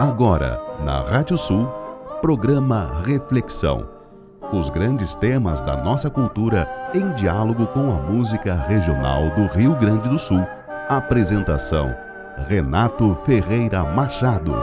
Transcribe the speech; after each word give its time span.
Agora, 0.00 0.62
na 0.84 1.00
Rádio 1.00 1.36
Sul, 1.36 1.66
programa 2.20 3.02
Reflexão. 3.04 3.90
Os 4.52 4.70
grandes 4.70 5.16
temas 5.16 5.60
da 5.60 5.76
nossa 5.76 6.08
cultura 6.08 6.70
em 6.94 7.12
diálogo 7.14 7.66
com 7.66 7.90
a 7.90 8.00
música 8.00 8.54
regional 8.54 9.28
do 9.30 9.46
Rio 9.52 9.74
Grande 9.76 10.08
do 10.08 10.16
Sul. 10.16 10.38
Apresentação: 10.88 11.92
Renato 12.46 13.12
Ferreira 13.26 13.82
Machado. 13.82 14.54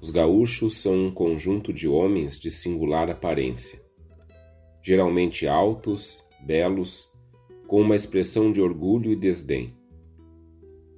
Os 0.00 0.08
gaúchos 0.08 0.78
são 0.78 0.94
um 0.94 1.10
conjunto 1.10 1.74
de 1.74 1.86
homens 1.86 2.40
de 2.40 2.50
singular 2.50 3.10
aparência 3.10 3.89
geralmente 4.90 5.46
altos, 5.46 6.26
belos, 6.40 7.12
com 7.68 7.80
uma 7.80 7.94
expressão 7.94 8.50
de 8.50 8.60
orgulho 8.60 9.12
e 9.12 9.14
desdém. 9.14 9.72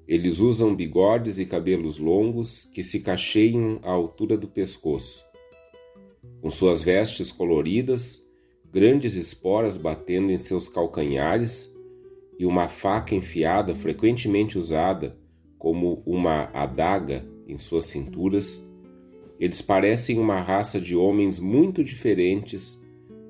Eles 0.09 0.39
usam 0.39 0.75
bigodes 0.75 1.39
e 1.39 1.45
cabelos 1.45 1.99
longos 1.99 2.65
que 2.73 2.83
se 2.83 3.01
cacheiam 3.01 3.79
à 3.83 3.91
altura 3.91 4.35
do 4.35 4.49
pescoço. 4.49 5.23
Com 6.41 6.51
suas 6.51 6.83
vestes 6.83 7.31
coloridas, 7.31 8.27
grandes 8.73 9.15
esporas 9.15 9.77
batendo 9.77 10.33
em 10.33 10.39
seus 10.39 10.71
calcanhares 10.71 11.71
e 12.39 12.47
uma 12.47 12.71
faca 12.71 13.15
enfiada 13.15 13.75
frequentemente 13.75 14.59
usada 14.59 15.19
como 15.59 16.03
uma 16.07 16.45
adaga 16.55 17.27
em 17.47 17.59
suas 17.59 17.85
cinturas, 17.85 18.67
eles 19.39 19.61
parecem 19.61 20.19
uma 20.19 20.41
raça 20.41 20.81
de 20.81 20.97
homens 20.97 21.39
muito 21.39 21.85
diferentes 21.85 22.81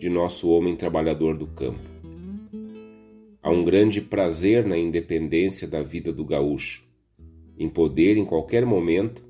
de 0.02 0.10
nosso 0.10 0.50
homem 0.50 0.74
trabalhador 0.74 1.36
do 1.36 1.46
campo. 1.46 1.78
Há 3.40 3.48
um 3.48 3.64
grande 3.64 4.00
prazer 4.00 4.66
na 4.66 4.76
independência 4.76 5.68
da 5.68 5.80
vida 5.80 6.12
do 6.12 6.24
gaúcho, 6.24 6.82
em 7.56 7.68
poder, 7.68 8.16
em 8.16 8.24
qualquer 8.24 8.66
momento, 8.66 9.22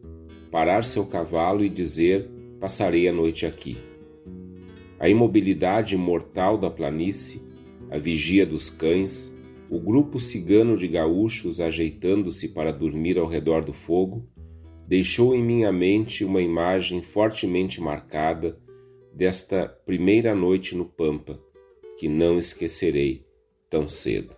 parar 0.50 0.82
seu 0.82 1.04
cavalo 1.04 1.62
e 1.62 1.68
dizer: 1.68 2.26
Passarei 2.58 3.06
a 3.06 3.12
noite 3.12 3.44
aqui. 3.44 3.76
A 4.98 5.10
imobilidade 5.10 5.94
mortal 5.94 6.56
da 6.56 6.70
planície, 6.70 7.42
a 7.90 7.98
vigia 7.98 8.46
dos 8.46 8.70
cães, 8.70 9.30
o 9.68 9.78
grupo 9.78 10.18
cigano 10.18 10.74
de 10.74 10.88
gaúchos 10.88 11.60
ajeitando-se 11.60 12.48
para 12.48 12.72
dormir 12.72 13.18
ao 13.18 13.26
redor 13.26 13.62
do 13.62 13.74
fogo, 13.74 14.26
deixou 14.88 15.34
em 15.34 15.42
minha 15.42 15.70
mente 15.70 16.24
uma 16.24 16.40
imagem 16.40 17.02
fortemente 17.02 17.78
marcada 17.78 18.56
desta 19.12 19.68
primeira 19.84 20.34
noite 20.34 20.74
no 20.74 20.84
Pampa, 20.84 21.38
que 21.98 22.08
não 22.08 22.38
esquecerei 22.38 23.26
tão 23.68 23.88
cedo. 23.88 24.34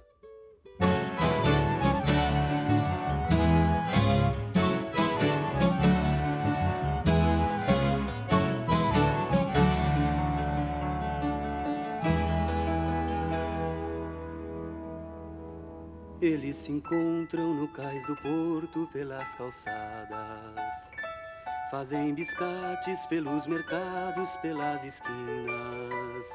Eles 16.21 16.57
se 16.57 16.73
encontram 16.73 17.55
no 17.55 17.69
cais 17.69 18.07
do 18.07 18.17
porto 18.17 18.89
pelas 18.93 19.35
calçadas 19.35 20.91
Fazem 21.77 22.15
biscates 22.15 23.05
pelos 23.07 23.49
mercados, 23.49 24.37
pelas 24.37 24.85
esquinas. 24.85 26.33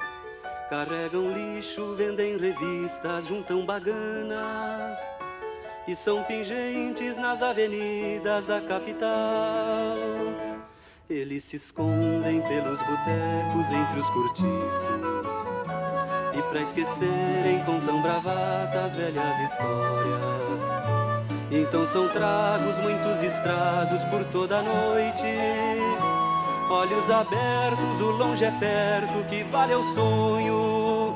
Carregam 0.70 1.32
lixo, 1.32 1.96
vendem 1.96 2.38
revistas, 2.38 3.26
juntam 3.26 3.66
baganas. 3.66 4.98
E 5.88 5.96
são 5.96 6.26
pingentes 6.26 7.18
nas 7.18 7.42
avenidas 7.42 8.48
da 8.48 8.60
capital. 8.60 9.96
Eles 11.10 11.46
se 11.46 11.56
escondem 11.56 12.42
pelos 12.42 12.82
botecos 12.82 13.72
entre 13.72 14.00
os 14.02 14.10
cortiços. 14.10 15.34
E 16.38 16.42
pra 16.50 16.62
esquecerem 16.64 17.64
contam 17.64 18.02
bravatas, 18.02 18.94
velhas 18.94 19.40
histórias 19.40 20.89
então 21.52 21.86
são 21.86 22.08
tragos, 22.10 22.78
muitos 22.80 23.24
estragos 23.24 24.04
por 24.06 24.24
toda 24.26 24.60
a 24.60 24.62
noite. 24.62 25.26
Olhos 26.70 27.10
abertos, 27.10 28.00
o 28.00 28.12
longe 28.12 28.46
é 28.46 28.52
perto, 28.52 29.26
que 29.26 29.44
vale 29.46 29.74
o 29.74 29.84
sonho. 29.96 31.16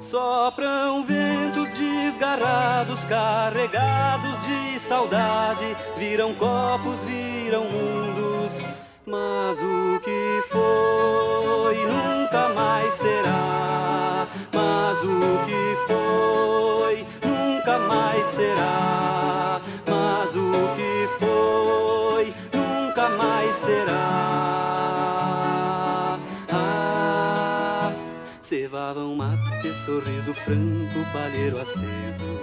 Sopram 0.00 1.04
ventos 1.04 1.70
desgarrados, 1.70 3.04
carregados 3.04 4.40
de 4.42 4.80
saudade. 4.80 5.76
Viram 5.98 6.34
copos, 6.34 6.98
viram 7.04 7.64
mundos, 7.64 8.62
mas 9.06 9.58
o 9.58 10.00
que 10.00 10.42
foi 10.48 11.86
nunca 11.86 12.48
mais 12.54 12.94
será. 12.94 14.26
Mas 14.52 14.98
o 15.00 15.44
que 15.44 15.76
foi 15.86 16.93
nunca 17.74 17.78
mais 17.78 18.26
será. 18.26 19.60
Mas 19.86 20.34
o 20.34 20.50
que 20.76 21.08
foi 21.18 22.34
nunca 22.52 23.08
mais 23.10 23.54
será. 23.54 23.94
Ah, 26.50 27.92
cevavam 28.40 29.14
mate, 29.16 29.74
sorriso 29.84 30.34
franco, 30.34 31.04
palheiro 31.12 31.60
aceso. 31.60 32.40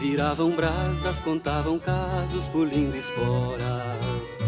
Viravam 0.00 0.50
brasas, 0.50 1.18
contavam 1.20 1.78
casos, 1.78 2.46
pulindo 2.48 2.96
esporas. 2.96 4.38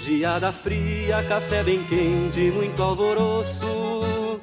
Geada 0.00 0.52
fria, 0.52 1.22
café 1.28 1.62
bem 1.62 1.84
quente, 1.84 2.50
muito 2.50 2.82
alvoroço 2.82 4.40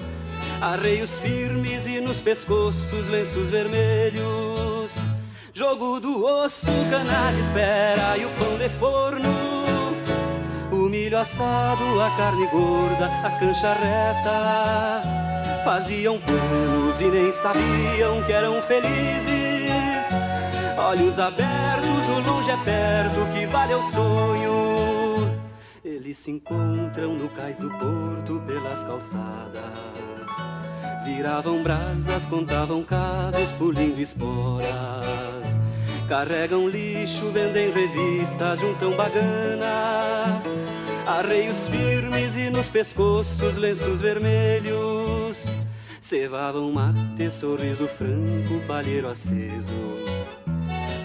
arreios 0.62 1.20
firmes 1.20 1.86
e 1.86 2.00
nos 2.00 2.22
pescoços 2.22 3.08
lenços 3.08 3.50
vermelhos. 3.50 4.92
Jogo 5.54 6.00
do 6.00 6.26
osso, 6.26 6.72
cana 6.90 7.32
de 7.32 7.40
espera 7.40 8.18
e 8.18 8.26
o 8.26 8.30
pão 8.32 8.58
de 8.58 8.70
forno. 8.70 9.28
O 10.72 10.90
milho 10.90 11.18
assado, 11.18 12.02
a 12.02 12.10
carne 12.18 12.48
gorda, 12.48 13.08
a 13.24 13.32
cancha 13.40 13.74
reta. 13.74 15.02
Faziam 15.64 16.20
planos 16.20 17.02
e 17.02 17.06
nem 17.06 17.32
sabiam 17.32 18.24
que 18.26 18.32
eram 18.32 18.62
felizes. 18.62 20.16
Olhos 20.78 21.20
abertos, 21.20 22.08
o 22.16 22.30
longe 22.30 22.52
é 22.52 22.58
perto, 22.58 23.34
que 23.34 23.46
vale 23.48 23.74
o 23.74 23.84
sonho. 23.92 25.07
Eles 25.88 26.18
se 26.18 26.32
encontram 26.32 27.14
no 27.14 27.30
cais 27.30 27.60
do 27.60 27.70
porto 27.70 28.42
pelas 28.46 28.84
calçadas 28.84 30.28
Viravam 31.06 31.64
brasas, 31.64 32.26
contavam 32.26 32.84
casos, 32.84 33.54
pulindo 33.54 34.02
esporas. 34.02 34.68
Carregam 36.10 36.68
lixo, 36.68 37.32
vendem 37.32 37.72
revistas, 37.72 38.60
juntam 38.60 38.98
baganas. 38.98 40.58
Arreios 41.06 41.70
firmes 41.70 42.36
e 42.36 42.50
nos 42.50 42.68
pescoços 42.68 43.56
lenços 43.56 44.02
vermelhos. 44.02 45.46
Cevavam 46.02 46.70
mate, 46.70 47.32
sorriso 47.32 47.88
franco, 47.88 48.60
palheiro 48.68 49.08
aceso. 49.08 49.72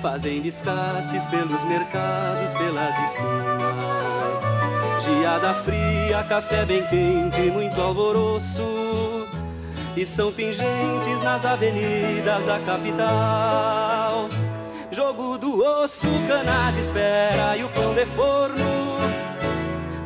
Fazem 0.03 0.41
biscates 0.41 1.25
pelos 1.29 1.63
mercados, 1.67 2.53
pelas 2.55 2.99
esquinas. 3.09 4.62
Geada 5.05 5.55
fria, 5.65 6.25
café 6.29 6.65
bem 6.65 6.87
quente, 6.87 7.51
muito 7.51 7.81
alvoroço 7.81 8.83
e 9.97 10.07
são 10.07 10.33
pingentes 10.33 11.23
nas 11.23 11.45
avenidas 11.45 12.45
da 12.45 12.59
capital. 12.61 14.29
Jogo 14.91 15.39
do 15.39 15.63
osso, 15.63 16.07
cana 16.27 16.71
de 16.73 16.81
espera 16.81 17.57
e 17.57 17.65
o 17.65 17.69
pão 17.69 17.95
de 17.95 18.07
forno. 18.07 18.99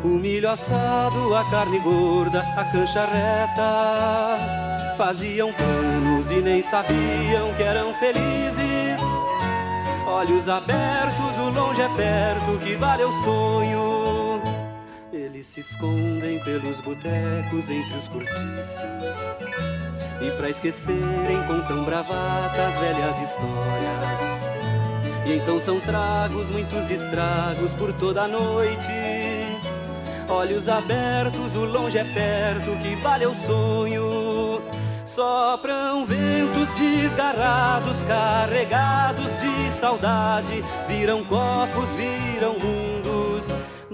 O 0.04 0.08
milho 0.08 0.50
assado, 0.50 1.34
a 1.34 1.44
carne 1.50 1.78
gorda, 1.80 2.40
a 2.56 2.64
cancha 2.64 3.04
reta. 3.04 4.94
Faziam 4.96 5.52
planos 5.52 6.30
e 6.30 6.40
nem 6.40 6.62
sabiam 6.62 7.52
que 7.56 7.62
eram 7.62 7.94
felizes. 7.94 9.00
Olhos 10.06 10.48
abertos, 10.48 11.36
o 11.38 11.50
longe 11.50 11.82
é 11.82 11.88
perto, 11.88 12.58
que 12.64 12.76
vale 12.76 13.04
o 13.04 13.12
sonho. 13.24 14.45
Eles 15.16 15.46
se 15.46 15.60
escondem 15.60 16.38
pelos 16.40 16.78
botecos 16.82 17.70
entre 17.70 17.98
os 17.98 18.06
cortiços. 18.08 18.82
E 20.20 20.30
pra 20.36 20.50
esquecerem 20.50 21.42
contam 21.48 21.84
bravatas, 21.84 22.78
velhas 22.78 23.18
histórias. 23.20 24.20
E 25.24 25.32
então 25.32 25.58
são 25.58 25.80
tragos, 25.80 26.50
muitos 26.50 26.90
estragos 26.90 27.72
por 27.78 27.94
toda 27.94 28.24
a 28.24 28.28
noite. 28.28 28.92
Olhos 30.28 30.68
abertos, 30.68 31.56
o 31.56 31.64
longe 31.64 31.96
é 31.96 32.04
perto, 32.04 32.76
que 32.82 32.94
vale 32.96 33.24
o 33.24 33.34
sonho. 33.34 34.60
Sopram 35.02 36.04
ventos 36.04 36.68
desgarrados, 36.74 38.02
carregados 38.02 39.34
de 39.38 39.70
saudade, 39.72 40.62
viram 40.86 41.24
copos, 41.24 41.88
viram 41.96 42.52
mundos, 42.58 42.85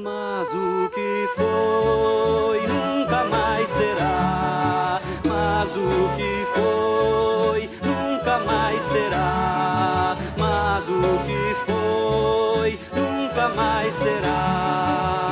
mas 0.03 0.49
o 0.53 0.91
que 0.91 1.29
foi 1.37 2.67
nunca 2.67 3.25
mais 3.25 3.69
será. 3.69 5.01
Mas 5.25 5.71
o 5.77 6.11
que 6.17 6.47
foi 6.55 7.71
nunca 7.83 8.39
mais 8.41 8.83
será. 8.83 10.17
Mas 10.37 10.85
o 10.89 11.21
que 11.25 11.55
foi 11.65 12.81
nunca 12.93 13.49
mais 13.51 13.95
será. 13.95 15.32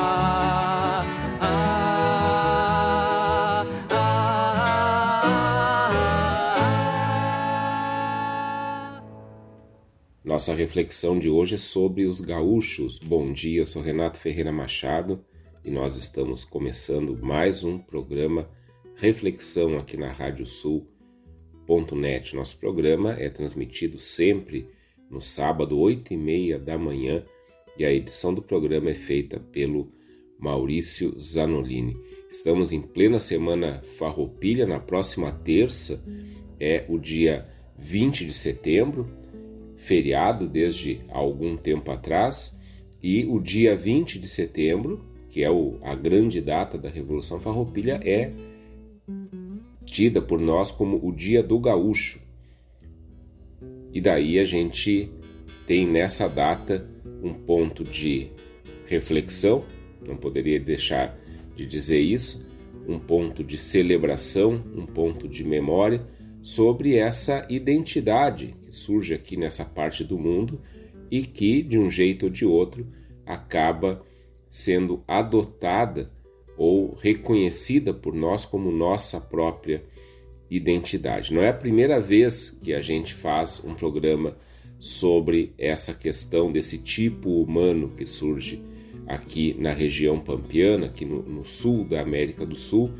Nossa 10.41 10.55
reflexão 10.55 11.19
de 11.19 11.29
hoje 11.29 11.53
é 11.53 11.57
sobre 11.59 12.03
os 12.07 12.19
gaúchos. 12.19 12.97
Bom 12.97 13.31
dia, 13.31 13.59
eu 13.59 13.65
sou 13.65 13.79
Renato 13.79 14.17
Ferreira 14.17 14.51
Machado 14.51 15.23
e 15.63 15.69
nós 15.69 15.95
estamos 15.95 16.43
começando 16.43 17.15
mais 17.15 17.63
um 17.63 17.77
programa 17.77 18.49
Reflexão 18.95 19.77
aqui 19.77 19.95
na 19.95 20.11
Rádio 20.11 20.47
Sul.net. 20.47 22.35
Nosso 22.35 22.57
programa 22.57 23.13
é 23.19 23.29
transmitido 23.29 23.99
sempre 23.99 24.67
no 25.11 25.21
sábado, 25.21 25.77
8 25.77 26.11
e 26.15 26.17
meia 26.17 26.57
da 26.57 26.75
manhã, 26.75 27.23
e 27.77 27.85
a 27.85 27.93
edição 27.93 28.33
do 28.33 28.41
programa 28.41 28.89
é 28.89 28.95
feita 28.95 29.39
pelo 29.39 29.91
Maurício 30.39 31.13
Zanolini. 31.19 31.95
Estamos 32.31 32.71
em 32.71 32.81
plena 32.81 33.19
semana 33.19 33.83
farroupilha, 33.99 34.65
na 34.65 34.79
próxima 34.79 35.31
terça 35.31 36.03
é 36.59 36.83
o 36.89 36.97
dia 36.97 37.47
20 37.77 38.25
de 38.25 38.33
setembro, 38.33 39.20
feriado 39.81 40.47
desde 40.47 41.01
algum 41.09 41.57
tempo 41.57 41.91
atrás, 41.91 42.55
e 43.01 43.25
o 43.25 43.39
dia 43.39 43.75
20 43.75 44.19
de 44.19 44.29
setembro, 44.29 45.03
que 45.27 45.43
é 45.43 45.49
o, 45.49 45.79
a 45.81 45.95
grande 45.95 46.39
data 46.39 46.77
da 46.77 46.87
Revolução 46.87 47.39
Farroupilha, 47.39 47.99
é 48.03 48.31
tida 49.83 50.21
por 50.21 50.39
nós 50.39 50.69
como 50.69 51.03
o 51.03 51.11
Dia 51.11 51.41
do 51.41 51.59
Gaúcho. 51.59 52.21
E 53.91 53.99
daí 53.99 54.37
a 54.37 54.45
gente 54.45 55.11
tem 55.65 55.87
nessa 55.87 56.27
data 56.27 56.87
um 57.23 57.33
ponto 57.33 57.83
de 57.83 58.27
reflexão, 58.85 59.65
não 60.05 60.15
poderia 60.15 60.59
deixar 60.59 61.19
de 61.55 61.65
dizer 61.65 61.99
isso, 61.99 62.47
um 62.87 62.99
ponto 62.99 63.43
de 63.43 63.57
celebração, 63.57 64.63
um 64.75 64.85
ponto 64.85 65.27
de 65.27 65.43
memória 65.43 66.05
sobre 66.41 66.95
essa 66.95 67.47
identidade 67.49 68.60
surge 68.75 69.13
aqui 69.13 69.37
nessa 69.37 69.65
parte 69.65 70.03
do 70.03 70.17
mundo 70.17 70.61
e 71.09 71.23
que, 71.23 71.61
de 71.61 71.77
um 71.77 71.89
jeito 71.89 72.23
ou 72.23 72.29
de 72.29 72.45
outro, 72.45 72.87
acaba 73.25 74.05
sendo 74.47 75.03
adotada 75.07 76.11
ou 76.57 76.95
reconhecida 76.95 77.93
por 77.93 78.13
nós 78.13 78.45
como 78.45 78.71
nossa 78.71 79.19
própria 79.19 79.83
identidade. 80.49 81.33
Não 81.33 81.41
é 81.41 81.49
a 81.49 81.53
primeira 81.53 81.99
vez 81.99 82.49
que 82.49 82.73
a 82.73 82.81
gente 82.81 83.13
faz 83.13 83.61
um 83.63 83.73
programa 83.73 84.37
sobre 84.77 85.53
essa 85.57 85.93
questão 85.93 86.51
desse 86.51 86.77
tipo 86.77 87.41
humano 87.41 87.91
que 87.95 88.05
surge 88.05 88.61
aqui 89.07 89.55
na 89.59 89.73
região 89.73 90.19
pampiana, 90.19 90.87
aqui 90.87 91.05
no, 91.05 91.21
no 91.23 91.45
sul 91.45 91.85
da 91.85 92.01
América 92.01 92.45
do 92.45 92.57
Sul 92.57 92.91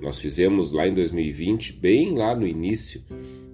nós 0.00 0.18
fizemos 0.18 0.70
lá 0.70 0.86
em 0.86 0.94
2020, 0.94 1.72
bem 1.72 2.14
lá 2.14 2.34
no 2.34 2.46
início 2.46 3.02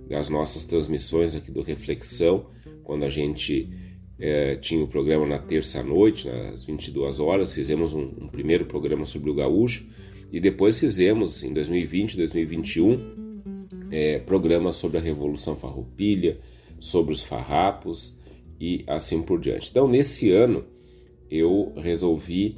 das 0.08 0.28
nossas 0.28 0.64
transmissões 0.64 1.34
aqui 1.34 1.50
do 1.50 1.62
Reflexão, 1.62 2.46
quando 2.82 3.04
a 3.04 3.10
gente 3.10 3.70
é, 4.18 4.56
tinha 4.56 4.82
o 4.82 4.88
programa 4.88 5.26
na 5.26 5.38
terça-noite, 5.38 6.28
às 6.28 6.64
22 6.64 7.20
horas, 7.20 7.54
fizemos 7.54 7.92
um, 7.92 8.02
um, 8.20 8.28
primeiro 8.28 8.66
programa 8.66 9.06
sobre 9.06 9.30
o 9.30 9.34
gaúcho 9.34 9.86
e 10.32 10.38
depois 10.40 10.78
fizemos 10.78 11.42
em 11.42 11.52
2020, 11.52 12.16
2021 12.16 13.24
é, 13.90 14.18
programas 14.18 14.76
sobre 14.76 14.98
a 14.98 15.00
Revolução 15.00 15.56
Farroupilha, 15.56 16.38
sobre 16.80 17.12
os 17.12 17.22
farrapos 17.22 18.16
e 18.60 18.84
assim 18.86 19.22
por 19.22 19.40
diante. 19.40 19.70
Então, 19.70 19.88
nesse 19.88 20.30
ano, 20.30 20.64
eu 21.30 21.72
resolvi 21.76 22.56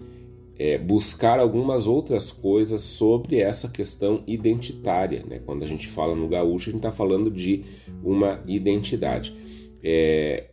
é, 0.58 0.78
buscar 0.78 1.38
algumas 1.38 1.86
outras 1.86 2.32
coisas 2.32 2.80
sobre 2.80 3.40
essa 3.40 3.68
questão 3.68 4.22
identitária. 4.26 5.24
Né? 5.28 5.40
Quando 5.44 5.62
a 5.62 5.66
gente 5.66 5.86
fala 5.88 6.14
no 6.14 6.28
gaúcho, 6.28 6.70
a 6.70 6.72
gente 6.72 6.80
está 6.80 6.92
falando 6.92 7.30
de 7.30 7.64
uma 8.02 8.42
identidade. 8.46 9.34
É, 9.82 10.50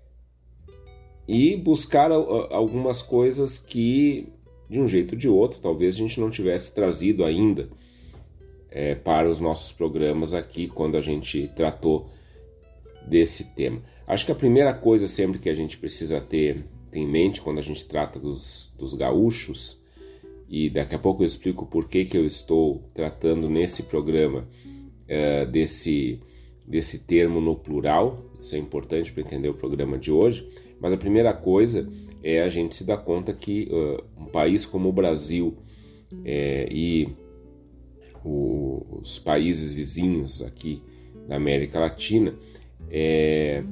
e 1.28 1.56
buscar 1.56 2.12
algumas 2.12 3.02
coisas 3.02 3.58
que, 3.58 4.28
de 4.70 4.82
um 4.82 4.88
jeito 4.88 5.14
ou 5.14 5.18
de 5.18 5.30
outro, 5.30 5.62
talvez 5.62 5.96
a 5.96 6.00
gente 6.00 6.20
não 6.20 6.30
tivesse 6.30 6.74
trazido 6.74 7.24
ainda 7.24 7.70
é, 8.70 8.94
para 8.94 9.30
os 9.30 9.40
nossos 9.40 9.72
programas 9.72 10.34
aqui 10.34 10.68
quando 10.68 10.98
a 10.98 11.02
gente 11.02 11.50
tratou 11.56 12.10
desse 13.08 13.46
tema. 13.56 13.82
Acho 14.06 14.26
que 14.26 14.34
a 14.34 14.36
primeira 14.36 14.74
coisa 14.74 15.08
sempre 15.08 15.40
que 15.40 15.50
a 15.50 15.56
gente 15.56 15.78
precisa 15.78 16.20
ter, 16.20 16.66
ter 16.92 17.00
em 17.00 17.08
mente 17.08 17.42
quando 17.42 17.60
a 17.60 17.64
gente 17.64 17.86
trata 17.86 18.20
dos, 18.20 18.74
dos 18.78 18.94
gaúchos 18.94 19.82
e 20.48 20.70
daqui 20.70 20.96
a 20.96 21.00
pouco 21.00 21.24
eu 21.24 21.28
explico 21.28 21.66
por 21.66 21.88
que, 21.88 22.06
que 22.06 22.18
eu 22.18 22.26
estou 22.26 22.90
tratando 22.94 23.50
nesse 23.50 23.84
programa 23.84 24.48
uh, 25.04 25.50
desse, 25.50 26.20
desse 26.68 27.00
termo 27.00 27.42
no 27.42 27.56
plural. 27.56 28.24
Isso 28.40 28.56
é 28.56 28.60
importante 28.60 29.12
para 29.12 29.24
entender 29.24 29.50
o 29.50 29.54
programa 29.54 29.98
de 29.98 30.12
hoje. 30.12 30.48
Mas 30.80 30.94
a 30.94 30.98
primeira 30.98 31.34
coisa 31.34 31.90
é 32.22 32.42
a 32.42 32.50
gente 32.50 32.76
se 32.76 32.84
dar 32.84 32.98
conta 32.98 33.34
que 33.34 33.70
uh, 33.72 34.04
um 34.22 34.26
país 34.26 34.66
como 34.66 34.90
o 34.90 34.94
Brasil 34.94 35.58
é, 36.24 36.68
e 36.72 37.10
o, 38.24 39.00
os 39.02 39.20
países 39.20 39.74
vizinhos 39.74 40.42
aqui 40.42 40.82
da 41.28 41.36
América 41.36 41.80
Latina 41.80 42.34
é, 42.90 43.64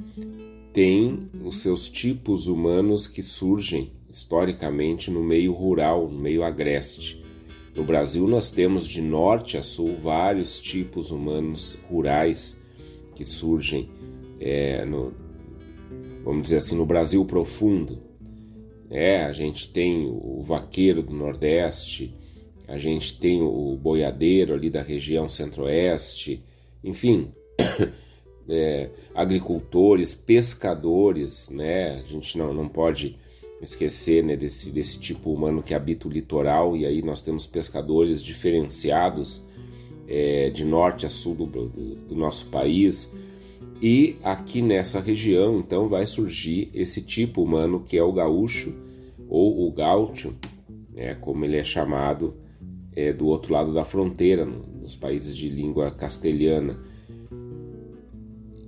tem 0.72 1.30
os 1.44 1.58
seus 1.58 1.88
tipos 1.88 2.48
humanos 2.48 3.06
que 3.06 3.22
surgem 3.22 3.92
historicamente 4.12 5.10
no 5.10 5.22
meio 5.22 5.52
rural, 5.54 6.06
no 6.06 6.18
meio 6.18 6.44
agreste. 6.44 7.24
No 7.74 7.82
Brasil, 7.82 8.28
nós 8.28 8.50
temos 8.50 8.86
de 8.86 9.00
norte 9.00 9.56
a 9.56 9.62
sul 9.62 9.96
vários 10.02 10.60
tipos 10.60 11.10
humanos 11.10 11.78
rurais 11.88 12.60
que 13.14 13.24
surgem 13.24 13.88
é, 14.38 14.84
no, 14.84 15.14
vamos 16.22 16.42
dizer 16.44 16.58
assim, 16.58 16.76
no 16.76 16.84
Brasil 16.84 17.24
profundo. 17.24 17.98
É, 18.90 19.24
a 19.24 19.32
gente 19.32 19.70
tem 19.70 20.06
o 20.06 20.42
vaqueiro 20.42 21.02
do 21.02 21.14
Nordeste, 21.14 22.14
a 22.68 22.76
gente 22.76 23.18
tem 23.18 23.40
o 23.40 23.74
boiadeiro 23.80 24.52
ali 24.52 24.68
da 24.68 24.82
região 24.82 25.30
Centro-Oeste, 25.30 26.44
enfim, 26.84 27.32
é, 28.46 28.90
agricultores, 29.14 30.14
pescadores, 30.14 31.48
né? 31.48 32.00
A 32.00 32.02
gente 32.02 32.36
não, 32.36 32.52
não 32.52 32.68
pode 32.68 33.16
esquecer 33.62 34.24
né, 34.24 34.36
desse, 34.36 34.70
desse 34.70 34.98
tipo 34.98 35.32
humano 35.32 35.62
que 35.62 35.72
habita 35.72 36.08
o 36.08 36.10
litoral, 36.10 36.76
e 36.76 36.84
aí 36.84 37.00
nós 37.00 37.22
temos 37.22 37.46
pescadores 37.46 38.22
diferenciados 38.22 39.42
é, 40.08 40.50
de 40.50 40.64
norte 40.64 41.06
a 41.06 41.08
sul 41.08 41.34
do, 41.34 41.46
do, 41.46 41.68
do, 41.68 42.14
nosso 42.16 42.46
país. 42.46 43.10
E 43.80 44.16
aqui 44.22 44.60
nessa 44.60 45.00
região, 45.00 45.56
então, 45.56 45.88
vai 45.88 46.04
surgir 46.04 46.70
esse 46.74 47.00
tipo 47.00 47.42
humano 47.42 47.84
que 47.86 47.96
é 47.96 48.02
o 48.02 48.12
gaúcho, 48.12 48.74
ou 49.28 49.66
o 49.66 49.72
gaúcho, 49.72 50.34
né, 50.92 51.14
como 51.14 51.44
ele 51.44 51.56
é 51.56 51.64
chamado 51.64 52.34
é, 52.94 53.12
do 53.12 53.26
outro 53.26 53.52
lado 53.52 53.72
da 53.72 53.84
fronteira, 53.84 54.44
nos 54.44 54.96
países 54.96 55.36
de 55.36 55.48
língua 55.48 55.90
castelhana. 55.92 56.78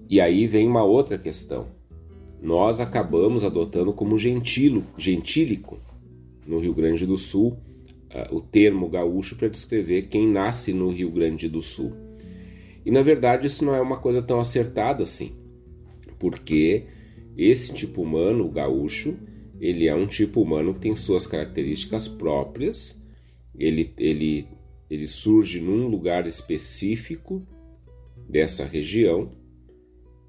E 0.08 0.20
aí 0.20 0.46
vem 0.46 0.68
uma 0.68 0.84
outra 0.84 1.18
questão 1.18 1.66
nós 2.44 2.78
acabamos 2.78 3.42
adotando 3.42 3.90
como 3.94 4.18
gentilo, 4.18 4.84
gentílico 4.98 5.80
no 6.46 6.58
Rio 6.58 6.74
Grande 6.74 7.06
do 7.06 7.16
Sul 7.16 7.56
uh, 8.10 8.36
o 8.36 8.38
termo 8.42 8.86
gaúcho 8.86 9.34
para 9.34 9.48
descrever 9.48 10.08
quem 10.08 10.28
nasce 10.28 10.70
no 10.70 10.90
Rio 10.90 11.10
Grande 11.10 11.48
do 11.48 11.62
Sul. 11.62 11.94
E 12.84 12.90
na 12.90 13.00
verdade 13.00 13.46
isso 13.46 13.64
não 13.64 13.74
é 13.74 13.80
uma 13.80 13.96
coisa 13.96 14.20
tão 14.20 14.38
acertada 14.38 15.02
assim, 15.02 15.32
porque 16.18 16.84
esse 17.34 17.72
tipo 17.72 18.02
humano, 18.02 18.44
o 18.44 18.50
gaúcho, 18.50 19.16
ele 19.58 19.88
é 19.88 19.94
um 19.94 20.06
tipo 20.06 20.42
humano 20.42 20.74
que 20.74 20.80
tem 20.80 20.94
suas 20.94 21.26
características 21.26 22.08
próprias, 22.08 23.02
ele, 23.58 23.90
ele, 23.96 24.46
ele 24.90 25.06
surge 25.06 25.62
num 25.62 25.88
lugar 25.88 26.26
específico 26.26 27.42
dessa 28.28 28.66
região 28.66 29.30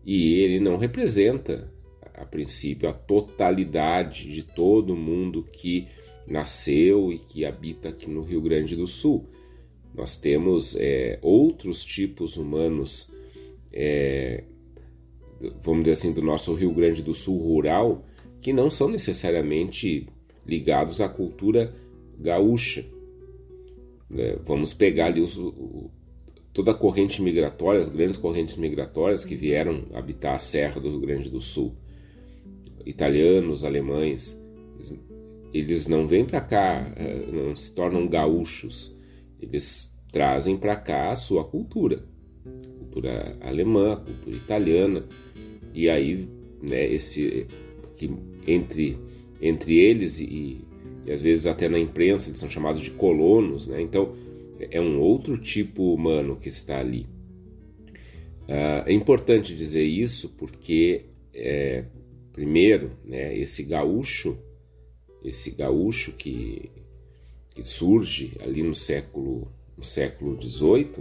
e 0.05 0.35
ele 0.35 0.61
não 0.61 0.77
representa 0.77 1.74
a 2.17 2.25
princípio, 2.25 2.89
a 2.89 2.93
totalidade 2.93 4.29
de 4.29 4.43
todo 4.43 4.95
mundo 4.95 5.43
que 5.43 5.87
nasceu 6.27 7.11
e 7.11 7.19
que 7.19 7.45
habita 7.45 7.89
aqui 7.89 8.09
no 8.09 8.21
Rio 8.21 8.41
Grande 8.41 8.75
do 8.75 8.87
Sul. 8.87 9.25
nós 9.93 10.17
temos 10.17 10.75
é, 10.77 11.19
outros 11.21 11.85
tipos 11.85 12.35
humanos, 12.35 13.09
é, 13.71 14.43
vamos 15.61 15.83
dizer 15.83 15.93
assim, 15.93 16.11
do 16.11 16.21
nosso 16.21 16.53
Rio 16.53 16.73
Grande 16.73 17.01
do 17.01 17.13
Sul 17.13 17.37
rural, 17.37 18.03
que 18.41 18.51
não 18.51 18.69
são 18.69 18.89
necessariamente 18.89 20.07
ligados 20.45 20.99
à 20.99 21.07
cultura 21.07 21.73
gaúcha. 22.19 22.85
Né? 24.09 24.37
Vamos 24.45 24.73
pegar 24.73 25.07
ali 25.07 25.21
os, 25.21 25.37
o, 25.37 25.89
toda 26.53 26.71
a 26.71 26.75
corrente 26.75 27.21
migratória, 27.21 27.79
as 27.79 27.89
grandes 27.89 28.17
correntes 28.17 28.55
migratórias 28.55 29.23
que 29.23 29.35
vieram 29.35 29.83
habitar 29.93 30.35
a 30.35 30.39
serra 30.39 30.79
do 30.79 30.89
Rio 30.89 30.99
Grande 30.99 31.29
do 31.29 31.41
Sul. 31.41 31.75
Italianos, 32.85 33.63
alemães, 33.63 34.39
eles 35.53 35.87
não 35.87 36.05
vêm 36.05 36.25
para 36.25 36.41
cá, 36.41 36.93
eh, 36.95 37.25
não 37.31 37.55
se 37.55 37.73
tornam 37.73 38.07
gaúchos 38.07 38.95
eles 39.41 39.95
trazem 40.11 40.57
para 40.57 40.75
cá 40.75 41.11
a 41.11 41.15
sua 41.15 41.43
cultura, 41.43 42.03
cultura 42.79 43.37
alemã, 43.41 43.97
cultura 43.97 44.35
italiana, 44.35 45.05
e 45.73 45.89
aí, 45.89 46.27
né, 46.61 46.85
esse 46.91 47.47
que 47.97 48.11
entre 48.47 48.97
entre 49.41 49.77
eles 49.77 50.19
e, 50.19 50.61
e 51.05 51.11
às 51.11 51.21
vezes 51.21 51.45
até 51.45 51.67
na 51.67 51.77
imprensa 51.77 52.29
eles 52.29 52.39
são 52.39 52.49
chamados 52.49 52.81
de 52.81 52.91
colonos, 52.91 53.67
né? 53.67 53.81
Então 53.81 54.13
é 54.59 54.79
um 54.79 54.99
outro 54.99 55.37
tipo 55.37 55.93
humano 55.93 56.37
que 56.37 56.49
está 56.49 56.79
ali. 56.79 57.05
Uh, 58.47 58.85
é 58.85 58.93
importante 58.93 59.55
dizer 59.55 59.83
isso 59.83 60.29
porque 60.37 61.05
é, 61.33 61.83
primeiro, 62.35 62.91
né, 63.05 63.33
esse 63.37 63.63
gaúcho, 63.63 64.37
esse 65.23 65.51
gaúcho 65.51 66.11
que 66.11 66.69
que 67.51 67.63
surge 67.63 68.33
ali 68.41 68.61
no 68.61 68.75
século 68.75 69.47
no 69.77 69.85
século 69.85 70.37
XVIII, 70.41 70.97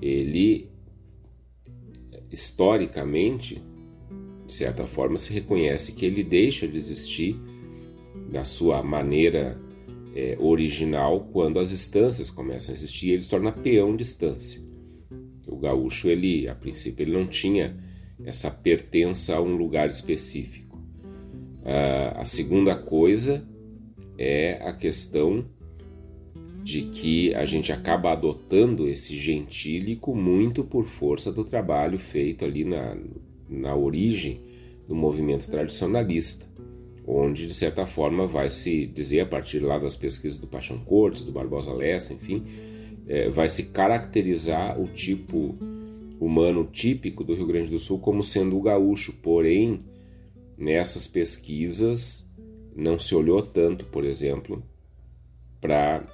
ele 0.00 0.68
historicamente, 2.30 3.60
de 4.46 4.52
certa 4.52 4.86
forma, 4.86 5.18
se 5.18 5.32
reconhece 5.32 5.92
que 5.92 6.06
ele 6.06 6.22
deixa 6.22 6.68
de 6.68 6.76
existir 6.76 7.36
da 8.30 8.44
sua 8.44 8.80
maneira 8.82 9.60
é, 10.14 10.36
original 10.38 11.28
quando 11.32 11.58
as 11.58 11.72
estâncias 11.72 12.30
começam 12.30 12.72
a 12.72 12.76
existir. 12.76 13.10
Ele 13.10 13.22
se 13.22 13.30
torna 13.30 13.50
peão 13.50 13.96
de 13.96 14.04
estância. 14.04 14.60
O 15.48 15.56
gaúcho, 15.56 16.08
ele, 16.08 16.48
a 16.48 16.54
princípio, 16.54 17.02
ele 17.02 17.12
não 17.12 17.26
tinha 17.26 17.76
essa 18.24 18.50
pertença 18.50 19.36
a 19.36 19.40
um 19.40 19.56
lugar 19.56 19.88
específico. 19.88 20.78
Ah, 21.64 22.20
a 22.20 22.24
segunda 22.24 22.74
coisa 22.74 23.46
é 24.18 24.60
a 24.62 24.72
questão 24.72 25.44
de 26.62 26.82
que 26.82 27.34
a 27.34 27.44
gente 27.44 27.72
acaba 27.72 28.12
adotando 28.12 28.88
esse 28.88 29.16
gentílico 29.18 30.14
muito 30.14 30.64
por 30.64 30.84
força 30.84 31.30
do 31.30 31.44
trabalho 31.44 31.98
feito 31.98 32.44
ali 32.44 32.64
na, 32.64 32.96
na 33.48 33.74
origem 33.74 34.40
do 34.88 34.94
movimento 34.94 35.48
tradicionalista, 35.48 36.46
onde 37.06 37.46
de 37.46 37.52
certa 37.52 37.84
forma 37.84 38.26
vai 38.26 38.48
se 38.48 38.86
dizer 38.86 39.20
a 39.20 39.26
partir 39.26 39.58
lá 39.58 39.78
das 39.78 39.94
pesquisas 39.94 40.38
do 40.38 40.46
Paixão 40.46 40.78
Cortes, 40.78 41.22
do 41.22 41.32
Barbosa 41.32 41.72
Lessa, 41.72 42.14
enfim, 42.14 42.42
é, 43.06 43.28
vai 43.28 43.48
se 43.48 43.64
caracterizar 43.64 44.80
o 44.80 44.86
tipo 44.88 45.58
humano 46.24 46.64
típico 46.64 47.22
do 47.24 47.34
Rio 47.34 47.46
Grande 47.46 47.70
do 47.70 47.78
Sul 47.78 47.98
como 47.98 48.22
sendo 48.22 48.56
o 48.56 48.62
gaúcho, 48.62 49.12
porém 49.22 49.84
nessas 50.56 51.06
pesquisas 51.06 52.32
não 52.74 52.98
se 52.98 53.14
olhou 53.14 53.42
tanto, 53.42 53.84
por 53.86 54.04
exemplo, 54.04 54.62
para 55.60 56.04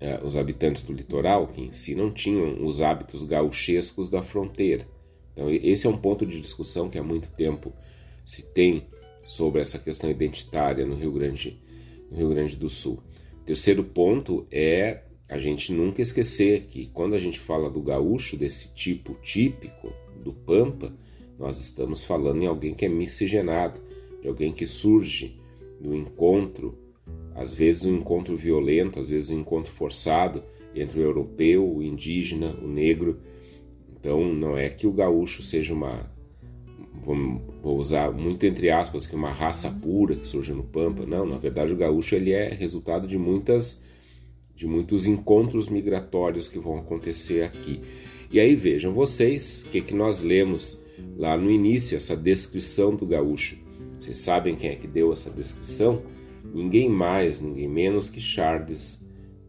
é, 0.00 0.20
os 0.24 0.36
habitantes 0.36 0.82
do 0.82 0.92
litoral, 0.92 1.48
que 1.48 1.60
em 1.60 1.70
si 1.70 1.94
não 1.94 2.10
tinham 2.10 2.64
os 2.64 2.80
hábitos 2.80 3.22
gauchescos 3.22 4.08
da 4.08 4.22
fronteira. 4.22 4.86
Então, 5.32 5.50
esse 5.50 5.86
é 5.86 5.90
um 5.90 5.96
ponto 5.96 6.26
de 6.26 6.40
discussão 6.40 6.88
que 6.88 6.98
há 6.98 7.02
muito 7.02 7.30
tempo 7.30 7.72
se 8.24 8.42
tem 8.42 8.86
sobre 9.24 9.60
essa 9.60 9.78
questão 9.78 10.10
identitária 10.10 10.84
no 10.84 10.96
Rio 10.96 11.12
Grande, 11.12 11.60
no 12.10 12.16
Rio 12.16 12.30
Grande 12.30 12.56
do 12.56 12.68
Sul. 12.68 13.02
Terceiro 13.44 13.84
ponto 13.84 14.46
é 14.50 15.02
a 15.30 15.38
gente 15.38 15.72
nunca 15.72 16.02
esquecer 16.02 16.64
que 16.66 16.88
quando 16.88 17.14
a 17.14 17.18
gente 17.18 17.38
fala 17.38 17.70
do 17.70 17.80
gaúcho, 17.80 18.36
desse 18.36 18.74
tipo 18.74 19.14
típico 19.22 19.92
do 20.22 20.32
Pampa, 20.32 20.92
nós 21.38 21.60
estamos 21.60 22.04
falando 22.04 22.42
em 22.42 22.46
alguém 22.46 22.74
que 22.74 22.84
é 22.84 22.88
miscigenado, 22.88 23.80
de 24.20 24.28
alguém 24.28 24.52
que 24.52 24.66
surge 24.66 25.40
do 25.80 25.94
encontro 25.94 26.76
às 27.34 27.54
vezes 27.54 27.84
um 27.84 27.96
encontro 27.96 28.36
violento, 28.36 29.00
às 29.00 29.08
vezes 29.08 29.30
um 29.30 29.40
encontro 29.40 29.72
forçado 29.72 30.42
entre 30.74 30.98
o 30.98 31.02
europeu, 31.02 31.66
o 31.66 31.82
indígena, 31.82 32.54
o 32.60 32.66
negro. 32.66 33.20
Então 33.98 34.34
não 34.34 34.58
é 34.58 34.68
que 34.68 34.86
o 34.86 34.92
gaúcho 34.92 35.42
seja 35.42 35.72
uma, 35.72 36.10
vou 37.62 37.78
usar 37.78 38.10
muito 38.12 38.44
entre 38.44 38.70
aspas, 38.70 39.06
que 39.06 39.14
uma 39.14 39.30
raça 39.30 39.70
pura 39.70 40.16
que 40.16 40.26
surge 40.26 40.52
no 40.52 40.64
Pampa. 40.64 41.06
Não, 41.06 41.24
na 41.24 41.38
verdade 41.38 41.72
o 41.72 41.76
gaúcho 41.76 42.14
ele 42.14 42.32
é 42.32 42.52
resultado 42.52 43.06
de 43.06 43.16
muitas 43.16 43.82
de 44.60 44.66
muitos 44.66 45.06
encontros 45.06 45.70
migratórios 45.70 46.46
que 46.46 46.58
vão 46.58 46.76
acontecer 46.76 47.44
aqui. 47.44 47.80
E 48.30 48.38
aí 48.38 48.54
vejam 48.54 48.92
vocês 48.92 49.64
o 49.66 49.70
que, 49.70 49.80
que 49.80 49.94
nós 49.94 50.20
lemos 50.20 50.78
lá 51.16 51.34
no 51.34 51.50
início, 51.50 51.96
essa 51.96 52.14
descrição 52.14 52.94
do 52.94 53.06
gaúcho. 53.06 53.58
Vocês 53.98 54.18
sabem 54.18 54.54
quem 54.54 54.68
é 54.68 54.76
que 54.76 54.86
deu 54.86 55.14
essa 55.14 55.30
descrição? 55.30 56.02
ninguém 56.52 56.90
mais, 56.90 57.40
ninguém 57.40 57.68
menos 57.68 58.10
que 58.10 58.20
Charles 58.20 59.02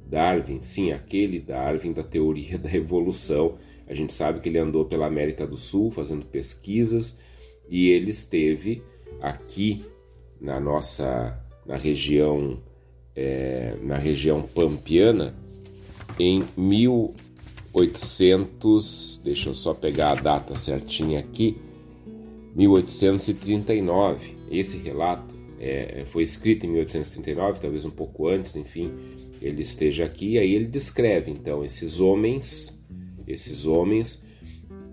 Darwin, 0.08 0.62
sim, 0.62 0.94
aquele 0.94 1.42
Darwin 1.42 1.92
da 1.92 2.04
teoria 2.04 2.58
da 2.58 2.74
evolução. 2.74 3.58
A 3.88 3.94
gente 3.94 4.14
sabe 4.14 4.40
que 4.40 4.48
ele 4.48 4.60
andou 4.60 4.86
pela 4.86 5.08
América 5.08 5.46
do 5.46 5.58
Sul 5.58 5.92
fazendo 5.92 6.26
pesquisas 6.26 7.20
e 7.70 7.90
ele 7.90 8.12
esteve 8.12 8.82
aqui 9.20 9.84
na 10.40 10.58
nossa 10.58 11.38
na 11.66 11.76
região 11.76 12.64
é, 13.16 13.78
na 13.82 13.98
região 13.98 14.42
pampiana 14.42 15.34
em 16.20 16.44
1800 16.58 19.22
deixa 19.24 19.48
eu 19.50 19.56
só 19.56 19.74
pegar 19.74 20.12
a 20.12 20.16
data 20.16 20.58
certinha 20.58 21.20
aqui 21.20 21.58
1839 22.56 24.36
esse 24.52 24.78
relato 24.78 25.32
é, 25.64 26.06
foi 26.08 26.24
escrito 26.24 26.66
em 26.66 26.70
1839, 26.70 27.62
talvez 27.62 27.86
um 27.86 27.92
pouco 27.92 28.28
antes, 28.28 28.56
enfim, 28.56 28.92
ele 29.40 29.62
esteja 29.62 30.06
aqui. 30.06 30.32
E 30.32 30.40
aí 30.40 30.56
ele 30.56 30.66
descreve 30.66 31.30
então 31.30 31.64
esses 31.64 32.00
homens, 32.00 32.76
esses 33.28 33.66
homens 33.66 34.26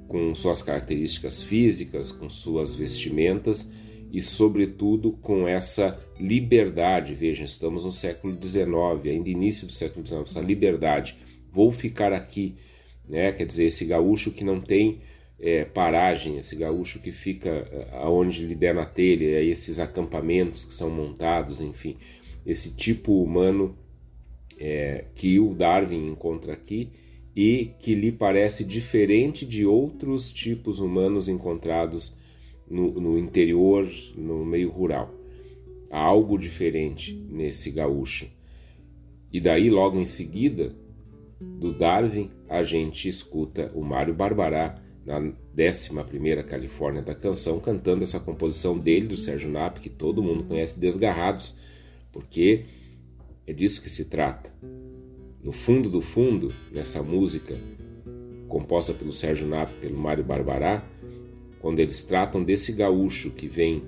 com 0.06 0.34
suas 0.34 0.60
características 0.60 1.42
físicas, 1.42 2.12
com 2.12 2.28
suas 2.28 2.74
vestimentas 2.74 3.70
e, 4.12 4.20
sobretudo, 4.22 5.12
com 5.12 5.46
essa 5.46 5.98
liberdade. 6.18 7.14
Veja, 7.14 7.44
estamos 7.44 7.84
no 7.84 7.92
século 7.92 8.36
XIX, 8.40 8.66
ainda 9.06 9.28
início 9.28 9.66
do 9.66 9.72
século 9.72 10.04
XIX, 10.04 10.22
essa 10.22 10.40
liberdade. 10.40 11.16
Vou 11.50 11.70
ficar 11.70 12.12
aqui, 12.12 12.54
né? 13.08 13.32
Quer 13.32 13.46
dizer, 13.46 13.64
esse 13.64 13.84
gaúcho 13.84 14.30
que 14.30 14.44
não 14.44 14.60
tem 14.60 15.00
é, 15.40 15.64
paragem, 15.64 16.36
esse 16.36 16.56
gaúcho 16.56 17.00
que 17.00 17.12
fica 17.12 17.48
é, 17.50 17.88
aonde 17.92 18.44
lhe 18.44 18.54
der 18.54 18.74
na 18.74 18.84
telha, 18.84 19.42
esses 19.42 19.78
acampamentos 19.78 20.64
que 20.64 20.74
são 20.74 20.90
montados, 20.90 21.60
enfim, 21.60 21.96
esse 22.44 22.74
tipo 22.74 23.22
humano 23.22 23.76
é, 24.58 25.04
que 25.14 25.38
o 25.38 25.54
Darwin 25.54 26.08
encontra 26.08 26.52
aqui 26.52 26.90
e 27.36 27.72
que 27.78 27.94
lhe 27.94 28.10
parece 28.10 28.64
diferente 28.64 29.46
de 29.46 29.64
outros 29.64 30.32
tipos 30.32 30.80
humanos 30.80 31.28
encontrados 31.28 32.16
no, 32.70 32.92
no 32.92 33.18
interior, 33.18 33.88
no 34.16 34.44
meio 34.44 34.70
rural. 34.70 35.14
Há 35.90 35.98
algo 35.98 36.38
diferente 36.38 37.14
nesse 37.30 37.70
gaúcho. 37.70 38.30
E 39.32 39.40
daí, 39.40 39.70
logo 39.70 39.98
em 39.98 40.06
seguida, 40.06 40.74
do 41.40 41.72
Darwin, 41.72 42.30
a 42.48 42.62
gente 42.62 43.08
escuta 43.08 43.70
o 43.74 43.82
Mário 43.82 44.14
Barbará 44.14 44.82
na 45.04 45.18
11 45.18 45.90
Califórnia 46.46 47.02
da 47.02 47.14
Canção, 47.14 47.58
cantando 47.60 48.04
essa 48.04 48.20
composição 48.20 48.78
dele, 48.78 49.06
do 49.06 49.16
Sérgio 49.16 49.50
Nap, 49.50 49.78
que 49.78 49.88
todo 49.88 50.22
mundo 50.22 50.44
conhece, 50.44 50.78
Desgarrados, 50.78 51.56
porque 52.12 52.64
é 53.46 53.52
disso 53.52 53.82
que 53.82 53.88
se 53.88 54.06
trata. 54.06 54.52
No 55.42 55.52
fundo 55.52 55.88
do 55.88 56.02
fundo, 56.02 56.52
nessa 56.70 57.02
música 57.02 57.56
composta 58.48 58.92
pelo 58.92 59.12
Sérgio 59.12 59.46
Nap, 59.46 59.70
pelo 59.80 59.96
Mário 59.96 60.24
Barbará, 60.24 60.84
quando 61.60 61.80
eles 61.80 62.02
tratam 62.04 62.42
desse 62.42 62.72
gaúcho 62.72 63.30
que 63.30 63.48
vem 63.48 63.82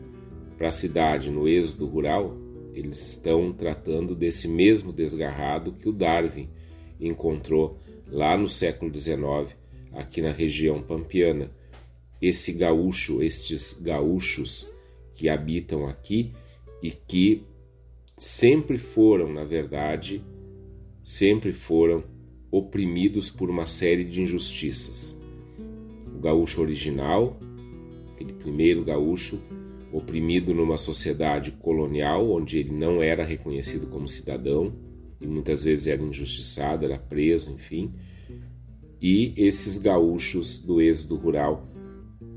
para 0.56 0.68
a 0.68 0.72
cidade 0.72 1.30
no 1.30 1.48
êxodo 1.48 1.86
rural, 1.86 2.36
eles 2.74 3.02
estão 3.02 3.52
tratando 3.52 4.14
desse 4.14 4.46
mesmo 4.46 4.92
desgarrado 4.92 5.72
que 5.72 5.88
o 5.88 5.92
Darwin 5.92 6.48
encontrou 7.00 7.78
lá 8.06 8.36
no 8.36 8.48
século 8.48 8.94
XIX 8.94 9.56
aqui 9.92 10.20
na 10.20 10.30
região 10.30 10.82
pampiana. 10.82 11.50
Esse 12.20 12.52
gaúcho, 12.52 13.22
estes 13.22 13.72
gaúchos 13.80 14.68
que 15.14 15.28
habitam 15.28 15.86
aqui 15.86 16.32
e 16.82 16.90
que 16.90 17.42
sempre 18.16 18.78
foram, 18.78 19.32
na 19.32 19.44
verdade, 19.44 20.22
sempre 21.02 21.52
foram 21.52 22.04
oprimidos 22.50 23.30
por 23.30 23.48
uma 23.48 23.66
série 23.66 24.04
de 24.04 24.22
injustiças. 24.22 25.18
O 26.14 26.20
gaúcho 26.20 26.60
original, 26.60 27.38
aquele 28.20 28.32
primeiro 28.34 28.84
gaúcho, 28.84 29.40
oprimido 29.90 30.54
numa 30.54 30.76
sociedade 30.76 31.50
colonial 31.52 32.30
onde 32.30 32.58
ele 32.58 32.70
não 32.70 33.02
era 33.02 33.24
reconhecido 33.24 33.86
como 33.86 34.06
cidadão 34.06 34.72
e 35.20 35.26
muitas 35.26 35.62
vezes 35.62 35.86
era 35.86 36.02
injustiçado, 36.02 36.84
era 36.84 36.98
preso, 36.98 37.50
enfim. 37.50 37.92
E 39.00 39.32
esses 39.36 39.78
gaúchos 39.78 40.58
do 40.58 40.80
êxodo 40.80 41.16
rural, 41.16 41.66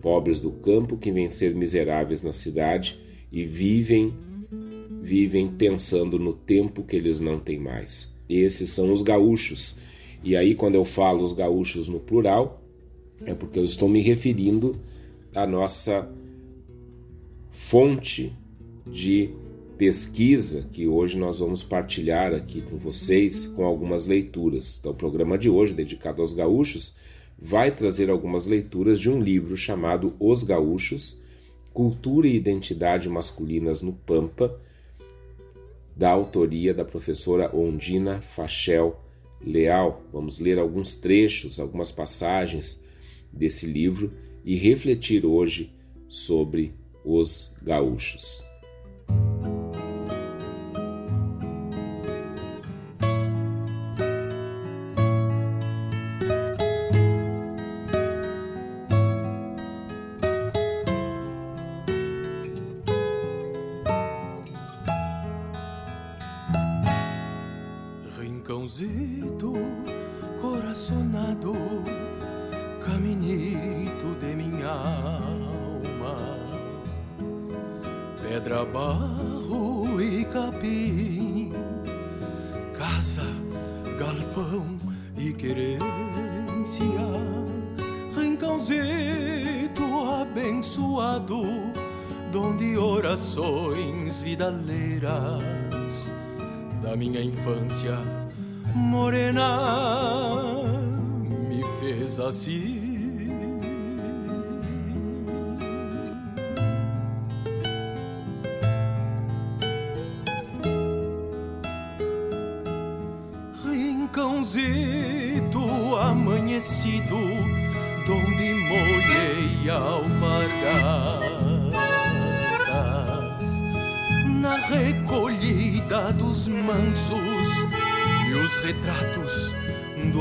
pobres 0.01 0.39
do 0.39 0.51
campo 0.51 0.97
que 0.97 1.11
vêm 1.11 1.29
ser 1.29 1.53
miseráveis 1.53 2.21
na 2.21 2.31
cidade 2.31 2.99
e 3.31 3.43
vivem 3.43 4.13
vivem 5.01 5.49
pensando 5.49 6.17
no 6.17 6.31
tempo 6.31 6.81
que 6.81 6.95
eles 6.95 7.19
não 7.19 7.37
têm 7.37 7.59
mais. 7.59 8.15
Esses 8.29 8.69
são 8.69 8.89
os 8.93 9.01
gaúchos. 9.01 9.75
E 10.23 10.33
aí 10.37 10.55
quando 10.55 10.75
eu 10.75 10.85
falo 10.85 11.21
os 11.21 11.33
gaúchos 11.33 11.89
no 11.89 11.99
plural, 11.99 12.63
é 13.25 13.33
porque 13.33 13.59
eu 13.59 13.65
estou 13.65 13.89
me 13.89 14.01
referindo 14.01 14.79
à 15.35 15.47
nossa 15.47 16.07
fonte 17.51 18.35
de 18.85 19.29
pesquisa 19.77 20.67
que 20.71 20.87
hoje 20.87 21.17
nós 21.17 21.39
vamos 21.39 21.63
partilhar 21.63 22.33
aqui 22.33 22.61
com 22.61 22.77
vocês 22.77 23.45
com 23.45 23.65
algumas 23.65 24.05
leituras. 24.05 24.77
Então, 24.79 24.91
o 24.91 24.95
programa 24.95 25.37
de 25.37 25.49
hoje, 25.49 25.73
dedicado 25.73 26.21
aos 26.21 26.33
gaúchos, 26.33 26.95
vai 27.37 27.71
trazer 27.71 28.09
algumas 28.09 28.45
leituras 28.45 28.99
de 28.99 29.09
um 29.09 29.19
livro 29.19 29.57
chamado 29.57 30.13
Os 30.19 30.43
Gaúchos: 30.43 31.19
Cultura 31.73 32.27
e 32.27 32.35
Identidade 32.35 33.09
Masculinas 33.09 33.81
no 33.81 33.93
Pampa, 33.93 34.59
da 35.95 36.09
autoria 36.09 36.73
da 36.73 36.85
professora 36.85 37.53
Ondina 37.55 38.21
Fachel 38.21 38.99
Leal. 39.41 40.03
Vamos 40.11 40.39
ler 40.39 40.59
alguns 40.59 40.95
trechos, 40.95 41.59
algumas 41.59 41.91
passagens 41.91 42.81
desse 43.31 43.65
livro 43.65 44.11
e 44.43 44.55
refletir 44.55 45.25
hoje 45.25 45.71
sobre 46.07 46.73
os 47.03 47.55
gaúchos. 47.62 48.43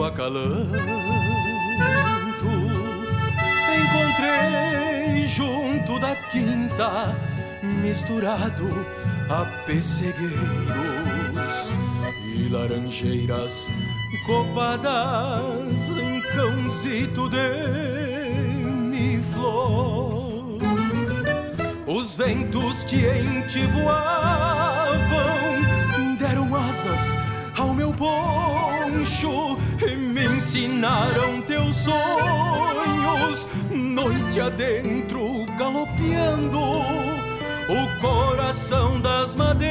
Acalanto. 0.05 0.73
Encontrei 3.75 5.27
junto 5.27 5.99
da 5.99 6.15
quinta, 6.31 7.17
misturado 7.63 8.69
a 9.29 9.45
pessegueiros 9.67 10.33
e 12.35 12.49
laranjeiras 12.49 13.69
copadas 14.27 15.89
em 15.89 16.21
cãozito 16.21 17.29
de 17.29 18.59
mi 18.65 19.23
flor. 19.33 20.59
Os 21.87 22.17
ventos 22.17 22.85
que 22.85 23.05
em 23.07 23.43
poncho 27.93 29.59
e 29.87 29.97
me 29.97 30.25
ensinaram 30.25 31.41
teus 31.43 31.77
sonhos, 31.77 33.49
noite 33.71 34.41
adentro 34.41 35.45
galopeando 35.59 36.59
o 37.69 38.01
coração 38.01 39.01
das 39.01 39.35
madeiras, 39.35 39.71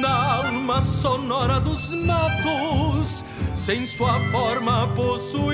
na 0.00 0.36
alma 0.36 0.82
sonora 0.82 1.60
dos 1.60 1.92
matos, 1.92 3.24
sem 3.54 3.86
sua 3.86 4.20
forma 4.30 4.88
possuía 4.88 5.50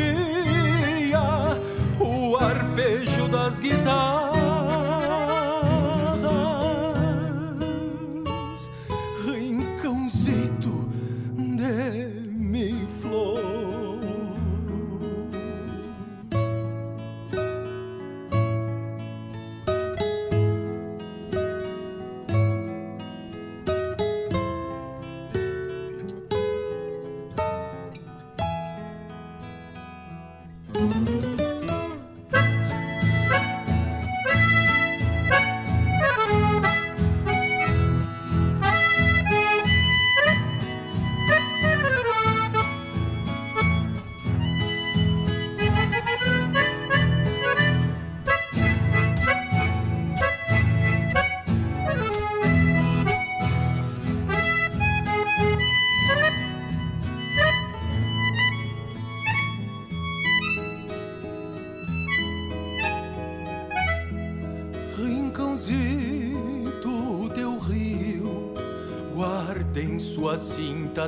o 1.99 2.37
arpejo 2.37 3.29
das 3.29 3.61
guitarras 3.61 4.36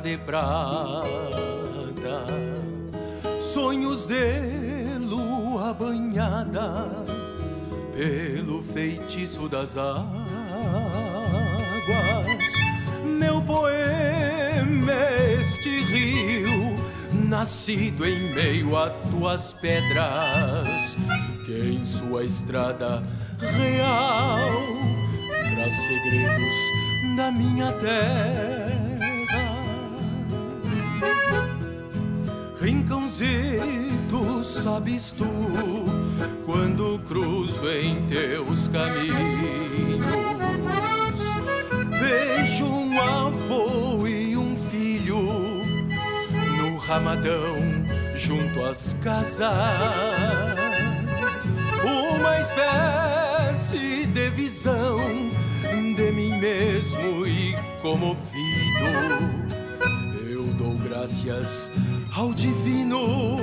de 0.01 0.17
prata, 0.17 1.05
sonhos 3.41 4.05
de 4.05 4.97
lua 4.99 5.73
banhada 5.73 6.85
pelo 7.93 8.63
feitiço 8.63 9.49
das 9.49 9.75
águas. 9.77 10.09
Meu 13.03 13.41
poema, 13.41 14.93
este 15.41 15.81
rio, 15.83 16.77
nascido 17.11 18.05
em 18.05 18.33
meio 18.33 18.77
a 18.77 18.89
tuas 19.11 19.51
pedras, 19.53 20.97
que 21.45 21.51
em 21.51 21.83
sua 21.83 22.23
estrada 22.23 23.03
real 23.39 24.49
traz 25.55 25.73
segredos 25.73 26.55
da 27.17 27.31
minha 27.31 27.73
terra. 27.73 28.78
Rincãozito, 32.61 34.43
sabes 34.43 35.11
tu, 35.11 35.23
quando 36.45 36.99
cruzo 37.07 37.69
em 37.69 38.05
teus 38.05 38.67
caminhos, 38.67 39.15
vejo 41.97 42.65
um 42.65 42.99
avô 42.99 44.05
e 44.05 44.35
um 44.35 44.57
filho 44.69 45.23
no 46.57 46.77
ramadão 46.79 47.55
junto 48.13 48.61
às 48.65 48.93
casas. 49.01 49.47
Uma 51.81 52.39
espécie 52.41 54.05
de 54.05 54.29
visão 54.31 54.99
de 55.95 56.11
mim 56.11 56.37
mesmo 56.37 57.25
e 57.25 57.55
comovido, 57.81 58.85
eu 60.29 60.43
dou 60.57 60.73
graças 60.73 61.71
ao 62.19 62.33
divino 62.33 63.37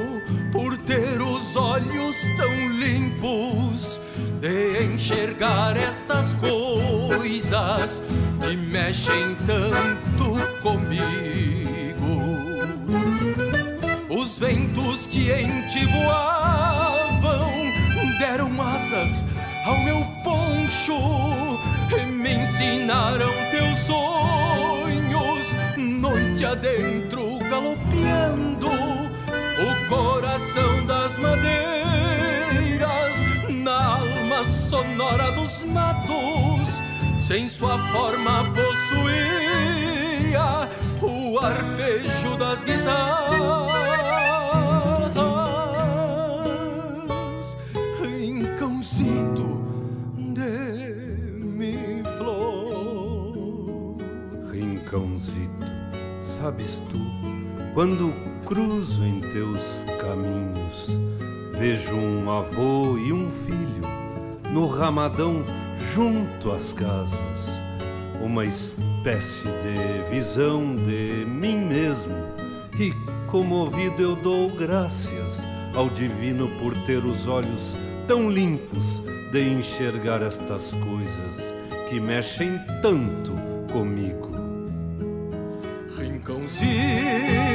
por 0.53 0.77
ter 0.77 1.23
os 1.23 1.57
olhos 1.57 2.15
tão 2.37 2.69
limpos 2.79 4.03
de 4.39 4.85
enxergar 4.85 5.79
estas 5.79 6.35
coisas 6.35 8.03
que 8.43 8.55
mexem 8.55 9.35
tanto 9.47 10.61
comigo. 10.61 12.21
Os 14.11 14.39
ventos 14.39 15.07
que 15.07 15.33
em 15.33 15.67
ti 15.69 15.87
voavam 15.87 17.49
deram 18.19 18.51
asas 18.61 19.27
ao 19.65 19.79
meu 19.85 20.05
poncho 20.23 20.99
e 21.99 22.05
me 22.13 22.35
ensinaram 22.35 23.33
teus 23.51 23.79
sonhos 23.87 25.47
noite 25.79 26.45
adentro 26.45 27.36
galopeando 27.57 28.69
o 28.69 29.89
coração 29.89 30.85
das 30.85 31.19
madeiras 31.19 31.57
na 33.49 33.97
alma 33.97 34.45
sonora 34.45 35.33
dos 35.33 35.65
matos, 35.65 36.69
sem 37.19 37.49
sua 37.49 37.79
forma 37.93 38.45
possuía 38.53 39.89
o 41.01 41.39
arpejo 41.39 42.37
das 42.37 42.63
guitarras. 42.63 43.67
Rincãozito 48.03 49.65
de 50.19 51.41
mi 51.43 52.03
flor. 52.19 53.97
Rincãozito, 54.53 55.67
sabes 56.21 56.83
tu, 56.91 57.06
quando 57.77 58.11
cruzo 58.47 59.05
em 59.05 59.21
teus 59.21 59.85
caminhos, 60.01 60.99
vejo 61.59 61.95
um 61.95 62.31
avô 62.31 62.97
e 62.97 63.13
um 63.13 63.31
filho 63.31 63.83
no 64.51 64.67
ramadão 64.67 65.45
junto 65.93 66.53
às 66.53 66.73
casas, 66.73 67.61
uma 68.25 68.47
espécie 68.47 69.49
de 69.49 70.11
visão 70.11 70.75
de 70.75 71.27
mim 71.27 71.67
mesmo. 71.67 72.15
E 72.81 72.95
comovido 73.31 74.03
eu 74.03 74.17
dou 74.17 74.49
graças 74.57 75.43
ao 75.75 75.91
divino 75.91 76.49
por 76.59 76.73
ter 76.87 77.05
os 77.05 77.27
olhos 77.27 77.77
tão 78.09 78.31
limpos 78.31 79.03
de 79.31 79.51
enxergar 79.51 80.23
estas 80.23 80.71
coisas 80.71 81.55
que 81.91 82.01
mexem 82.01 82.59
tanto 82.81 83.33
comigo. 83.71 84.31
Rincãozito 85.99 87.46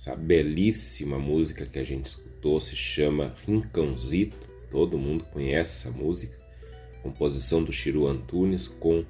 Essa 0.00 0.16
belíssima 0.16 1.18
música 1.18 1.66
que 1.66 1.78
a 1.78 1.84
gente 1.84 2.06
escutou 2.06 2.58
se 2.58 2.74
chama 2.74 3.36
Rincãozito. 3.46 4.48
Todo 4.70 4.96
mundo 4.96 5.24
conhece 5.24 5.86
essa 5.86 5.94
música. 5.94 6.38
Composição 7.02 7.62
do 7.62 7.70
Chiru 7.70 8.06
Antunes 8.06 8.66
com 8.66 9.04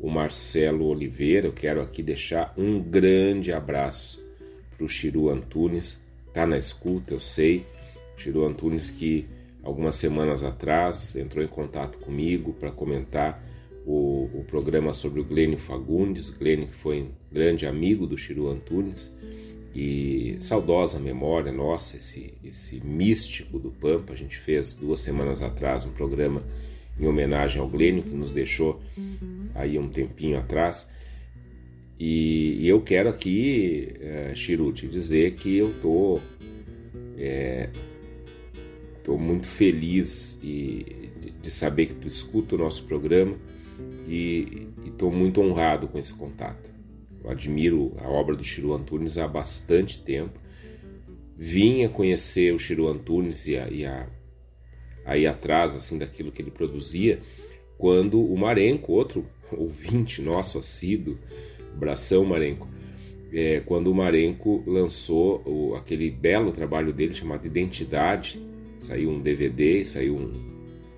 o 0.00 0.08
Marcelo 0.08 0.86
Oliveira. 0.86 1.46
Eu 1.46 1.52
quero 1.52 1.82
aqui 1.82 2.02
deixar 2.02 2.54
um 2.56 2.80
grande 2.82 3.52
abraço 3.52 4.24
para 4.74 4.82
o 4.82 4.88
Chiru 4.88 5.28
Antunes. 5.28 6.02
Tá 6.32 6.46
na 6.46 6.56
escuta, 6.56 7.12
eu 7.12 7.20
sei. 7.20 7.66
Chiru 8.16 8.46
Antunes 8.46 8.90
que 8.90 9.26
algumas 9.62 9.96
semanas 9.96 10.42
atrás 10.42 11.16
entrou 11.16 11.44
em 11.44 11.48
contato 11.48 11.98
comigo 11.98 12.54
para 12.54 12.70
comentar 12.70 13.44
o, 13.84 14.30
o, 14.32 14.44
programa 14.48 14.94
sobre 14.94 15.20
o 15.20 15.24
Glênio 15.24 15.58
Fagundes. 15.58 16.30
Glênio 16.30 16.68
que 16.68 16.76
foi 16.76 17.02
um 17.02 17.10
grande 17.30 17.66
amigo 17.66 18.06
do 18.06 18.16
Chiru 18.16 18.48
Antunes 18.48 19.14
e 19.74 20.36
saudosa 20.38 20.98
memória 20.98 21.52
nossa, 21.52 21.96
esse, 21.96 22.34
esse 22.42 22.84
místico 22.84 23.58
do 23.58 23.70
Pampa. 23.70 24.12
A 24.12 24.16
gente 24.16 24.38
fez 24.38 24.74
duas 24.74 25.00
semanas 25.00 25.42
atrás 25.42 25.84
um 25.84 25.92
programa 25.92 26.42
em 26.98 27.06
homenagem 27.06 27.60
ao 27.60 27.68
Glênio, 27.68 28.02
que 28.02 28.10
nos 28.10 28.30
deixou 28.30 28.80
aí 29.54 29.78
um 29.78 29.88
tempinho 29.88 30.38
atrás. 30.38 30.90
E, 31.98 32.56
e 32.60 32.68
eu 32.68 32.80
quero 32.80 33.08
aqui, 33.08 33.94
é, 34.00 34.32
te 34.34 34.88
dizer 34.88 35.34
que 35.34 35.56
eu 35.56 35.74
tô, 35.80 36.18
é, 37.18 37.68
tô 39.04 39.16
muito 39.18 39.46
feliz 39.46 40.38
e, 40.42 41.12
de, 41.20 41.30
de 41.30 41.50
saber 41.50 41.86
que 41.86 41.94
tu 41.94 42.08
escuta 42.08 42.54
o 42.54 42.58
nosso 42.58 42.84
programa 42.84 43.36
e 44.08 44.66
estou 44.86 45.12
muito 45.12 45.40
honrado 45.40 45.88
com 45.88 45.98
esse 45.98 46.12
contato. 46.14 46.69
Admiro 47.24 47.94
a 47.98 48.08
obra 48.08 48.34
do 48.34 48.44
Chiru 48.44 48.72
Antunes 48.72 49.18
há 49.18 49.26
bastante 49.26 50.02
tempo. 50.02 50.38
Vinha 51.36 51.88
conhecer 51.88 52.54
o 52.54 52.58
Chiru 52.58 52.88
Antunes 52.88 53.46
e 53.46 53.56
a, 53.56 53.68
e 53.68 53.84
a 53.84 54.06
aí 55.04 55.26
atrás 55.26 55.74
assim 55.74 55.98
daquilo 55.98 56.30
que 56.30 56.40
ele 56.40 56.50
produzia, 56.50 57.20
quando 57.76 58.20
o 58.20 58.36
Marenco, 58.36 58.92
outro 58.92 59.26
ouvinte 59.50 60.22
nosso 60.22 60.58
assíduo, 60.58 61.18
Bração 61.76 62.24
Marenco, 62.24 62.68
é, 63.32 63.60
quando 63.60 63.90
o 63.90 63.94
Marenco 63.94 64.62
lançou 64.66 65.42
o, 65.46 65.74
aquele 65.74 66.10
belo 66.10 66.52
trabalho 66.52 66.92
dele 66.92 67.14
chamado 67.14 67.46
Identidade, 67.46 68.40
saiu 68.78 69.10
um 69.10 69.20
DVD, 69.20 69.84
saiu 69.84 70.16
um, 70.16 70.50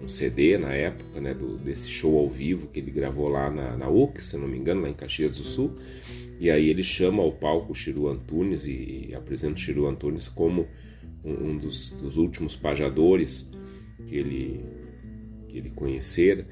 um 0.02 0.08
CD 0.08 0.56
na 0.56 0.72
época, 0.72 1.20
né, 1.20 1.34
do, 1.34 1.58
desse 1.58 1.90
show 1.90 2.18
ao 2.18 2.28
vivo 2.28 2.68
que 2.68 2.80
ele 2.80 2.90
gravou 2.90 3.28
lá 3.28 3.50
na, 3.50 3.76
na 3.76 3.88
UC, 3.88 4.22
se 4.22 4.36
não 4.36 4.48
me 4.48 4.58
engano, 4.58 4.82
lá 4.82 4.88
em 4.88 4.94
Caxias 4.94 5.30
do 5.32 5.44
Sul, 5.44 5.74
e 6.42 6.50
aí 6.50 6.68
ele 6.68 6.82
chama 6.82 7.22
ao 7.22 7.30
palco 7.30 7.72
Chiru 7.72 8.08
Antunes 8.08 8.64
e, 8.66 9.14
apresenta 9.14 9.54
o 9.54 9.58
Chiru 9.58 9.86
Antunes 9.86 10.26
como 10.26 10.66
um, 11.24 11.50
um 11.50 11.56
dos, 11.56 11.90
dos 11.90 12.16
últimos 12.16 12.56
pajadores 12.56 13.48
que 14.08 14.16
ele, 14.16 14.60
que 15.46 15.58
ele 15.58 15.70
conhecera. 15.70 16.44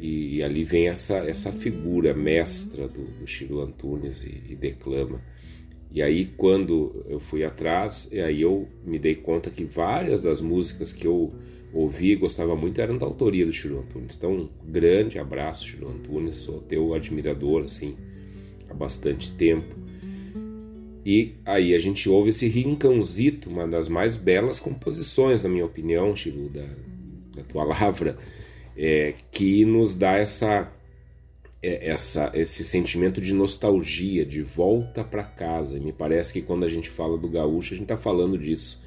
E, 0.00 0.36
e, 0.36 0.42
ali 0.42 0.64
vem 0.64 0.88
essa, 0.88 1.18
essa 1.18 1.52
figura 1.52 2.14
mestra 2.14 2.88
do, 2.88 3.04
do 3.04 3.26
Chiru 3.26 3.60
Antunes 3.60 4.22
e, 4.22 4.44
e, 4.48 4.56
declama. 4.56 5.22
E 5.92 6.00
aí, 6.00 6.24
quando 6.24 7.04
eu 7.06 7.20
fui 7.20 7.44
atrás, 7.44 8.08
aí 8.10 8.40
eu 8.40 8.66
me 8.82 8.98
dei 8.98 9.14
conta 9.14 9.50
que 9.50 9.62
várias 9.62 10.22
das 10.22 10.40
músicas 10.40 10.90
que 10.90 11.06
eu 11.06 11.34
ouvi 11.74 12.12
e 12.12 12.16
gostava 12.16 12.56
muito 12.56 12.80
eram 12.80 12.96
da 12.96 13.04
autoria 13.04 13.44
do 13.44 13.52
Chiru 13.52 13.80
Antunes. 13.80 14.16
Então, 14.16 14.32
um 14.32 14.48
grande 14.70 15.18
abraço, 15.18 15.66
Chiru 15.66 15.86
Antunes, 15.86 16.36
sou 16.36 16.62
teu 16.62 16.94
admirador, 16.94 17.64
assim, 17.64 17.94
há 18.68 18.74
bastante 18.74 19.30
tempo. 19.30 19.74
E 21.04 21.36
aí 21.44 21.74
a 21.74 21.78
gente 21.78 22.08
ouve 22.08 22.30
esse 22.30 22.46
Rincãozito, 22.48 23.48
uma 23.48 23.66
das 23.66 23.88
mais 23.88 24.16
belas 24.16 24.60
composições, 24.60 25.42
na 25.42 25.48
minha 25.48 25.64
opinião, 25.64 26.14
Chiru, 26.14 26.50
da, 26.50 26.66
da 27.34 27.42
tua 27.44 27.64
lavra, 27.64 28.18
é, 28.76 29.14
que 29.30 29.64
nos 29.64 29.94
dá 29.94 30.16
essa, 30.16 30.70
é, 31.62 31.88
essa, 31.88 32.30
esse 32.34 32.62
sentimento 32.62 33.20
de 33.20 33.32
nostalgia, 33.32 34.26
de 34.26 34.42
volta 34.42 35.02
para 35.02 35.22
casa. 35.22 35.78
E 35.78 35.80
me 35.80 35.92
parece 35.92 36.32
que 36.32 36.42
quando 36.42 36.64
a 36.64 36.68
gente 36.68 36.90
fala 36.90 37.16
do 37.16 37.28
gaúcho, 37.28 37.72
a 37.72 37.76
gente 37.76 37.84
está 37.84 37.96
falando 37.96 38.36
disso. 38.36 38.82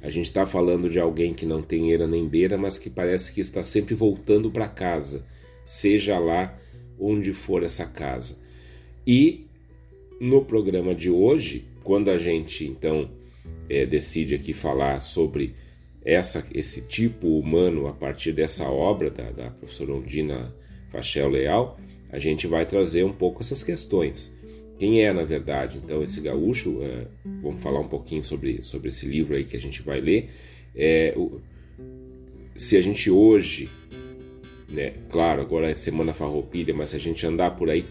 A 0.00 0.10
gente 0.10 0.26
está 0.26 0.46
falando 0.46 0.88
de 0.88 0.98
alguém 0.98 1.34
que 1.34 1.44
não 1.44 1.60
tem 1.60 1.90
eira 1.90 2.06
nem 2.06 2.26
beira, 2.26 2.56
mas 2.56 2.78
que 2.78 2.88
parece 2.88 3.32
que 3.32 3.40
está 3.40 3.62
sempre 3.62 3.94
voltando 3.94 4.50
para 4.50 4.68
casa, 4.68 5.26
seja 5.66 6.18
lá 6.18 6.56
onde 6.98 7.34
for 7.34 7.62
essa 7.62 7.84
casa. 7.84 8.38
E 9.08 9.46
no 10.20 10.44
programa 10.44 10.94
de 10.94 11.08
hoje, 11.10 11.64
quando 11.82 12.10
a 12.10 12.18
gente 12.18 12.66
então 12.66 13.10
é, 13.66 13.86
decide 13.86 14.34
aqui 14.34 14.52
falar 14.52 15.00
sobre 15.00 15.54
essa, 16.04 16.46
esse 16.52 16.82
tipo 16.82 17.38
humano 17.38 17.86
a 17.86 17.94
partir 17.94 18.32
dessa 18.32 18.68
obra 18.68 19.08
da, 19.08 19.30
da 19.30 19.50
professora 19.50 19.94
Ondina 19.94 20.54
Fachel 20.90 21.30
Leal, 21.30 21.80
a 22.10 22.18
gente 22.18 22.46
vai 22.46 22.66
trazer 22.66 23.02
um 23.02 23.12
pouco 23.12 23.40
essas 23.40 23.62
questões. 23.62 24.36
quem 24.78 25.02
é 25.02 25.10
na 25.10 25.24
verdade 25.24 25.78
então 25.82 26.02
esse 26.02 26.20
gaúcho. 26.20 26.82
É, 26.82 27.06
vamos 27.40 27.62
falar 27.62 27.80
um 27.80 27.88
pouquinho 27.88 28.22
sobre, 28.22 28.62
sobre 28.62 28.90
esse 28.90 29.06
livro 29.06 29.34
aí 29.34 29.44
que 29.44 29.56
a 29.56 29.60
gente 29.60 29.80
vai 29.80 30.02
ler. 30.02 30.28
É, 30.76 31.14
o, 31.16 31.40
se 32.54 32.76
a 32.76 32.82
gente 32.82 33.10
hoje, 33.10 33.70
né, 34.68 34.92
claro, 35.08 35.40
agora 35.40 35.70
é 35.70 35.74
Semana 35.74 36.12
Farroupilha, 36.12 36.74
mas 36.74 36.90
se 36.90 36.96
a 36.96 37.00
gente 37.00 37.24
andar 37.24 37.52
por 37.52 37.70
aí, 37.70 37.86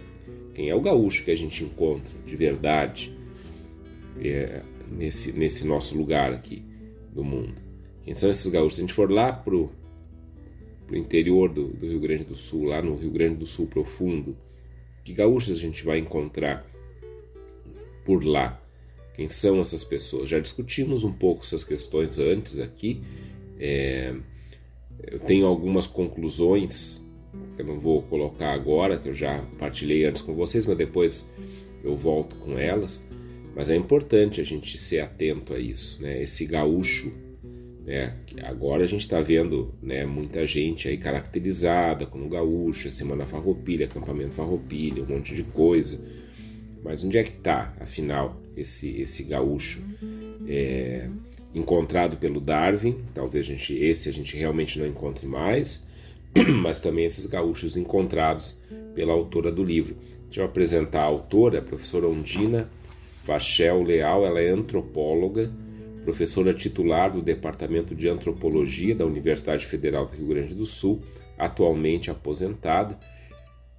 quem 0.54 0.70
é 0.70 0.76
o 0.76 0.82
gaúcho 0.82 1.24
que 1.24 1.32
a 1.32 1.36
gente 1.36 1.64
encontra 1.64 2.12
de 2.26 2.36
verdade 2.36 3.16
é, 4.20 4.62
nesse, 4.90 5.32
nesse 5.32 5.66
nosso 5.66 5.98
lugar 5.98 6.34
aqui 6.34 6.64
do 7.14 7.24
mundo? 7.24 7.62
Quem 8.04 8.16
são 8.16 8.30
esses 8.30 8.48
gaúchos? 8.48 8.76
Se 8.76 8.82
a 8.82 8.84
gente 8.84 8.94
for 8.94 9.12
lá 9.12 9.32
pro, 9.32 9.70
pro 10.86 10.98
interior 10.98 11.50
do, 11.50 11.68
do 11.68 11.88
Rio 11.88 12.00
Grande 12.00 12.24
do 12.24 12.36
Sul, 12.36 12.66
lá 12.66 12.82
no 12.82 12.96
Rio 12.96 13.12
Grande 13.12 13.36
do 13.36 13.46
Sul 13.46 13.68
profundo, 13.68 14.38
que 15.04 15.14
gaúchos 15.14 15.58
a 15.58 15.60
gente 15.60 15.84
vai 15.84 16.00
encontrar 16.00 16.66
por 18.04 18.24
lá? 18.24 18.62
Quem 19.14 19.28
são 19.28 19.60
essas 19.60 19.84
pessoas? 19.84 20.30
Já 20.30 20.40
discutimos 20.40 21.04
um 21.04 21.12
pouco 21.12 21.44
essas 21.44 21.64
questões 21.64 22.20
antes 22.20 22.60
aqui. 22.60 23.02
É, 23.60 24.16
eu 25.06 25.20
tenho 25.20 25.46
algumas 25.46 25.88
conclusões 25.88 27.04
que 27.56 27.62
eu 27.62 27.66
não 27.66 27.80
vou 27.80 28.04
colocar 28.04 28.54
agora, 28.54 28.98
que 28.98 29.10
eu 29.10 29.16
já 29.16 29.44
partilhei 29.58 30.06
antes 30.06 30.22
com 30.22 30.34
vocês, 30.34 30.66
mas 30.66 30.78
depois 30.78 31.30
eu 31.84 31.96
volto 31.96 32.36
com 32.38 32.58
elas. 32.58 33.06
Mas 33.56 33.70
é 33.70 33.76
importante 33.76 34.40
a 34.40 34.44
gente 34.44 34.78
ser 34.78 35.00
atento 35.00 35.54
a 35.54 35.60
isso, 35.60 36.02
né? 36.02 36.22
Esse 36.22 36.46
gaúcho, 36.46 37.12
né? 37.84 38.16
Agora 38.44 38.84
a 38.84 38.88
gente 38.88 39.02
está 39.02 39.20
vendo, 39.20 39.74
né? 39.82 40.06
Muita 40.06 40.46
gente 40.46 40.88
aí 40.88 40.98
caracterizada 40.98 42.06
como 42.06 42.30
gaúcha, 42.30 42.92
Semana 42.92 43.26
Farroupilha, 43.26 43.86
acampamento 43.86 44.36
Farroupilha, 44.36 45.02
um 45.02 45.08
monte 45.08 45.34
de 45.34 45.44
coisa. 45.44 46.00
Mas 46.84 47.04
onde 47.04 47.18
é 47.18 47.24
que 47.24 47.32
está, 47.32 47.74
afinal, 47.80 48.40
esse 48.56 49.02
esse 49.02 49.24
gaúcho? 49.24 49.82
É, 50.48 51.10
encontrado 51.56 52.18
pelo 52.18 52.40
Darwin, 52.40 53.04
talvez 53.14 53.46
a 53.48 53.50
gente, 53.50 53.74
esse 53.76 54.08
a 54.08 54.14
gente 54.14 54.38
realmente 54.38 54.78
não 54.78 54.86
encontre 54.86 55.26
mais, 55.26 55.87
mas 56.62 56.80
também 56.80 57.06
esses 57.06 57.26
gaúchos 57.26 57.78
encontrados 57.78 58.60
pela 58.94 59.14
autora 59.14 59.52
do 59.52 59.64
livro. 59.64 59.96
Deixa 60.26 60.42
eu 60.42 60.46
apresentar 60.46 61.02
a 61.02 61.06
autora, 61.06 61.60
a 61.60 61.62
professora 61.62 62.08
Ondina 62.08 62.70
Fachel 63.28 63.84
Leal, 63.84 64.26
ela 64.26 64.40
é 64.40 64.48
antropóloga, 64.48 65.52
professora 66.06 66.54
titular 66.54 67.12
do 67.12 67.22
Departamento 67.22 67.94
de 67.94 68.08
Antropologia 68.08 68.96
da 68.96 69.06
Universidade 69.06 69.66
Federal 69.66 70.06
do 70.06 70.16
Rio 70.16 70.28
Grande 70.28 70.56
do 70.56 70.66
Sul, 70.66 71.02
atualmente 71.38 72.10
aposentada, 72.10 72.98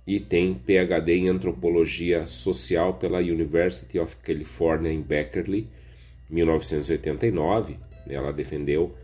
e 0.07 0.21
tem 0.21 0.53
PhD 0.53 1.15
em 1.15 1.29
Antropologia 1.29 2.27
Social 2.27 2.95
pela 2.95 3.21
University 3.21 3.99
of 3.99 4.17
California 4.17 4.93
em 4.93 5.01
Berkeley, 5.01 5.67
1989, 6.29 7.79
ela 8.07 8.35
defendeu 8.35 8.95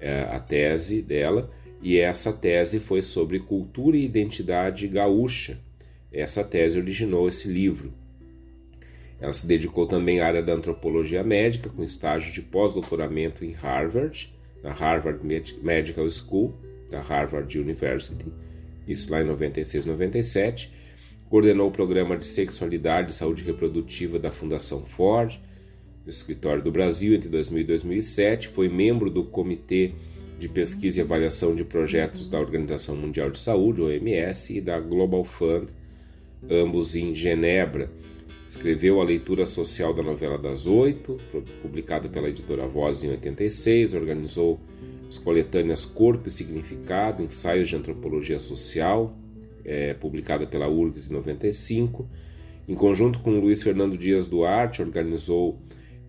é, 0.00 0.22
a 0.22 0.40
tese 0.40 1.00
dela 1.00 1.48
e 1.82 1.98
essa 1.98 2.32
tese 2.32 2.78
foi 2.78 3.02
sobre 3.02 3.40
cultura 3.40 3.96
e 3.96 4.04
identidade 4.04 4.86
gaúcha. 4.86 5.58
Essa 6.12 6.44
tese 6.44 6.78
originou 6.78 7.28
esse 7.28 7.48
livro. 7.48 7.92
Ela 9.20 9.32
se 9.32 9.46
dedicou 9.46 9.86
também 9.86 10.20
à 10.20 10.26
área 10.26 10.42
da 10.42 10.52
antropologia 10.52 11.22
médica, 11.22 11.68
com 11.70 11.82
estágio 11.82 12.32
de 12.32 12.40
pós-doutoramento 12.42 13.44
em 13.44 13.52
Harvard, 13.52 14.32
na 14.62 14.72
Harvard 14.72 15.20
Medical 15.62 16.08
School, 16.10 16.54
da 16.90 17.00
Harvard 17.00 17.58
University, 17.58 18.26
isso 18.86 19.10
lá 19.10 19.22
em 19.22 19.24
96, 19.24 19.86
97. 19.86 20.72
Coordenou 21.28 21.68
o 21.68 21.72
programa 21.72 22.16
de 22.16 22.26
sexualidade 22.26 23.10
e 23.10 23.14
saúde 23.14 23.42
reprodutiva 23.42 24.18
da 24.18 24.30
Fundação 24.30 24.84
Ford, 24.84 25.40
no 26.04 26.10
Escritório 26.10 26.62
do 26.62 26.70
Brasil 26.70 27.14
entre 27.14 27.28
2000 27.28 27.60
e 27.60 27.64
2007, 27.64 28.48
foi 28.48 28.68
membro 28.68 29.08
do 29.08 29.24
Comitê 29.24 29.92
de 30.42 30.48
Pesquisa 30.48 30.98
e 30.98 31.02
Avaliação 31.02 31.54
de 31.54 31.62
Projetos 31.62 32.26
da 32.26 32.36
Organização 32.36 32.96
Mundial 32.96 33.30
de 33.30 33.38
Saúde, 33.38 33.80
OMS, 33.80 34.58
e 34.58 34.60
da 34.60 34.80
Global 34.80 35.24
Fund, 35.24 35.68
ambos 36.50 36.96
em 36.96 37.14
Genebra. 37.14 37.88
Escreveu 38.48 39.00
a 39.00 39.04
leitura 39.04 39.46
social 39.46 39.94
da 39.94 40.02
novela 40.02 40.36
das 40.36 40.66
oito, 40.66 41.16
publicada 41.62 42.08
pela 42.08 42.28
editora 42.28 42.66
Voz 42.66 43.04
em 43.04 43.10
86, 43.10 43.94
organizou 43.94 44.58
as 45.08 45.16
coletâneas 45.16 45.84
Corpo 45.84 46.26
e 46.26 46.30
Significado, 46.32 47.22
ensaios 47.22 47.68
de 47.68 47.76
antropologia 47.76 48.40
social, 48.40 49.16
é, 49.64 49.94
publicada 49.94 50.44
pela 50.44 50.68
URGS 50.68 51.08
em 51.08 51.12
95. 51.12 52.04
Em 52.66 52.74
conjunto 52.74 53.20
com 53.20 53.38
Luiz 53.38 53.62
Fernando 53.62 53.96
Dias 53.96 54.26
Duarte, 54.26 54.82
organizou 54.82 55.56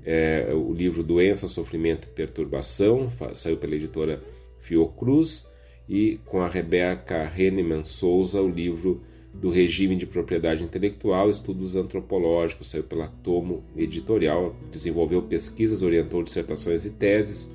é, 0.05 0.49
o 0.53 0.73
livro 0.73 1.03
Doença, 1.03 1.47
Sofrimento 1.47 2.07
e 2.07 2.11
Perturbação, 2.11 3.11
saiu 3.33 3.57
pela 3.57 3.75
editora 3.75 4.21
Fiocruz, 4.59 5.47
e 5.87 6.19
com 6.25 6.41
a 6.41 6.47
Rebeca 6.47 7.31
Henneman 7.37 7.83
Souza, 7.83 8.41
o 8.41 8.49
livro 8.49 9.01
do 9.33 9.49
Regime 9.49 9.95
de 9.95 10.05
Propriedade 10.05 10.63
Intelectual, 10.63 11.29
Estudos 11.29 11.75
Antropológicos, 11.75 12.69
saiu 12.69 12.83
pela 12.83 13.07
Tomo 13.07 13.63
Editorial, 13.75 14.55
desenvolveu 14.71 15.21
pesquisas, 15.23 15.81
orientou 15.81 16.23
dissertações 16.23 16.85
e 16.85 16.89
teses, 16.91 17.51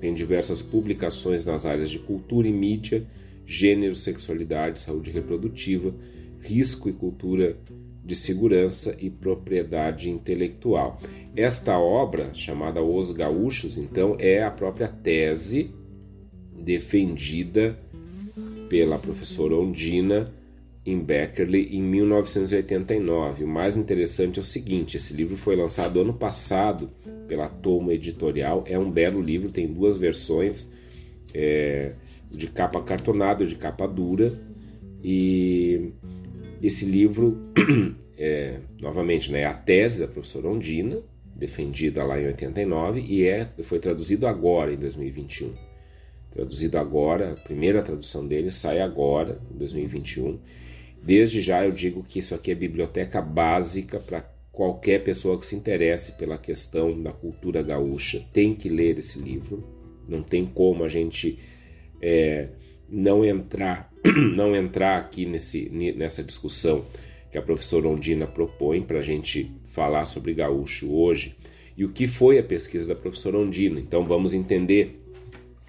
tem 0.00 0.12
diversas 0.12 0.60
publicações 0.60 1.46
nas 1.46 1.64
áreas 1.64 1.90
de 1.90 1.98
cultura 2.00 2.48
e 2.48 2.52
mídia, 2.52 3.06
gênero, 3.46 3.94
sexualidade, 3.94 4.80
saúde 4.80 5.10
reprodutiva, 5.10 5.94
risco 6.40 6.88
e 6.88 6.92
cultura 6.92 7.56
de 8.04 8.16
segurança 8.16 8.96
e 9.00 9.08
propriedade 9.08 10.10
intelectual. 10.10 11.00
Esta 11.36 11.78
obra, 11.78 12.30
chamada 12.34 12.82
Os 12.82 13.12
Gaúchos, 13.12 13.76
então, 13.76 14.16
é 14.18 14.42
a 14.42 14.50
própria 14.50 14.88
tese 14.88 15.70
defendida 16.54 17.78
pela 18.68 18.98
professora 18.98 19.54
Ondina 19.54 20.32
em 20.84 20.98
Beckerley 20.98 21.76
em 21.76 21.82
1989. 21.82 23.44
O 23.44 23.48
mais 23.48 23.76
interessante 23.76 24.38
é 24.38 24.42
o 24.42 24.44
seguinte: 24.44 24.96
esse 24.96 25.14
livro 25.14 25.36
foi 25.36 25.56
lançado 25.56 26.00
ano 26.00 26.12
passado 26.12 26.90
pela 27.28 27.48
Tomo 27.48 27.92
Editorial. 27.92 28.64
É 28.66 28.78
um 28.78 28.90
belo 28.90 29.20
livro, 29.20 29.50
tem 29.50 29.66
duas 29.66 29.96
versões, 29.96 30.70
é, 31.32 31.92
de 32.30 32.46
capa 32.48 32.82
cartonada 32.82 33.46
de 33.46 33.54
capa 33.54 33.86
dura. 33.86 34.32
E 35.04 35.92
esse 36.62 36.84
livro, 36.84 37.52
é, 38.16 38.60
novamente, 38.80 39.32
né, 39.32 39.40
é 39.40 39.46
a 39.46 39.54
tese 39.54 40.00
da 40.00 40.06
professora 40.06 40.48
Ondina, 40.48 40.98
defendida 41.34 42.04
lá 42.04 42.20
em 42.20 42.26
89, 42.26 43.00
e 43.00 43.26
é, 43.26 43.48
foi 43.64 43.78
traduzido 43.80 44.26
agora, 44.26 44.72
em 44.72 44.76
2021. 44.76 45.52
Traduzido 46.30 46.78
agora, 46.78 47.32
a 47.32 47.34
primeira 47.34 47.82
tradução 47.82 48.26
dele 48.26 48.50
sai 48.50 48.80
agora, 48.80 49.40
em 49.52 49.58
2021. 49.58 50.38
Desde 51.02 51.40
já 51.40 51.64
eu 51.64 51.72
digo 51.72 52.02
que 52.04 52.20
isso 52.20 52.34
aqui 52.34 52.52
é 52.52 52.54
biblioteca 52.54 53.20
básica 53.20 53.98
para 53.98 54.24
qualquer 54.52 55.02
pessoa 55.02 55.38
que 55.38 55.44
se 55.44 55.56
interesse 55.56 56.12
pela 56.12 56.38
questão 56.38 57.00
da 57.02 57.12
cultura 57.12 57.60
gaúcha. 57.62 58.24
Tem 58.32 58.54
que 58.54 58.68
ler 58.68 58.98
esse 58.98 59.18
livro. 59.18 59.64
Não 60.08 60.22
tem 60.22 60.46
como 60.46 60.84
a 60.84 60.88
gente 60.88 61.38
é, 62.00 62.48
não 62.88 63.24
entrar 63.24 63.91
não 64.34 64.54
entrar 64.56 64.98
aqui 64.98 65.26
nesse, 65.26 65.68
nessa 65.96 66.22
discussão 66.22 66.84
que 67.30 67.38
a 67.38 67.42
professora 67.42 67.88
Ondina 67.88 68.26
propõe 68.26 68.82
para 68.82 68.98
a 68.98 69.02
gente 69.02 69.50
falar 69.70 70.04
sobre 70.04 70.34
gaúcho 70.34 70.92
hoje 70.92 71.36
e 71.76 71.84
o 71.84 71.88
que 71.88 72.06
foi 72.06 72.38
a 72.38 72.42
pesquisa 72.42 72.88
da 72.88 72.94
professora 72.94 73.38
Ondina. 73.38 73.80
Então 73.80 74.04
vamos 74.04 74.34
entender 74.34 75.00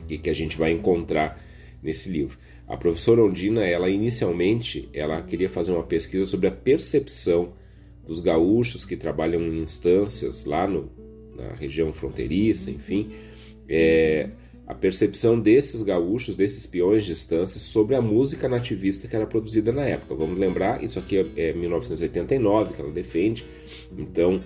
o 0.01 0.05
que, 0.05 0.17
que 0.17 0.29
a 0.29 0.33
gente 0.33 0.57
vai 0.57 0.71
encontrar 0.71 1.41
nesse 1.81 2.09
livro. 2.09 2.37
A 2.67 2.75
professora 2.75 3.23
Ondina, 3.23 3.63
ela 3.65 3.89
inicialmente, 3.89 4.89
ela 4.93 5.21
queria 5.21 5.49
fazer 5.49 5.71
uma 5.71 5.83
pesquisa 5.83 6.25
sobre 6.25 6.47
a 6.47 6.51
percepção 6.51 7.53
dos 8.05 8.19
gaúchos 8.19 8.83
que 8.83 8.97
trabalham 8.97 9.41
em 9.41 9.61
instâncias 9.61 10.45
lá 10.45 10.67
no, 10.67 10.91
na 11.35 11.53
região 11.53 11.93
fronteiriça, 11.93 12.71
enfim, 12.71 13.11
é, 13.67 14.29
a 14.65 14.73
percepção 14.73 15.39
desses 15.39 15.83
gaúchos, 15.83 16.35
desses 16.35 16.65
peões 16.65 17.05
de 17.05 17.11
estância, 17.11 17.59
sobre 17.59 17.95
a 17.95 18.01
música 18.01 18.47
nativista 18.47 19.07
que 19.07 19.15
era 19.15 19.27
produzida 19.27 19.71
na 19.71 19.85
época. 19.85 20.15
Vamos 20.15 20.39
lembrar, 20.39 20.83
isso 20.83 20.97
aqui 20.99 21.17
é, 21.17 21.49
é 21.49 21.53
1989 21.53 22.73
que 22.73 22.81
ela 22.81 22.91
defende, 22.91 23.45
então 23.97 24.41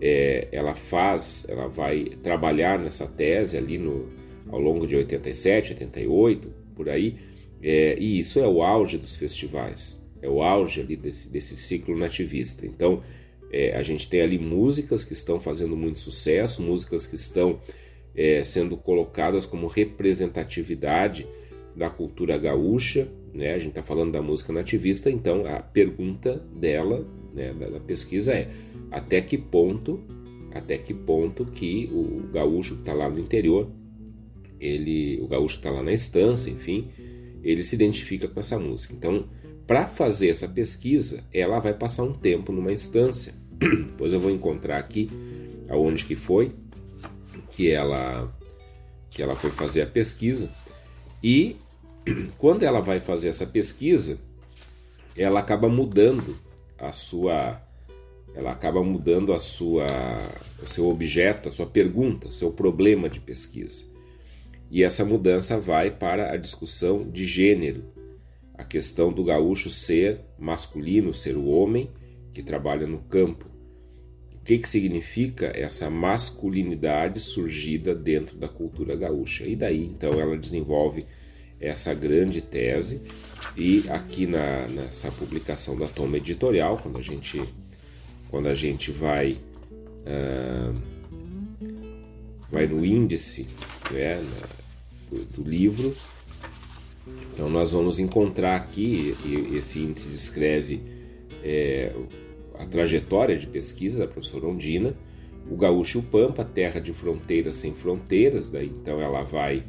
é, 0.00 0.48
ela 0.52 0.74
faz, 0.74 1.46
ela 1.48 1.68
vai 1.68 2.04
trabalhar 2.22 2.78
nessa 2.78 3.06
tese 3.06 3.56
ali 3.56 3.78
no, 3.78 4.10
ao 4.50 4.60
longo 4.60 4.86
de 4.86 4.94
87, 4.94 5.72
88, 5.72 6.52
por 6.76 6.88
aí, 6.90 7.16
é, 7.62 7.96
e 7.98 8.18
isso 8.18 8.40
é 8.40 8.46
o 8.46 8.62
auge 8.62 8.98
dos 8.98 9.16
festivais, 9.16 10.04
é 10.20 10.28
o 10.28 10.42
auge 10.42 10.80
ali 10.80 10.96
desse, 10.96 11.30
desse 11.30 11.56
ciclo 11.56 11.96
nativista. 11.96 12.66
Então, 12.66 13.02
é, 13.50 13.74
a 13.76 13.82
gente 13.82 14.08
tem 14.08 14.20
ali 14.20 14.38
músicas 14.38 15.04
que 15.04 15.12
estão 15.12 15.40
fazendo 15.40 15.76
muito 15.76 15.98
sucesso, 15.98 16.62
músicas 16.62 17.06
que 17.06 17.16
estão 17.16 17.58
é, 18.14 18.42
sendo 18.42 18.76
colocadas 18.76 19.46
como 19.46 19.66
representatividade 19.66 21.26
da 21.74 21.88
cultura 21.88 22.36
gaúcha, 22.36 23.08
né? 23.32 23.54
A 23.54 23.58
gente 23.58 23.70
está 23.70 23.82
falando 23.82 24.12
da 24.12 24.20
música 24.20 24.52
nativista, 24.52 25.10
então 25.10 25.46
a 25.46 25.60
pergunta 25.60 26.42
dela, 26.54 27.06
né, 27.32 27.52
da, 27.54 27.80
pesquisa 27.80 28.32
é 28.34 28.50
até 28.90 29.22
que 29.22 29.38
ponto, 29.38 30.00
até 30.52 30.76
que 30.76 30.92
ponto 30.92 31.46
que 31.46 31.88
o 31.92 32.30
gaúcho 32.30 32.74
que 32.74 32.80
está 32.80 32.92
lá 32.92 33.08
no 33.08 33.18
interior, 33.18 33.70
ele, 34.60 35.18
o 35.20 35.26
gaúcho 35.26 35.56
que 35.56 35.60
está 35.60 35.70
lá 35.70 35.82
na 35.82 35.92
estância, 35.92 36.50
enfim, 36.50 36.90
ele 37.42 37.62
se 37.62 37.74
identifica 37.74 38.28
com 38.28 38.38
essa 38.38 38.58
música. 38.58 38.94
Então, 38.94 39.28
para 39.66 39.88
fazer 39.88 40.28
essa 40.28 40.46
pesquisa, 40.46 41.24
ela 41.32 41.58
vai 41.58 41.72
passar 41.72 42.04
um 42.04 42.12
tempo 42.12 42.52
numa 42.52 42.70
instância. 42.70 43.34
Depois 43.58 44.12
eu 44.12 44.20
vou 44.20 44.30
encontrar 44.30 44.78
aqui 44.78 45.08
aonde 45.68 46.04
que 46.04 46.14
foi 46.14 46.52
que 47.52 47.70
ela 47.70 48.32
que 49.10 49.22
ela 49.22 49.36
foi 49.36 49.50
fazer 49.50 49.82
a 49.82 49.86
pesquisa 49.86 50.50
e 51.22 51.56
quando 52.38 52.62
ela 52.62 52.80
vai 52.80 52.98
fazer 52.98 53.28
essa 53.28 53.46
pesquisa, 53.46 54.18
ela 55.16 55.40
acaba 55.40 55.68
mudando 55.68 56.36
a 56.78 56.92
sua 56.92 57.60
ela 58.34 58.50
acaba 58.52 58.82
mudando 58.82 59.32
a 59.32 59.38
sua 59.38 59.86
o 60.62 60.66
seu 60.66 60.88
objeto, 60.88 61.48
a 61.48 61.52
sua 61.52 61.66
pergunta, 61.66 62.28
o 62.28 62.32
seu 62.32 62.50
problema 62.50 63.08
de 63.08 63.20
pesquisa. 63.20 63.84
E 64.70 64.82
essa 64.82 65.04
mudança 65.04 65.58
vai 65.60 65.90
para 65.90 66.32
a 66.32 66.36
discussão 66.38 67.08
de 67.10 67.26
gênero, 67.26 67.84
a 68.54 68.64
questão 68.64 69.12
do 69.12 69.22
gaúcho 69.22 69.68
ser 69.68 70.20
masculino, 70.38 71.12
ser 71.12 71.36
o 71.36 71.46
homem 71.46 71.90
que 72.32 72.42
trabalha 72.42 72.86
no 72.86 72.98
campo. 73.00 73.51
O 74.42 74.44
que, 74.44 74.58
que 74.58 74.68
significa 74.68 75.52
essa 75.54 75.88
masculinidade 75.88 77.20
surgida 77.20 77.94
dentro 77.94 78.36
da 78.36 78.48
cultura 78.48 78.96
gaúcha? 78.96 79.46
E 79.46 79.54
daí 79.54 79.84
então 79.84 80.20
ela 80.20 80.36
desenvolve 80.36 81.06
essa 81.60 81.94
grande 81.94 82.40
tese 82.40 83.02
e 83.56 83.88
aqui 83.88 84.26
na, 84.26 84.66
nessa 84.66 85.12
publicação 85.12 85.78
da 85.78 85.86
Toma 85.86 86.16
Editorial, 86.16 86.76
quando 86.76 86.98
a 86.98 87.02
gente, 87.02 87.40
quando 88.30 88.48
a 88.48 88.54
gente 88.54 88.90
vai, 88.90 89.38
vai 92.50 92.66
no 92.66 92.84
índice 92.84 93.46
né, 93.92 94.20
do, 95.08 95.24
do 95.24 95.48
livro, 95.48 95.94
então 97.32 97.48
nós 97.48 97.70
vamos 97.70 98.00
encontrar 98.00 98.56
aqui, 98.56 99.14
e 99.24 99.56
esse 99.56 99.78
índice 99.78 100.08
descreve 100.08 100.82
é, 101.44 101.92
a 102.58 102.66
trajetória 102.66 103.36
de 103.36 103.46
pesquisa 103.46 103.98
da 103.98 104.06
professora 104.06 104.46
Ondina, 104.46 104.94
o 105.50 105.56
Gaúcho 105.56 105.98
e 105.98 106.00
o 106.00 106.04
Pampa, 106.04 106.44
terra 106.44 106.80
de 106.80 106.92
fronteiras 106.92 107.56
sem 107.56 107.72
fronteiras, 107.72 108.48
daí 108.48 108.68
então 108.68 109.00
ela 109.00 109.22
vai 109.22 109.64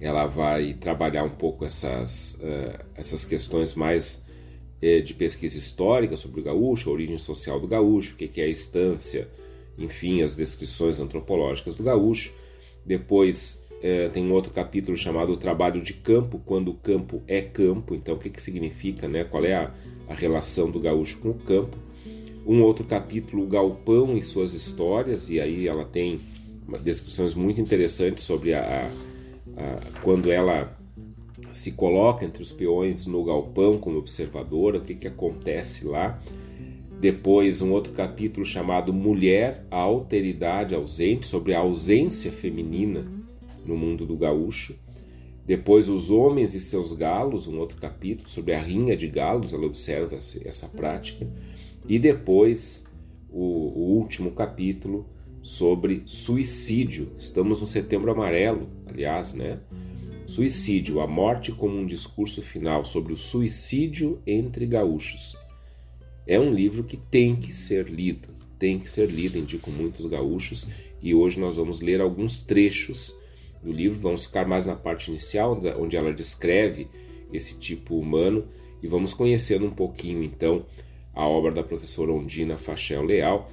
ela 0.00 0.26
vai 0.26 0.74
trabalhar 0.74 1.24
um 1.24 1.30
pouco 1.30 1.64
essas, 1.64 2.34
uh, 2.34 2.84
essas 2.94 3.24
questões 3.24 3.74
mais 3.74 4.26
uh, 4.82 5.02
de 5.02 5.14
pesquisa 5.14 5.56
histórica 5.56 6.16
sobre 6.16 6.40
o 6.40 6.44
gaúcho, 6.44 6.90
a 6.90 6.92
origem 6.92 7.16
social 7.18 7.58
do 7.58 7.66
gaúcho, 7.66 8.14
o 8.14 8.16
que, 8.18 8.28
que 8.28 8.40
é 8.40 8.44
a 8.44 8.48
estância, 8.48 9.28
enfim, 9.78 10.22
as 10.22 10.36
descrições 10.36 11.00
antropológicas 11.00 11.76
do 11.76 11.82
gaúcho. 11.82 12.34
Depois 12.84 13.64
uh, 13.72 14.10
tem 14.10 14.22
um 14.22 14.32
outro 14.32 14.52
capítulo 14.52 14.96
chamado 14.98 15.32
o 15.32 15.36
Trabalho 15.36 15.80
de 15.80 15.94
Campo, 15.94 16.42
quando 16.44 16.72
o 16.72 16.74
campo 16.74 17.22
é 17.26 17.40
campo, 17.40 17.94
então 17.94 18.16
o 18.16 18.18
que, 18.18 18.28
que 18.28 18.42
significa, 18.42 19.08
né? 19.08 19.24
qual 19.24 19.44
é 19.46 19.54
a, 19.54 19.72
a 20.08 20.14
relação 20.14 20.70
do 20.70 20.80
gaúcho 20.80 21.18
com 21.18 21.30
o 21.30 21.34
campo. 21.34 21.76
Um 22.46 22.62
outro 22.62 22.84
capítulo, 22.84 23.42
o 23.42 23.46
Galpão 23.46 24.16
e 24.16 24.22
suas 24.22 24.54
histórias, 24.54 25.30
e 25.30 25.40
aí 25.40 25.66
ela 25.66 25.84
tem 25.84 26.20
descrições 26.82 27.34
muito 27.34 27.60
interessantes 27.60 28.24
sobre 28.24 28.54
a, 28.54 28.90
a, 29.56 30.00
quando 30.02 30.30
ela 30.30 30.76
se 31.52 31.72
coloca 31.72 32.24
entre 32.24 32.42
os 32.42 32.52
peões 32.52 33.06
no 33.06 33.24
galpão 33.24 33.78
como 33.78 33.98
observadora, 33.98 34.78
o 34.78 34.82
que, 34.82 34.94
que 34.94 35.08
acontece 35.08 35.86
lá. 35.86 36.20
Depois, 37.00 37.60
um 37.60 37.72
outro 37.72 37.92
capítulo 37.92 38.44
chamado 38.44 38.92
Mulher, 38.92 39.64
a 39.70 39.76
Alteridade 39.76 40.74
Ausente, 40.74 41.26
sobre 41.26 41.54
a 41.54 41.60
ausência 41.60 42.32
feminina 42.32 43.06
no 43.64 43.76
mundo 43.76 44.06
do 44.06 44.16
gaúcho. 44.16 44.74
Depois, 45.46 45.88
Os 45.88 46.10
Homens 46.10 46.54
e 46.54 46.60
Seus 46.60 46.92
Galos, 46.92 47.46
um 47.46 47.60
outro 47.60 47.78
capítulo 47.78 48.28
sobre 48.28 48.52
a 48.52 48.60
rinha 48.60 48.96
de 48.96 49.06
galos, 49.06 49.52
ela 49.52 49.64
observa 49.64 50.16
essa 50.16 50.66
prática. 50.66 51.24
E 51.88 52.00
depois, 52.00 52.84
o, 53.30 53.38
o 53.40 53.96
último 53.96 54.32
capítulo 54.32 55.06
sobre 55.40 56.02
suicídio. 56.04 57.12
Estamos 57.16 57.60
no 57.60 57.68
Setembro 57.68 58.10
Amarelo, 58.10 58.68
aliás, 58.86 59.34
né? 59.34 59.60
Suicídio, 60.26 61.00
a 61.00 61.06
morte 61.06 61.52
como 61.52 61.78
um 61.78 61.86
discurso 61.86 62.42
final 62.42 62.84
sobre 62.84 63.12
o 63.12 63.16
suicídio 63.16 64.20
entre 64.26 64.66
gaúchos. 64.66 65.36
É 66.26 66.40
um 66.40 66.52
livro 66.52 66.82
que 66.82 66.96
tem 66.96 67.36
que 67.36 67.54
ser 67.54 67.88
lido, 67.88 68.30
tem 68.58 68.80
que 68.80 68.90
ser 68.90 69.08
lido, 69.08 69.38
indico 69.38 69.70
muitos 69.70 70.06
gaúchos, 70.06 70.66
e 71.00 71.14
hoje 71.14 71.38
nós 71.38 71.54
vamos 71.54 71.80
ler 71.80 72.00
alguns 72.00 72.42
trechos 72.42 73.14
do 73.66 73.72
livro. 73.72 73.98
Vamos 74.00 74.24
ficar 74.24 74.46
mais 74.46 74.64
na 74.64 74.76
parte 74.76 75.08
inicial, 75.08 75.60
onde 75.78 75.96
ela 75.96 76.12
descreve 76.12 76.86
esse 77.32 77.58
tipo 77.58 77.98
humano, 77.98 78.46
e 78.82 78.86
vamos 78.86 79.12
conhecendo 79.12 79.66
um 79.66 79.70
pouquinho 79.70 80.22
então 80.22 80.64
a 81.12 81.26
obra 81.26 81.50
da 81.50 81.62
professora 81.62 82.12
Ondina 82.12 82.56
Fachel 82.56 83.02
Leal. 83.02 83.50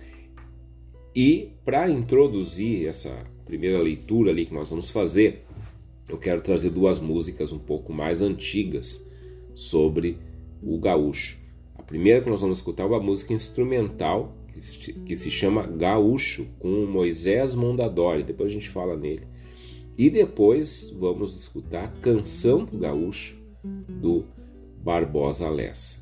E 1.15 1.51
para 1.65 1.89
introduzir 1.89 2.87
essa 2.87 3.25
primeira 3.45 3.81
leitura 3.81 4.31
ali 4.31 4.45
que 4.45 4.53
nós 4.53 4.69
vamos 4.69 4.89
fazer, 4.89 5.43
eu 6.07 6.17
quero 6.17 6.41
trazer 6.41 6.69
duas 6.69 6.99
músicas 6.99 7.51
um 7.51 7.59
pouco 7.59 7.91
mais 7.91 8.21
antigas 8.21 9.03
sobre 9.55 10.17
o 10.61 10.77
gaúcho. 10.77 11.39
A 11.75 11.81
primeira 11.81 12.21
que 12.21 12.29
nós 12.29 12.41
vamos 12.41 12.59
escutar 12.59 12.83
é 12.83 12.87
uma 12.87 12.99
música 12.99 13.33
instrumental 13.33 14.35
que 15.05 15.15
se 15.15 15.31
chama 15.31 15.65
Gaúcho, 15.65 16.47
com 16.59 16.85
Moisés 16.85 17.55
Mondadori. 17.55 18.23
Depois 18.23 18.51
a 18.51 18.53
gente 18.53 18.69
fala 18.69 18.95
nele. 18.95 19.25
E 19.97 20.09
depois 20.09 20.89
vamos 20.91 21.35
escutar 21.35 21.91
Canção 22.01 22.65
do 22.65 22.77
Gaúcho 22.77 23.37
do 23.63 24.25
Barbosa 24.83 25.49
Lessa. 25.49 26.01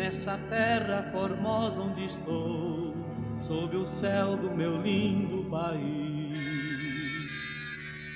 Nessa 0.00 0.38
terra 0.48 1.10
formosa 1.12 1.80
onde 1.82 2.06
estou, 2.06 2.94
sob 3.38 3.76
o 3.76 3.86
céu 3.86 4.36
do 4.36 4.50
meu 4.50 4.80
lindo 4.80 5.44
país. 5.50 6.40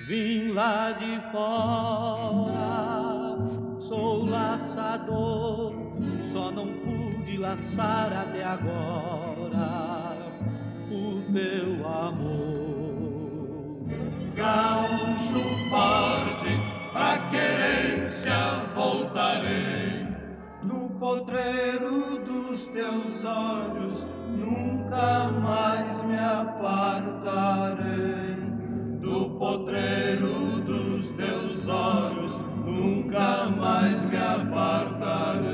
Vim 0.06 0.52
lá 0.52 0.92
de 0.92 1.20
fora, 1.30 2.56
sou 3.80 4.24
laçador, 4.24 5.74
só 6.32 6.50
não 6.50 6.68
pude 6.72 7.36
laçar 7.36 8.12
até 8.12 8.42
agora 8.42 10.16
o 10.90 11.22
teu 11.32 11.86
amor. 11.86 12.64
Gaúcho 14.34 15.42
forte, 15.68 16.48
pra 16.92 17.18
querência 17.30 18.66
voltarei. 18.74 19.83
Potreiro 21.04 22.18
dos 22.24 22.66
teus 22.68 23.26
olhos, 23.26 24.06
nunca 24.26 25.30
mais 25.32 26.02
me 26.02 26.16
apartarei. 26.16 27.76
Do 29.02 29.28
potreiro 29.38 30.62
dos 30.62 31.10
teus 31.10 31.68
olhos, 31.68 32.34
nunca 32.64 33.50
mais 33.50 34.02
me 34.06 34.16
apartarei. 34.16 35.53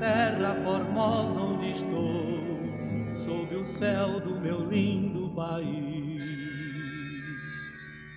Terra 0.00 0.56
formosa 0.64 1.40
onde 1.42 1.72
estou, 1.72 2.40
sob 3.16 3.54
o 3.54 3.66
céu 3.66 4.18
do 4.18 4.40
meu 4.40 4.66
lindo 4.66 5.28
país. 5.34 6.00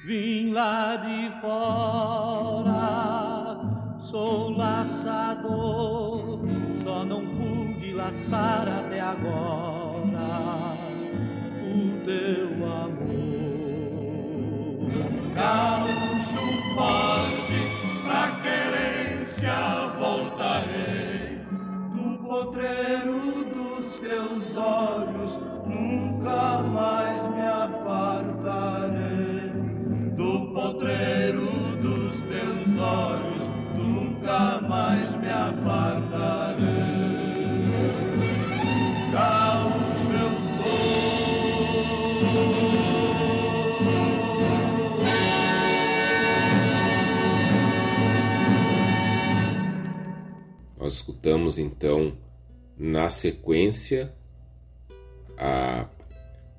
Vim 0.06 0.54
lá 0.54 0.96
de 0.96 1.30
fora, 1.42 2.80
sou 4.00 4.52
laçador, 4.52 6.40
só 6.82 7.04
não 7.04 7.22
pude 7.28 7.92
laçar 7.94 8.66
até 8.68 9.02
agora 9.02 10.78
o 11.62 12.00
teu 12.06 12.48
amor. 12.66 13.24
Gaúcho 15.36 16.46
forte, 16.76 17.60
pra 18.06 18.32
querência 18.42 19.56
voltarei 20.00 21.13
potreiro 22.44 23.46
dos 23.46 24.00
teus 24.00 24.56
olhos, 24.58 25.40
nunca 25.66 26.62
mais 26.64 27.24
me 27.30 27.42
apartarei. 27.42 28.74
Do 30.18 30.52
potreiro 30.54 31.48
dos 31.82 32.22
teus 32.24 32.78
olhos, 32.78 33.44
nunca 33.78 34.60
mais 34.62 35.16
me 35.16 35.30
apartarei. 35.30 36.64
Gaúcho 39.12 40.12
eu 40.12 40.32
sou. 40.58 40.84
Nós 50.78 50.94
escutamos 50.96 51.58
então 51.58 52.12
na 52.78 53.10
sequência 53.10 54.14
a 55.38 55.88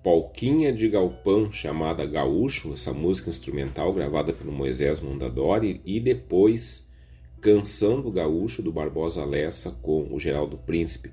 Polquinha 0.03 0.71
de 0.73 0.89
Galpão, 0.89 1.51
chamada 1.51 2.05
Gaúcho, 2.05 2.75
essa 2.75 2.93
música 2.93 3.31
instrumental 3.31 3.93
gravada 3.93 4.33
pelo 4.33 4.53
Moisés 4.53 5.01
Mondadori, 5.01 5.81
e 5.85 5.99
depois 5.99 6.87
Canção 7.41 8.01
do 8.01 8.11
Gaúcho 8.11 8.63
do 8.63 8.73
Barbosa 8.73 9.25
Lessa 9.25 9.71
com 9.83 10.09
o 10.11 10.21
Geraldo 10.21 10.59
Príncipe. 10.59 11.11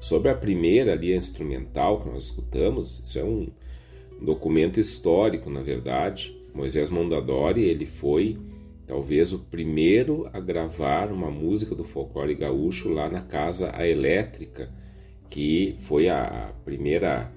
Sobre 0.00 0.30
a 0.30 0.34
primeira 0.34 0.92
ali, 0.92 1.12
a 1.12 1.16
instrumental 1.16 2.00
que 2.00 2.08
nós 2.08 2.24
escutamos, 2.24 3.00
isso 3.00 3.18
é 3.18 3.24
um 3.24 3.48
documento 4.20 4.78
histórico, 4.78 5.48
na 5.48 5.62
verdade. 5.62 6.36
Moisés 6.54 6.90
Mondadori, 6.90 7.62
ele 7.62 7.86
foi 7.86 8.38
talvez 8.86 9.32
o 9.32 9.38
primeiro 9.38 10.28
a 10.32 10.40
gravar 10.40 11.10
uma 11.10 11.30
música 11.30 11.74
do 11.74 11.84
folclore 11.84 12.34
gaúcho 12.34 12.88
lá 12.90 13.08
na 13.08 13.20
Casa 13.20 13.70
A 13.74 13.86
Elétrica, 13.86 14.70
que 15.30 15.76
foi 15.86 16.08
a 16.08 16.52
primeira 16.64 17.32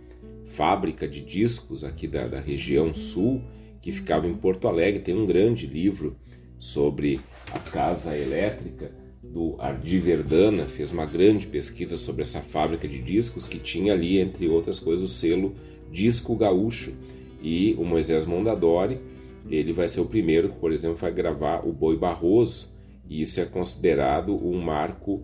fábrica 0.45 1.07
de 1.07 1.21
discos 1.21 1.83
aqui 1.83 2.07
da, 2.07 2.27
da 2.27 2.39
região 2.39 2.93
sul, 2.93 3.41
que 3.81 3.91
ficava 3.91 4.27
em 4.27 4.33
Porto 4.33 4.67
Alegre. 4.67 5.01
Tem 5.01 5.15
um 5.15 5.25
grande 5.25 5.67
livro 5.67 6.15
sobre 6.59 7.19
a 7.51 7.59
Casa 7.59 8.17
Elétrica 8.17 8.91
do 9.23 9.55
Ardi 9.59 9.99
Verdana, 9.99 10.65
fez 10.65 10.91
uma 10.91 11.05
grande 11.05 11.47
pesquisa 11.47 11.97
sobre 11.97 12.23
essa 12.23 12.41
fábrica 12.41 12.87
de 12.87 13.01
discos 13.01 13.47
que 13.47 13.59
tinha 13.59 13.93
ali, 13.93 14.19
entre 14.19 14.47
outras 14.47 14.79
coisas, 14.79 15.03
o 15.09 15.13
selo 15.13 15.55
Disco 15.91 16.35
Gaúcho. 16.35 16.93
E 17.41 17.75
o 17.77 17.85
Moisés 17.85 18.25
Mondadori 18.25 18.99
ele 19.49 19.73
vai 19.73 19.87
ser 19.87 20.01
o 20.01 20.05
primeiro 20.05 20.49
que, 20.49 20.57
por 20.57 20.71
exemplo, 20.71 20.97
vai 20.97 21.11
gravar 21.11 21.67
o 21.67 21.71
Boi 21.71 21.97
Barroso, 21.97 22.75
e 23.09 23.21
isso 23.21 23.39
é 23.39 23.45
considerado 23.45 24.35
um 24.35 24.59
marco 24.59 25.23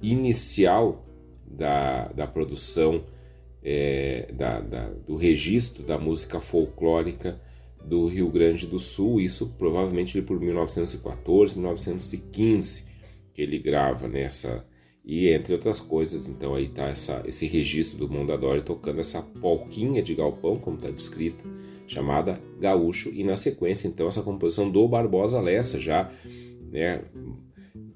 inicial 0.00 1.04
da, 1.46 2.08
da 2.08 2.26
produção, 2.26 3.04
é, 3.62 4.30
da, 4.32 4.60
da, 4.60 4.88
do 4.90 5.16
registro 5.16 5.82
da 5.82 5.98
música 5.98 6.40
folclórica 6.40 7.40
do 7.84 8.06
Rio 8.06 8.30
Grande 8.30 8.66
do 8.66 8.78
Sul, 8.78 9.20
isso 9.20 9.54
provavelmente 9.58 10.20
por 10.22 10.40
1914, 10.40 11.54
1915, 11.54 12.84
que 13.32 13.42
ele 13.42 13.58
grava 13.58 14.08
nessa. 14.08 14.64
E 15.04 15.28
entre 15.28 15.52
outras 15.52 15.80
coisas, 15.80 16.26
então 16.26 16.54
aí 16.54 16.64
está 16.64 16.90
esse 17.26 17.46
registro 17.46 17.98
do 17.98 18.08
Mondadori 18.08 18.62
tocando 18.62 19.02
essa 19.02 19.20
polquinha 19.20 20.02
de 20.02 20.14
galpão, 20.14 20.58
como 20.58 20.76
está 20.76 20.90
descrita, 20.90 21.44
chamada 21.86 22.40
Gaúcho, 22.60 23.10
e 23.12 23.22
na 23.22 23.36
sequência, 23.36 23.88
então, 23.88 24.08
essa 24.08 24.22
composição 24.22 24.70
do 24.70 24.86
Barbosa 24.88 25.40
Lessa, 25.40 25.78
já 25.78 26.10
né, 26.70 27.02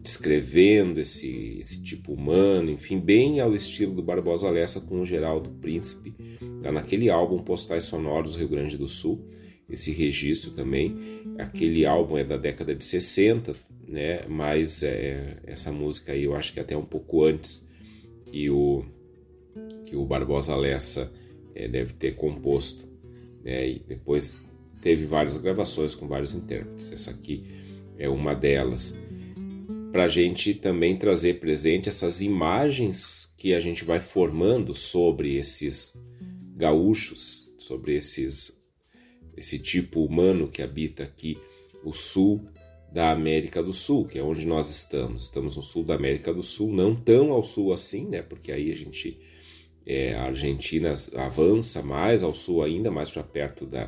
descrevendo 0.01 1.01
esse, 1.01 1.59
esse 1.59 1.82
tipo 1.82 2.12
humano, 2.12 2.70
enfim, 2.70 2.99
bem 2.99 3.41
ao 3.41 3.55
estilo 3.55 3.95
do 3.95 4.03
Barbosa 4.03 4.49
Lessa 4.51 4.80
com 4.80 5.01
o 5.01 5.07
Geraldo 5.07 5.51
Príncipe, 5.61 6.14
tá 6.62 6.70
naquele 6.70 7.11
álbum 7.11 7.39
Postais 7.39 7.84
Sonoros 7.84 8.32
do 8.32 8.39
Rio 8.39 8.49
Grande 8.49 8.76
do 8.76 8.89
Sul, 8.89 9.24
esse 9.68 9.93
registro 9.93 10.53
também. 10.53 10.97
Aquele 11.39 11.84
álbum 11.84 12.16
é 12.16 12.24
da 12.24 12.36
década 12.36 12.74
de 12.74 12.84
60, 12.84 13.55
né? 13.86 14.24
Mas 14.28 14.82
é, 14.82 15.36
essa 15.45 15.70
música 15.70 16.12
aí 16.12 16.24
eu 16.24 16.34
acho 16.34 16.53
que 16.53 16.61
até 16.61 16.76
um 16.76 16.84
pouco 16.84 17.24
antes 17.24 17.68
que 18.24 18.49
o, 18.49 18.84
que 19.84 19.95
o 19.95 20.05
Barbosa 20.07 20.57
Lessa 20.57 21.12
é, 21.55 21.68
deve 21.68 21.93
ter 21.93 22.14
composto 22.14 22.88
né? 23.45 23.68
e 23.68 23.78
depois 23.80 24.47
teve 24.82 25.07
várias 25.07 25.36
gravações 25.36 25.95
com 25.95 26.07
vários 26.07 26.34
intérpretes. 26.34 26.93
Essa 26.93 27.11
aqui 27.11 27.45
é 27.99 28.09
uma 28.09 28.34
delas. 28.34 28.97
Para 29.91 30.05
a 30.05 30.09
gente 30.09 30.55
também 30.55 30.97
trazer 30.97 31.41
presente 31.41 31.89
essas 31.89 32.20
imagens 32.20 33.32
que 33.36 33.55
a 33.55 33.61
gente 33.61 33.84
vai 33.84 34.01
formando 34.01 34.74
sobre 34.74 35.36
esses 35.36 35.95
gaúchos, 36.55 37.53
sobre 37.57 37.95
esses 37.95 38.57
esse 39.36 39.59
tipo 39.59 40.05
humano 40.05 40.49
que 40.49 40.62
habita 40.62 41.05
aqui 41.05 41.39
o 41.84 41.93
sul 41.93 42.49
da 42.93 43.12
América 43.12 43.62
do 43.62 43.72
Sul, 43.72 44.07
que 44.07 44.18
é 44.18 44.22
onde 44.22 44.47
nós 44.47 44.70
estamos. 44.70 45.24
Estamos 45.24 45.57
no 45.57 45.62
sul 45.62 45.84
da 45.84 45.95
América 45.95 46.32
do 46.32 46.43
Sul, 46.43 46.72
não 46.72 46.95
tão 46.95 47.32
ao 47.32 47.45
sul 47.45 47.72
assim, 47.72 48.07
né? 48.07 48.22
Porque 48.22 48.51
aí 48.51 48.72
a 48.72 48.74
gente 48.74 49.18
é, 49.89 50.14
a 50.14 50.24
Argentina 50.24 50.93
avança 51.16 51.82
mais 51.82 52.22
ao 52.22 52.34
sul 52.34 52.62
ainda, 52.62 52.91
mais 52.91 53.11
para 53.11 53.22
perto 53.22 53.64
da, 53.64 53.86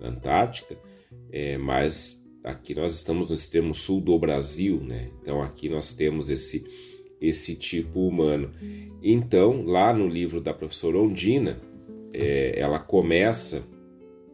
da 0.00 0.08
Antártica, 0.08 0.78
é, 1.30 1.58
mas 1.58 2.24
aqui 2.42 2.74
nós 2.74 2.94
estamos 2.94 3.28
no 3.28 3.34
extremo 3.34 3.74
sul 3.74 4.00
do 4.00 4.18
Brasil, 4.18 4.80
né? 4.80 5.10
Então 5.20 5.42
aqui 5.42 5.68
nós 5.68 5.92
temos 5.92 6.30
esse 6.30 6.64
esse 7.20 7.54
tipo 7.54 8.08
humano. 8.08 8.50
Então 9.02 9.62
lá 9.62 9.92
no 9.92 10.08
livro 10.08 10.40
da 10.40 10.54
professora 10.54 10.98
Ondina, 10.98 11.60
é, 12.14 12.58
ela 12.58 12.78
começa 12.78 13.62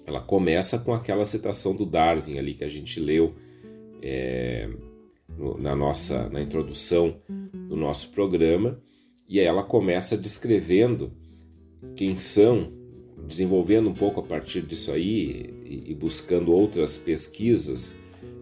ela 0.07 0.21
começa 0.21 0.79
com 0.79 0.95
aquela 0.95 1.25
citação 1.25 1.75
do 1.75 1.85
Darwin 1.85 2.39
ali 2.39 2.55
que 2.55 2.65
a 2.65 2.69
gente 2.69 3.01
leu 3.01 3.35
é, 4.01 4.71
no, 5.37 5.59
na 5.59 5.75
nossa 5.75 6.29
na 6.29 6.41
introdução 6.41 7.21
do 7.69 7.75
nosso 7.75 8.13
programa 8.13 8.81
E 9.29 9.39
aí 9.39 9.45
ela 9.45 9.63
começa 9.63 10.17
descrevendo 10.17 11.13
quem 11.95 12.17
são, 12.17 12.73
desenvolvendo 13.27 13.91
um 13.91 13.95
pouco 13.95 14.21
a 14.21 14.23
partir 14.23 14.63
disso 14.63 14.91
aí 14.91 15.55
e, 15.65 15.95
buscando 15.95 16.51
outras 16.51 16.97
pesquisas 16.97 17.95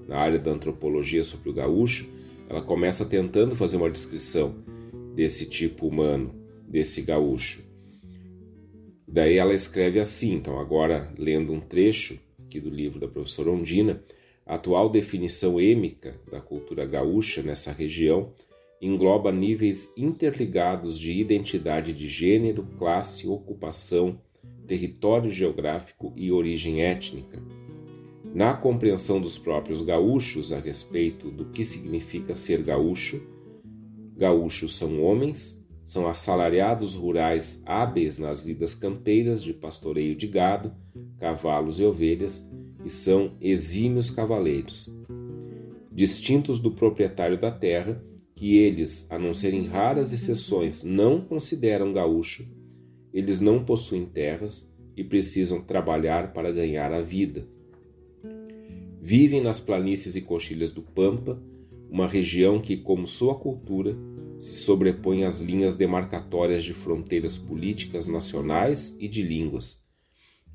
na 0.06 0.16
área 0.16 0.38
da 0.38 0.52
antropologia 0.52 1.24
sobre 1.24 1.50
o 1.50 1.52
gaúcho, 1.52 2.08
ela 2.48 2.62
começa 2.62 3.04
tentando 3.04 3.56
fazer 3.56 3.76
uma 3.76 3.90
descrição 3.90 4.54
desse 5.12 5.46
tipo 5.46 5.88
humano, 5.88 6.32
desse 6.68 7.02
gaúcho. 7.02 7.64
Daí 9.08 9.38
ela 9.38 9.54
escreve 9.54 9.98
assim, 9.98 10.34
então 10.34 10.60
agora 10.60 11.12
lendo 11.18 11.52
um 11.52 11.60
trecho 11.60 12.16
aqui 12.44 12.60
do 12.60 12.70
livro 12.70 13.00
da 13.00 13.08
professora 13.08 13.50
Ondina, 13.50 14.04
a 14.44 14.54
atual 14.54 14.88
definição 14.88 15.60
êmica 15.60 16.14
da 16.30 16.40
cultura 16.40 16.86
gaúcha 16.86 17.42
nessa 17.42 17.72
região 17.72 18.32
engloba 18.80 19.32
níveis 19.32 19.92
interligados 19.96 20.98
de 20.98 21.12
identidade 21.12 21.92
de 21.92 22.08
gênero, 22.08 22.66
classe, 22.78 23.26
ocupação, 23.26 24.20
território 24.66 25.30
geográfico 25.30 26.12
e 26.16 26.30
origem 26.30 26.82
étnica. 26.82 27.42
Na 28.34 28.52
compreensão 28.54 29.20
dos 29.20 29.38
próprios 29.38 29.80
gaúchos 29.80 30.52
a 30.52 30.58
respeito 30.58 31.30
do 31.30 31.46
que 31.46 31.64
significa 31.64 32.34
ser 32.34 32.62
gaúcho, 32.62 33.22
gaúchos 34.16 34.76
são 34.76 35.02
homens, 35.02 35.64
são 35.84 36.08
assalariados 36.08 36.94
rurais 36.94 37.62
hábeis 37.64 38.18
nas 38.18 38.42
lidas 38.42 38.74
campeiras 38.74 39.42
de 39.42 39.54
pastoreio 39.54 40.16
de 40.16 40.26
gado, 40.26 40.74
cavalos 41.18 41.78
e 41.78 41.84
ovelhas 41.84 42.50
e 42.84 42.90
são 42.90 43.32
exímios 43.40 44.10
cavaleiros. 44.10 44.94
Distintos 45.92 46.60
do 46.60 46.72
proprietário 46.72 47.40
da 47.40 47.50
terra, 47.50 48.02
que 48.36 48.58
eles, 48.58 49.06
a 49.08 49.18
não 49.18 49.32
serem 49.32 49.64
raras 49.64 50.12
exceções, 50.12 50.84
não 50.84 51.22
consideram 51.22 51.90
gaúcho, 51.90 52.46
eles 53.12 53.40
não 53.40 53.64
possuem 53.64 54.04
terras 54.04 54.70
e 54.94 55.02
precisam 55.02 55.62
trabalhar 55.62 56.34
para 56.34 56.52
ganhar 56.52 56.92
a 56.92 57.00
vida. 57.00 57.48
Vivem 59.00 59.40
nas 59.40 59.58
planícies 59.58 60.16
e 60.16 60.20
coxilhas 60.20 60.70
do 60.70 60.82
Pampa, 60.82 61.42
uma 61.90 62.06
região 62.06 62.60
que, 62.60 62.76
como 62.76 63.08
sua 63.08 63.34
cultura, 63.36 63.96
se 64.38 64.54
sobrepõe 64.56 65.24
às 65.24 65.40
linhas 65.40 65.74
demarcatórias 65.74 66.62
de 66.62 66.74
fronteiras 66.74 67.38
políticas 67.38 68.06
nacionais 68.06 68.94
e 69.00 69.08
de 69.08 69.22
línguas. 69.22 69.82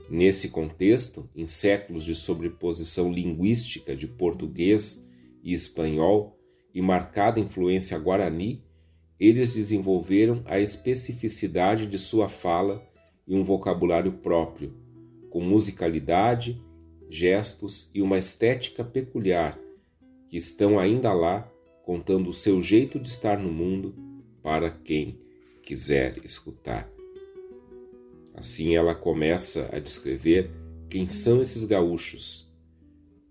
Nesse 0.07 0.49
contexto, 0.49 1.27
em 1.35 1.47
séculos 1.47 2.03
de 2.03 2.13
sobreposição 2.13 3.11
linguística 3.11 3.95
de 3.95 4.05
português 4.05 5.07
e 5.41 5.51
espanhol, 5.51 6.37
e 6.73 6.81
marcada 6.81 7.39
influência 7.39 7.97
guarani, 7.97 8.63
eles 9.19 9.53
desenvolveram 9.53 10.41
a 10.45 10.59
especificidade 10.59 11.85
de 11.85 11.99
sua 11.99 12.27
fala 12.27 12.83
e 13.27 13.35
um 13.35 13.43
vocabulário 13.43 14.11
próprio, 14.13 14.73
com 15.29 15.41
musicalidade, 15.41 16.61
gestos 17.09 17.89
e 17.93 18.01
uma 18.01 18.17
estética 18.17 18.83
peculiar, 18.83 19.59
que 20.27 20.37
estão 20.37 20.79
ainda 20.79 21.13
lá 21.13 21.47
contando 21.83 22.29
o 22.29 22.33
seu 22.33 22.61
jeito 22.61 22.99
de 22.99 23.09
estar 23.09 23.37
no 23.37 23.51
mundo 23.51 23.93
para 24.41 24.71
quem 24.71 25.19
quiser 25.61 26.17
escutar. 26.23 26.89
Assim 28.33 28.75
ela 28.75 28.95
começa 28.95 29.69
a 29.71 29.79
descrever 29.79 30.49
quem 30.89 31.07
são 31.07 31.41
esses 31.41 31.63
gaúchos. 31.63 32.51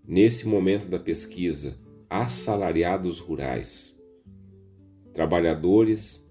Nesse 0.07 0.47
momento 0.47 0.87
da 0.87 0.99
pesquisa, 0.99 1.77
assalariados 2.11 3.19
rurais, 3.19 3.97
trabalhadores 5.13 6.29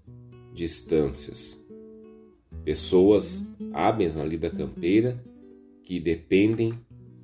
de 0.53 0.63
estâncias, 0.63 1.65
pessoas 2.63 3.47
hábeis 3.73 4.15
na 4.15 4.23
lida 4.23 4.51
campeira 4.51 5.19
que 5.83 5.99
dependem 5.99 6.71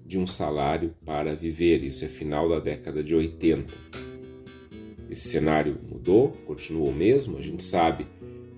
de 0.04 0.18
um 0.18 0.26
salário 0.26 0.96
para 1.06 1.36
viver. 1.36 1.84
Isso 1.84 2.04
é 2.04 2.08
final 2.08 2.50
da 2.50 2.60
década 2.60 3.04
de 3.04 3.14
80. 3.14 3.72
Esse 5.08 5.28
cenário 5.28 5.78
mudou, 5.88 6.32
continuou 6.48 6.90
o 6.90 6.96
mesmo. 6.96 7.38
A 7.38 7.42
gente 7.44 7.62
sabe 7.62 8.08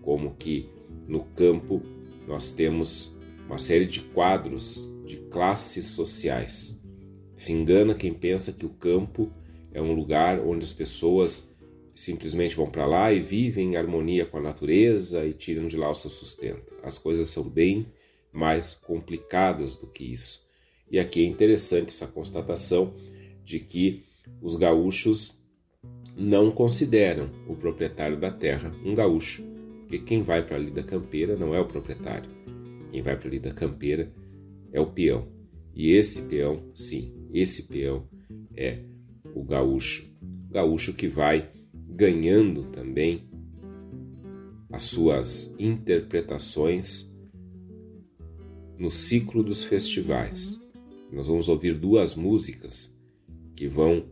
como 0.01 0.33
que 0.35 0.69
no 1.09 1.25
campo 1.35 1.81
nós 2.25 2.53
temos 2.53 3.13
uma 3.45 3.59
série 3.59 3.85
de 3.85 3.99
quadros 3.99 4.89
de 5.05 5.17
classes 5.17 5.87
sociais. 5.87 6.81
Se 7.35 7.51
engana 7.51 7.93
quem 7.93 8.13
pensa 8.13 8.53
que 8.53 8.65
o 8.65 8.69
campo 8.69 9.29
é 9.73 9.81
um 9.81 9.93
lugar 9.93 10.39
onde 10.39 10.65
as 10.65 10.73
pessoas 10.73 11.49
simplesmente 11.93 12.55
vão 12.55 12.69
para 12.69 12.85
lá 12.85 13.11
e 13.11 13.19
vivem 13.19 13.73
em 13.73 13.75
harmonia 13.75 14.25
com 14.25 14.37
a 14.37 14.41
natureza 14.41 15.25
e 15.25 15.33
tiram 15.33 15.67
de 15.67 15.75
lá 15.75 15.89
o 15.89 15.95
seu 15.95 16.09
sustento. 16.09 16.73
As 16.81 16.97
coisas 16.97 17.29
são 17.29 17.43
bem 17.43 17.87
mais 18.31 18.73
complicadas 18.73 19.75
do 19.75 19.87
que 19.87 20.13
isso. 20.13 20.47
E 20.89 20.97
aqui 20.97 21.23
é 21.23 21.27
interessante 21.27 21.89
essa 21.89 22.07
constatação 22.07 22.93
de 23.43 23.59
que 23.59 24.05
os 24.41 24.55
gaúchos 24.55 25.39
não 26.15 26.51
consideram 26.51 27.29
o 27.47 27.55
proprietário 27.55 28.17
da 28.17 28.31
terra 28.31 28.73
um 28.83 28.93
gaúcho, 28.93 29.43
porque 29.81 29.99
quem 29.99 30.21
vai 30.21 30.45
para 30.45 30.55
a 30.55 30.59
lida 30.59 30.83
campeira 30.83 31.35
não 31.35 31.53
é 31.53 31.59
o 31.59 31.65
proprietário. 31.65 32.29
Quem 32.89 33.01
vai 33.01 33.17
para 33.17 33.27
a 33.27 33.31
lida 33.31 33.53
campeira 33.53 34.11
é 34.71 34.79
o 34.79 34.87
peão. 34.87 35.27
E 35.75 35.91
esse 35.91 36.23
peão, 36.23 36.63
sim, 36.73 37.13
esse 37.33 37.67
peão 37.67 38.07
é 38.55 38.79
o 39.33 39.43
gaúcho. 39.43 40.09
O 40.49 40.53
gaúcho 40.53 40.93
que 40.93 41.07
vai 41.07 41.49
ganhando 41.87 42.63
também 42.71 43.29
as 44.71 44.83
suas 44.83 45.53
interpretações 45.57 47.09
no 48.77 48.91
ciclo 48.91 49.43
dos 49.43 49.63
festivais. 49.63 50.59
Nós 51.11 51.27
vamos 51.27 51.49
ouvir 51.49 51.77
duas 51.77 52.15
músicas 52.15 52.95
que 53.55 53.67
vão 53.67 54.05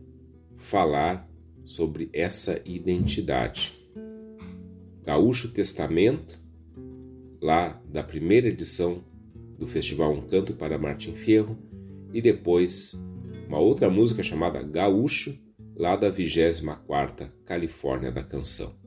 falar 0.56 1.28
sobre 1.64 2.10
essa 2.12 2.60
identidade. 2.64 3.72
Gaúcho 5.04 5.48
Testamento, 5.52 6.38
lá 7.40 7.80
da 7.90 8.02
primeira 8.02 8.48
edição 8.48 9.02
do 9.58 9.66
festival 9.66 10.12
Um 10.12 10.20
Canto 10.20 10.52
para 10.52 10.78
Martin 10.78 11.14
Fierro, 11.14 11.56
e 12.12 12.20
depois 12.20 12.98
uma 13.48 13.58
outra 13.58 13.88
música 13.88 14.22
chamada 14.22 14.62
Gaúcho, 14.62 15.34
lá 15.74 15.96
da 15.96 16.10
24ª 16.10 17.32
Califórnia 17.46 18.12
da 18.12 18.22
Canção. 18.22 18.77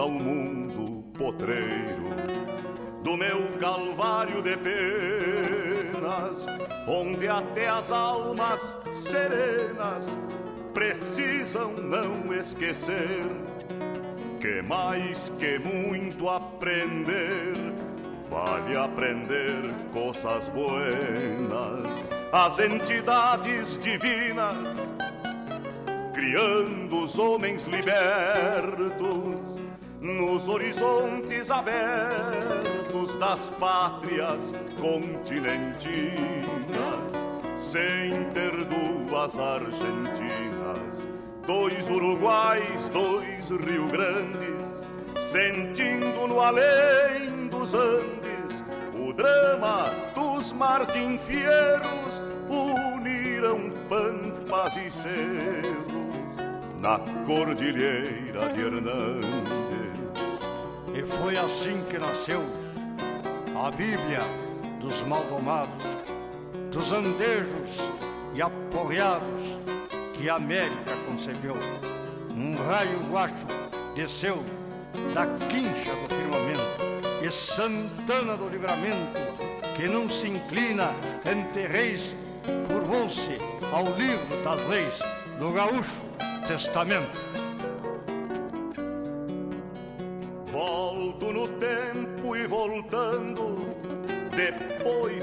Volta 0.00 0.02
ao 0.02 0.08
mundo 0.10 1.04
potreiro, 1.16 2.10
do 3.02 3.16
meu 3.16 3.58
calvário 3.58 4.42
de 4.42 4.56
penas, 4.56 6.46
onde 6.86 7.28
até 7.28 7.68
as 7.68 7.92
almas 7.92 8.76
serenas 8.90 10.16
precisam 10.72 11.72
não 11.72 12.32
esquecer 12.32 13.30
que 14.40 14.62
mais 14.62 15.28
que 15.38 15.58
muito 15.58 16.28
aprender, 16.30 17.74
vale 18.30 18.76
aprender 18.76 19.70
coisas 19.92 20.48
buenas, 20.48 22.06
as 22.32 22.58
entidades 22.58 23.78
divinas, 23.78 24.78
criando 26.14 27.04
os 27.04 27.18
homens 27.18 27.66
libertos 27.66 29.59
nos 30.00 30.48
horizontes 30.48 31.50
abertos 31.50 33.16
das 33.16 33.50
pátrias 33.50 34.52
continentinas, 34.80 36.10
sem 37.54 38.24
ter 38.32 38.64
duas 38.64 39.38
Argentinas 39.38 41.06
dois 41.46 41.90
Uruguais, 41.90 42.88
dois 42.88 43.50
Rio 43.50 43.88
Grandes, 43.88 44.82
sentindo 45.16 46.28
no 46.28 46.40
além 46.40 47.48
dos 47.48 47.74
Andes 47.74 48.62
o 48.94 49.12
drama 49.12 49.86
dos 50.14 50.30
os 50.40 50.52
Martin 50.54 51.18
Fierros 51.18 52.22
uniram 52.48 53.68
pampas 53.88 54.74
e 54.76 54.90
cerros 54.90 56.36
na 56.80 56.98
cordilheira 57.26 58.48
de 58.54 58.60
Hernandes. 58.62 59.69
E 61.00 61.02
foi 61.02 61.34
assim 61.38 61.82
que 61.88 61.96
nasceu 61.96 62.42
a 63.58 63.70
Bíblia 63.70 64.20
dos 64.78 65.02
maldomados, 65.04 65.82
dos 66.70 66.92
andejos 66.92 67.90
e 68.34 68.42
aporreados 68.42 69.58
que 70.12 70.28
a 70.28 70.34
América 70.34 70.94
concebeu. 71.08 71.56
Um 72.36 72.54
raio 72.54 72.98
guacho 73.10 73.46
desceu 73.94 74.44
da 75.14 75.26
quincha 75.48 75.94
do 75.94 76.14
firmamento 76.14 77.24
e 77.24 77.30
Santana 77.30 78.36
do 78.36 78.50
Livramento, 78.50 79.22
que 79.74 79.88
não 79.88 80.06
se 80.06 80.28
inclina 80.28 80.90
ante 81.24 81.66
reis, 81.66 82.14
curvou-se 82.66 83.38
ao 83.72 83.84
livro 83.96 84.44
das 84.44 84.62
leis 84.68 84.98
do 85.38 85.50
gaúcho 85.50 86.02
testamento. 86.46 87.39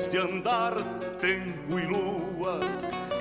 De 0.08 0.18
andar 0.18 0.74
tempo 1.20 1.78
e 1.78 1.86
luas, 1.86 2.66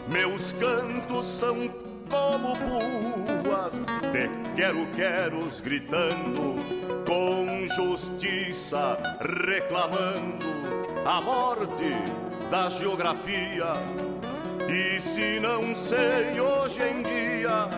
meus 0.09 0.53
cantos 0.53 1.27
são 1.27 1.69
como 2.09 2.55
puas. 2.57 3.81
De 4.13 4.29
quero-queros 4.55 5.61
gritando, 5.61 6.59
com 7.05 7.67
justiça 7.75 8.99
reclamando. 9.21 10.47
A 11.05 11.21
morte 11.21 11.95
da 12.51 12.69
geografia. 12.69 13.73
E 14.69 15.01
se 15.01 15.41
não 15.41 15.75
sei 15.75 16.41
hoje 16.41 16.81
em 16.83 17.03
dia 17.03 17.69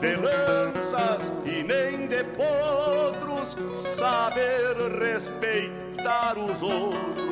de 0.00 0.14
lanças 0.16 1.32
e 1.44 1.62
nem 1.62 2.06
de 2.06 2.22
potros, 2.24 3.56
saber 3.72 4.76
respeitar 5.00 6.36
os 6.38 6.62
outros 6.62 7.25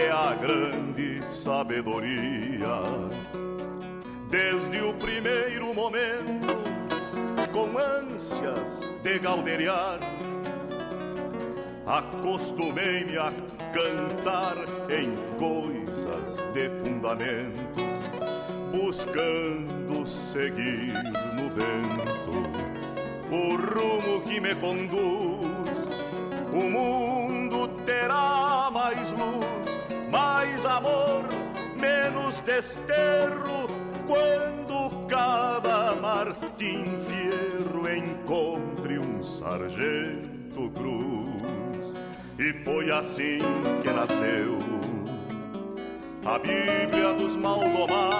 é 0.00 0.10
a 0.10 0.34
grande 0.34 1.22
sabedoria. 1.28 2.82
Desde 4.30 4.80
o 4.80 4.94
primeiro 4.94 5.74
momento, 5.74 6.54
com 7.52 7.76
ânsias 7.78 8.80
de 9.02 9.18
galderiar, 9.18 9.98
acostumei-me 11.86 13.18
a 13.18 13.32
cantar 13.72 14.56
em 14.90 15.16
coisas 15.38 16.36
de 16.52 16.68
fundamento, 16.80 17.82
buscando 18.70 20.06
seguir 20.06 20.92
no 21.34 21.48
vento 21.50 22.68
o 23.30 23.56
rumo 23.56 24.22
que 24.22 24.40
me 24.40 24.54
conduz. 24.54 25.88
O 26.52 26.62
mundo 26.62 27.68
terá 27.84 28.70
mais 28.72 29.12
luz, 29.12 29.76
mais 30.10 30.64
amor, 30.66 31.24
menos 31.80 32.40
desterro 32.40 33.68
quando 34.06 35.06
cada 35.06 35.94
Martim 35.94 36.84
Fierro 36.98 37.88
encontre 37.88 38.98
um 38.98 39.22
sargento 39.22 40.70
cruz. 40.70 41.94
E 42.38 42.52
foi 42.64 42.90
assim 42.90 43.38
que 43.82 43.90
nasceu 43.90 44.58
a 46.24 46.38
Bíblia 46.38 47.12
dos 47.14 47.36
maldomados, 47.36 48.14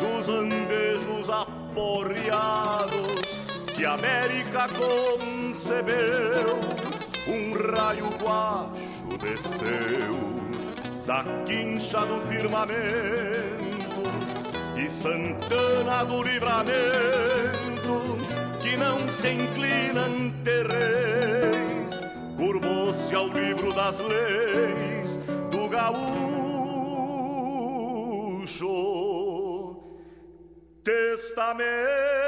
dos 0.00 0.28
andejos 0.28 1.30
aporreados 1.30 2.98
que 3.76 3.84
a 3.84 3.92
América 3.92 4.66
concebeu. 4.76 6.58
Um 7.28 7.52
raio 7.52 8.08
guacho 8.22 8.97
desceu 9.18 10.16
da 11.06 11.24
quincha 11.44 12.04
do 12.06 12.20
firmamento 12.22 12.78
e 14.76 14.88
Santana 14.88 16.04
do 16.04 16.22
Livramento, 16.22 16.68
que 18.62 18.76
não 18.76 19.08
se 19.08 19.32
inclina 19.32 20.02
ante 20.02 20.62
reis, 20.62 21.98
curvou-se 22.36 23.14
ao 23.14 23.28
livro 23.28 23.72
das 23.72 24.00
leis 24.00 25.18
do 25.50 25.68
gaúcho. 25.68 26.18
Testamento. 30.84 32.27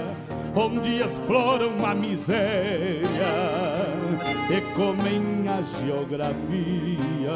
onde 0.55 1.01
exploram 1.01 1.85
a 1.85 1.93
miséria 1.95 3.01
e 4.49 4.61
comem 4.75 5.47
a 5.47 5.61
geografia. 5.61 7.31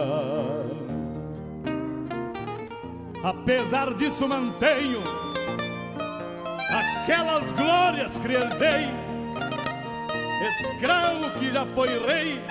Apesar 3.23 3.93
disso, 3.93 4.27
mantenho 4.27 5.01
aquelas 6.69 7.49
glórias 7.51 8.11
que 8.17 8.33
herdei. 8.33 8.89
Escravo 10.61 11.31
que 11.39 11.51
já 11.51 11.65
foi 11.73 11.87
rei, 12.05 12.41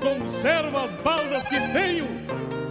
conservo 0.00 0.76
as 0.78 0.90
baldas 0.96 1.42
que 1.44 1.60
tenho, 1.72 2.06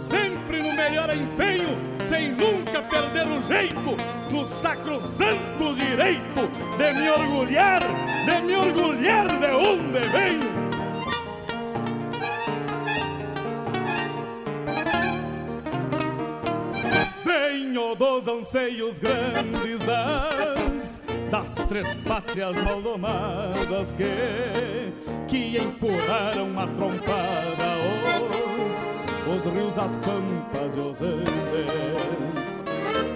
sempre 0.08 0.62
no 0.62 0.72
melhor 0.74 1.14
empenho, 1.14 1.78
sem 2.12 2.32
nunca 2.32 2.82
perder 2.82 3.26
o 3.26 3.40
jeito, 3.40 3.96
no 4.30 4.46
sacrosanto 4.60 5.74
direito 5.74 6.46
de 6.76 6.92
me 6.92 7.08
orgulhar, 7.08 7.80
de 8.26 8.42
me 8.42 8.54
orgulhar 8.54 9.26
de 9.28 9.46
onde 9.46 9.98
venho. 10.08 10.52
Venho 17.24 17.94
dos 17.94 18.28
anseios 18.28 18.98
grandes 18.98 19.78
das, 19.86 21.00
das 21.30 21.66
três 21.66 21.94
pátrias 22.06 22.62
maldomadas 22.62 23.90
que, 23.96 24.92
que 25.28 25.56
empurraram 25.56 26.60
a 26.60 26.66
trompada 26.66 27.72
os, 27.96 28.61
os 29.32 29.44
rios, 29.52 29.78
as 29.78 29.96
pampas 29.96 30.74
e 30.74 30.80
os 30.80 31.00
andes. 31.00 31.32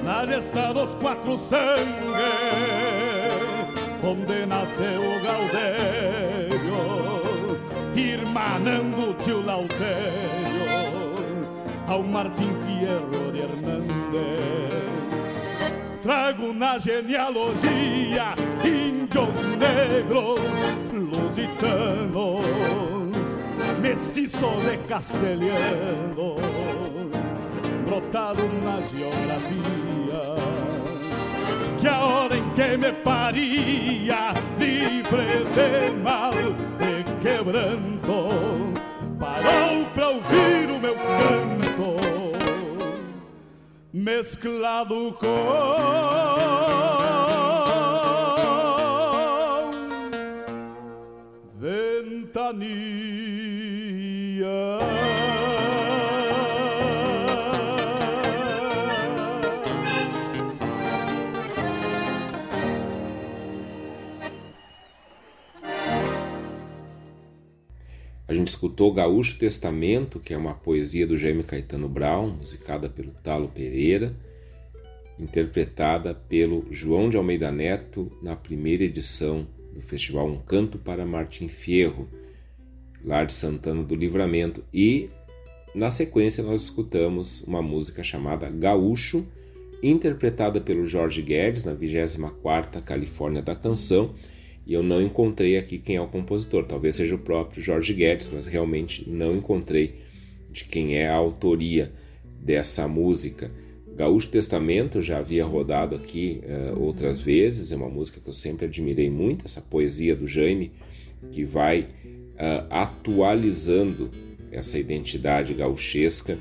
Na 0.04 0.26
gesta 0.26 0.72
dos 0.72 0.94
quatro 0.94 1.38
sangues, 1.38 1.86
onde 4.02 4.46
nasceu 4.46 5.00
o 5.00 5.20
Gaudério, 5.24 6.76
irmanando 7.94 9.10
o 9.10 9.14
tio 9.14 9.44
Lautério 9.44 10.46
ao 11.88 12.02
Martim 12.02 12.50
Fierro 12.64 13.32
de 13.32 13.40
Hernández. 13.40 14.76
Trago 16.02 16.52
na 16.52 16.78
genealogia 16.78 18.34
índios 18.64 19.56
negros, 19.56 20.40
lusitanos, 20.92 22.46
mestiços 23.86 24.66
e 24.72 24.76
castelhanos, 24.88 26.40
brotado 27.84 28.42
na 28.64 28.80
geografia. 28.80 30.34
Que 31.80 31.86
a 31.86 32.04
hora 32.04 32.36
em 32.36 32.50
que 32.54 32.76
me 32.76 32.92
paria, 32.92 34.34
livre 34.58 35.44
de 35.54 35.94
mal 36.02 36.32
e 36.80 37.04
quebranto, 37.22 38.28
parou 39.20 39.84
pra 39.94 40.08
ouvir 40.08 40.70
o 40.70 40.80
meu 40.80 40.94
canto 40.94 41.96
mesclado 43.92 45.16
com 45.20 46.95
ventania. 52.36 52.76
A 68.28 68.34
gente 68.34 68.48
escutou 68.48 68.92
Gaúcho 68.92 69.38
Testamento, 69.38 70.20
que 70.20 70.34
é 70.34 70.36
uma 70.36 70.52
poesia 70.52 71.06
do 71.06 71.16
Jaime 71.16 71.42
Caetano 71.42 71.88
Brown, 71.88 72.28
musicada 72.28 72.88
pelo 72.88 73.12
Talo 73.22 73.48
Pereira, 73.48 74.14
interpretada 75.18 76.14
pelo 76.14 76.66
João 76.70 77.08
de 77.08 77.16
Almeida 77.16 77.50
Neto 77.50 78.12
na 78.20 78.36
primeira 78.36 78.84
edição 78.84 79.46
do 79.72 79.80
festival 79.80 80.26
Um 80.26 80.38
Canto 80.38 80.76
para 80.76 81.06
Martim 81.06 81.48
Fierro, 81.48 82.08
lá 83.04 83.24
de 83.24 83.32
Santana 83.32 83.82
do 83.82 83.94
Livramento. 83.94 84.64
E 84.72 85.10
na 85.74 85.90
sequência 85.90 86.42
nós 86.42 86.62
escutamos 86.62 87.42
uma 87.42 87.62
música 87.62 88.02
chamada 88.02 88.48
Gaúcho, 88.48 89.26
interpretada 89.82 90.60
pelo 90.60 90.86
Jorge 90.86 91.20
Guedes 91.22 91.64
na 91.64 91.74
24ª 91.74 92.82
Califórnia 92.82 93.42
da 93.42 93.54
Canção, 93.54 94.14
e 94.66 94.72
eu 94.74 94.82
não 94.82 95.00
encontrei 95.00 95.56
aqui 95.56 95.78
quem 95.78 95.96
é 95.96 96.00
o 96.00 96.08
compositor. 96.08 96.64
Talvez 96.64 96.96
seja 96.96 97.14
o 97.14 97.18
próprio 97.18 97.62
Jorge 97.62 97.94
Guedes, 97.94 98.28
mas 98.32 98.46
realmente 98.46 99.08
não 99.08 99.36
encontrei 99.36 100.00
de 100.50 100.64
quem 100.64 100.96
é 100.96 101.06
a 101.06 101.14
autoria 101.14 101.92
dessa 102.40 102.88
música. 102.88 103.50
Gaúcho 103.94 104.30
Testamento 104.30 105.00
já 105.00 105.18
havia 105.18 105.44
rodado 105.44 105.94
aqui 105.94 106.42
uh, 106.44 106.82
outras 106.82 107.20
vezes, 107.20 107.72
é 107.72 107.76
uma 107.76 107.88
música 107.88 108.20
que 108.20 108.28
eu 108.28 108.34
sempre 108.34 108.66
admirei 108.66 109.08
muito, 109.08 109.44
essa 109.44 109.60
poesia 109.60 110.14
do 110.16 110.26
Jaime, 110.26 110.72
que 111.30 111.44
vai 111.44 111.88
uh, 112.36 112.66
atualizando 112.70 114.10
essa 114.50 114.78
identidade 114.78 115.54
gauchesca 115.54 116.38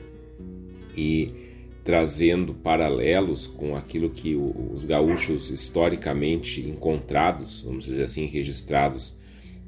e 0.96 1.46
trazendo 1.84 2.54
paralelos 2.54 3.46
com 3.46 3.76
aquilo 3.76 4.10
que 4.10 4.36
os 4.36 4.86
gaúchos 4.86 5.52
historicamente 5.52 6.62
encontrados, 6.62 7.62
vamos 7.62 7.86
dizer 7.86 8.04
assim, 8.04 8.26
registrados, 8.26 9.16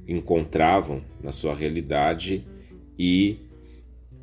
encontravam 0.08 1.04
na 1.22 1.32
sua 1.32 1.54
realidade 1.54 2.44
e 2.98 3.38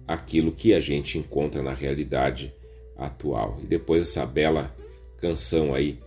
aquilo 0.09 0.51
que 0.51 0.75
a 0.75 0.81
gente 0.81 1.19
encontra 1.19 1.63
na 1.63 1.73
realidade 1.73 2.53
atual. 2.97 3.59
E 3.63 3.67
depois 3.67 4.09
essa 4.09 4.27
bela 4.27 4.75
canção 5.21 5.75
aí 5.75 5.99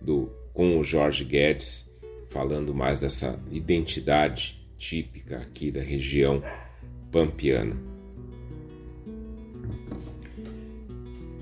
do 0.00 0.30
com 0.52 0.78
o 0.78 0.84
Jorge 0.84 1.24
Guedes 1.24 1.90
falando 2.30 2.74
mais 2.74 3.00
dessa 3.00 3.38
identidade 3.50 4.55
típica 4.78 5.38
aqui 5.38 5.70
da 5.70 5.80
região 5.80 6.42
pampiana. 7.10 7.76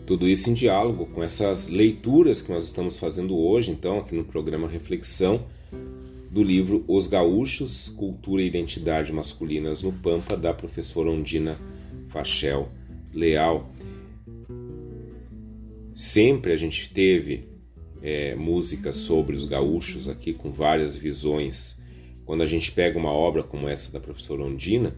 Tudo 0.07 0.29
isso 0.29 0.51
em 0.51 0.55
diálogo 0.55 1.07
com 1.07 1.23
essas 1.23 1.69
leituras 1.69 2.43
que 2.43 2.53
nós 2.53 2.65
estamos 2.65 2.99
fazendo 2.99 3.37
hoje, 3.39 3.71
então, 3.71 3.99
aqui 3.99 4.15
no 4.15 4.25
programa 4.25 4.69
Reflexão, 4.69 5.47
do 6.31 6.43
livro 6.43 6.85
Os 6.87 7.07
Gaúchos, 7.07 7.89
Cultura 7.89 8.43
e 8.43 8.47
Identidade 8.47 9.13
Masculinas 9.13 9.83
no 9.83 9.93
Pampa, 9.93 10.37
da 10.37 10.53
professora 10.53 11.11
Ondina 11.11 11.57
Fachel 12.09 12.69
Leal. 13.15 13.71
Sempre 15.95 16.53
a 16.53 16.57
gente 16.57 16.93
teve 16.93 17.49
é, 18.03 18.37
sobre 18.93 19.35
os 19.35 19.45
gaúchos 19.45 20.09
aqui, 20.09 20.35
com 20.35 20.51
várias 20.51 20.97
visões. 20.97 21.81
Quando 22.25 22.43
a 22.43 22.47
gente 22.47 22.73
pega 22.73 22.99
uma 22.99 23.13
obra 23.13 23.43
como 23.43 23.69
essa 23.69 23.93
da 23.93 24.01
professora 24.01 24.43
Ondina, 24.43 24.97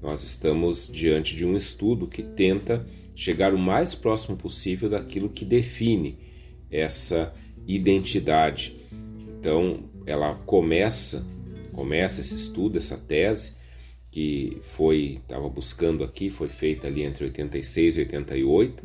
nós 0.00 0.22
estamos 0.22 0.88
diante 0.90 1.34
de 1.34 1.44
um 1.44 1.56
estudo 1.56 2.06
que 2.06 2.22
tenta 2.22 2.86
chegar 3.14 3.52
o 3.52 3.58
mais 3.58 3.94
próximo 3.94 4.36
possível 4.36 4.88
daquilo 4.88 5.28
que 5.28 5.44
define 5.44 6.18
essa 6.70 7.34
identidade. 7.66 8.76
Então, 9.38 9.90
ela 10.06 10.34
começa, 10.46 11.26
começa 11.72 12.20
esse 12.20 12.34
estudo, 12.36 12.78
essa 12.78 12.96
tese, 12.96 13.56
que 14.10 14.58
foi 14.62 15.18
estava 15.22 15.48
buscando 15.48 16.02
aqui, 16.04 16.30
foi 16.30 16.48
feita 16.48 16.86
ali 16.86 17.02
entre 17.02 17.24
86 17.24 17.96
e 17.96 18.00
88. 18.00 18.84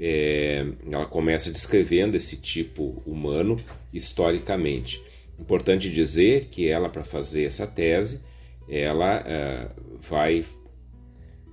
É, 0.00 0.66
ela 0.90 1.06
começa 1.06 1.50
descrevendo 1.50 2.16
esse 2.16 2.36
tipo 2.36 3.02
humano 3.04 3.56
historicamente. 3.92 5.02
Importante 5.38 5.90
dizer 5.90 6.46
que 6.46 6.68
ela, 6.68 6.88
para 6.88 7.04
fazer 7.04 7.44
essa 7.44 7.66
tese, 7.66 8.22
ela 8.68 9.22
é, 9.26 9.70
vai 10.00 10.44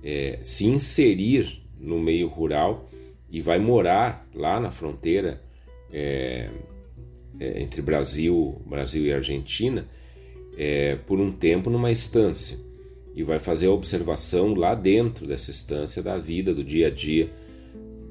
é, 0.02 0.38
se 0.42 0.66
inserir 0.66 1.62
no 1.78 2.00
meio 2.00 2.28
rural 2.28 2.88
e 3.30 3.40
vai 3.40 3.58
morar 3.58 4.26
lá 4.34 4.58
na 4.60 4.70
fronteira 4.70 5.40
é, 5.92 6.50
entre 7.40 7.80
Brasil, 7.80 8.60
Brasil 8.66 9.04
e 9.04 9.12
Argentina 9.12 9.86
por 11.06 11.20
um 11.20 11.30
tempo 11.30 11.68
numa 11.68 11.90
estância. 11.90 12.58
E 13.14 13.22
vai 13.22 13.38
fazer 13.38 13.66
a 13.66 13.72
observação 13.72 14.54
lá 14.54 14.74
dentro 14.74 15.26
dessa 15.26 15.50
estância 15.50 16.02
da 16.02 16.16
vida, 16.16 16.54
do 16.54 16.64
dia 16.64 16.86
a 16.86 16.90
dia 16.90 17.30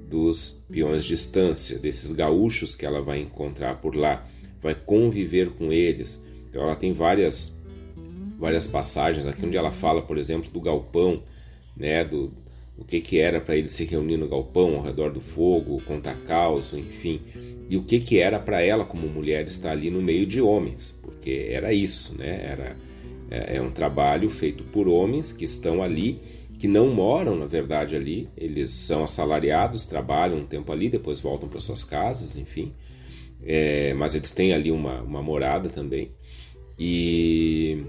dos 0.08 0.64
peões 0.70 1.04
de 1.04 1.14
estância, 1.14 1.80
desses 1.80 2.12
gaúchos 2.12 2.76
que 2.76 2.86
ela 2.86 3.02
vai 3.02 3.20
encontrar 3.20 3.82
por 3.82 3.96
lá, 3.96 4.28
vai 4.66 4.74
conviver 4.74 5.52
com 5.52 5.72
eles. 5.72 6.26
Então 6.50 6.64
ela 6.64 6.76
tem 6.76 6.92
várias 6.92 7.56
várias 8.40 8.66
passagens 8.66 9.26
aqui 9.28 9.46
onde 9.46 9.56
ela 9.56 9.72
fala, 9.72 10.02
por 10.02 10.18
exemplo, 10.18 10.50
do 10.52 10.60
galpão, 10.60 11.22
né, 11.78 12.04
do 12.04 12.34
o 12.78 12.84
que 12.84 13.00
que 13.00 13.20
era 13.20 13.40
para 13.40 13.56
ele 13.56 13.70
se 13.70 13.86
reunir 13.86 14.18
no 14.18 14.28
galpão 14.28 14.76
ao 14.76 14.82
redor 14.82 15.10
do 15.12 15.22
fogo, 15.22 15.82
contar 15.84 16.16
caos, 16.26 16.74
enfim, 16.74 17.22
e 17.70 17.78
o 17.78 17.84
que 17.84 18.00
que 18.00 18.18
era 18.18 18.38
para 18.38 18.62
ela 18.62 18.84
como 18.84 19.08
mulher 19.08 19.46
estar 19.46 19.72
ali 19.72 19.90
no 19.90 20.02
meio 20.02 20.26
de 20.26 20.42
homens, 20.42 21.00
porque 21.02 21.48
era 21.50 21.72
isso, 21.72 22.18
né? 22.18 22.46
Era 22.52 22.76
é, 23.30 23.58
é 23.58 23.62
um 23.62 23.72
trabalho 23.72 24.30
feito 24.30 24.64
por 24.66 24.88
homens 24.88 25.32
que 25.32 25.46
estão 25.46 25.82
ali, 25.82 26.20
que 26.58 26.68
não 26.68 26.90
moram 26.90 27.36
na 27.36 27.46
verdade 27.46 27.96
ali, 27.96 28.28
eles 28.36 28.72
são 28.72 29.04
assalariados, 29.04 29.86
trabalham 29.86 30.40
um 30.40 30.46
tempo 30.46 30.72
ali, 30.72 30.90
depois 30.90 31.22
voltam 31.22 31.48
para 31.48 31.60
suas 31.60 31.84
casas, 31.84 32.36
enfim, 32.36 32.74
é, 33.46 33.94
mas 33.94 34.16
eles 34.16 34.32
têm 34.32 34.54
ali 34.54 34.72
uma, 34.72 35.02
uma 35.02 35.22
morada 35.22 35.70
também 35.70 36.12
e 36.78 37.84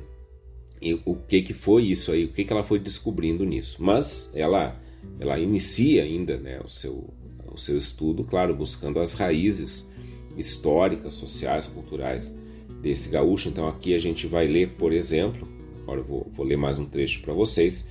e 0.81 1.01
o 1.07 1.17
que 1.17 1.41
que 1.41 1.55
foi 1.55 1.85
isso 1.85 2.13
aí, 2.13 2.27
o 2.27 2.29
que 2.29 2.45
que 2.45 2.53
ela 2.53 2.63
foi 2.63 2.79
descobrindo 2.79 3.45
nisso. 3.45 3.83
Mas 3.83 4.31
ela 4.35 4.81
ela 5.19 5.39
inicia 5.39 6.03
ainda, 6.03 6.37
né, 6.37 6.61
o 6.63 6.69
seu 6.69 7.13
o 7.51 7.59
seu 7.59 7.79
estudo, 7.79 8.23
claro, 8.23 8.55
buscando 8.55 9.01
as 9.01 9.15
raízes 9.15 9.89
históricas, 10.37 11.15
sociais, 11.15 11.67
culturais 11.67 12.37
desse 12.83 13.09
gaúcho. 13.09 13.49
Então 13.49 13.67
aqui 13.67 13.95
a 13.95 13.99
gente 13.99 14.27
vai 14.27 14.47
ler, 14.47 14.73
por 14.73 14.93
exemplo, 14.93 15.49
agora 15.83 16.01
eu 16.01 16.05
vou, 16.05 16.31
vou 16.33 16.45
ler 16.45 16.59
mais 16.59 16.79
um 16.79 16.85
trecho 16.85 17.23
para 17.23 17.33
vocês, 17.33 17.89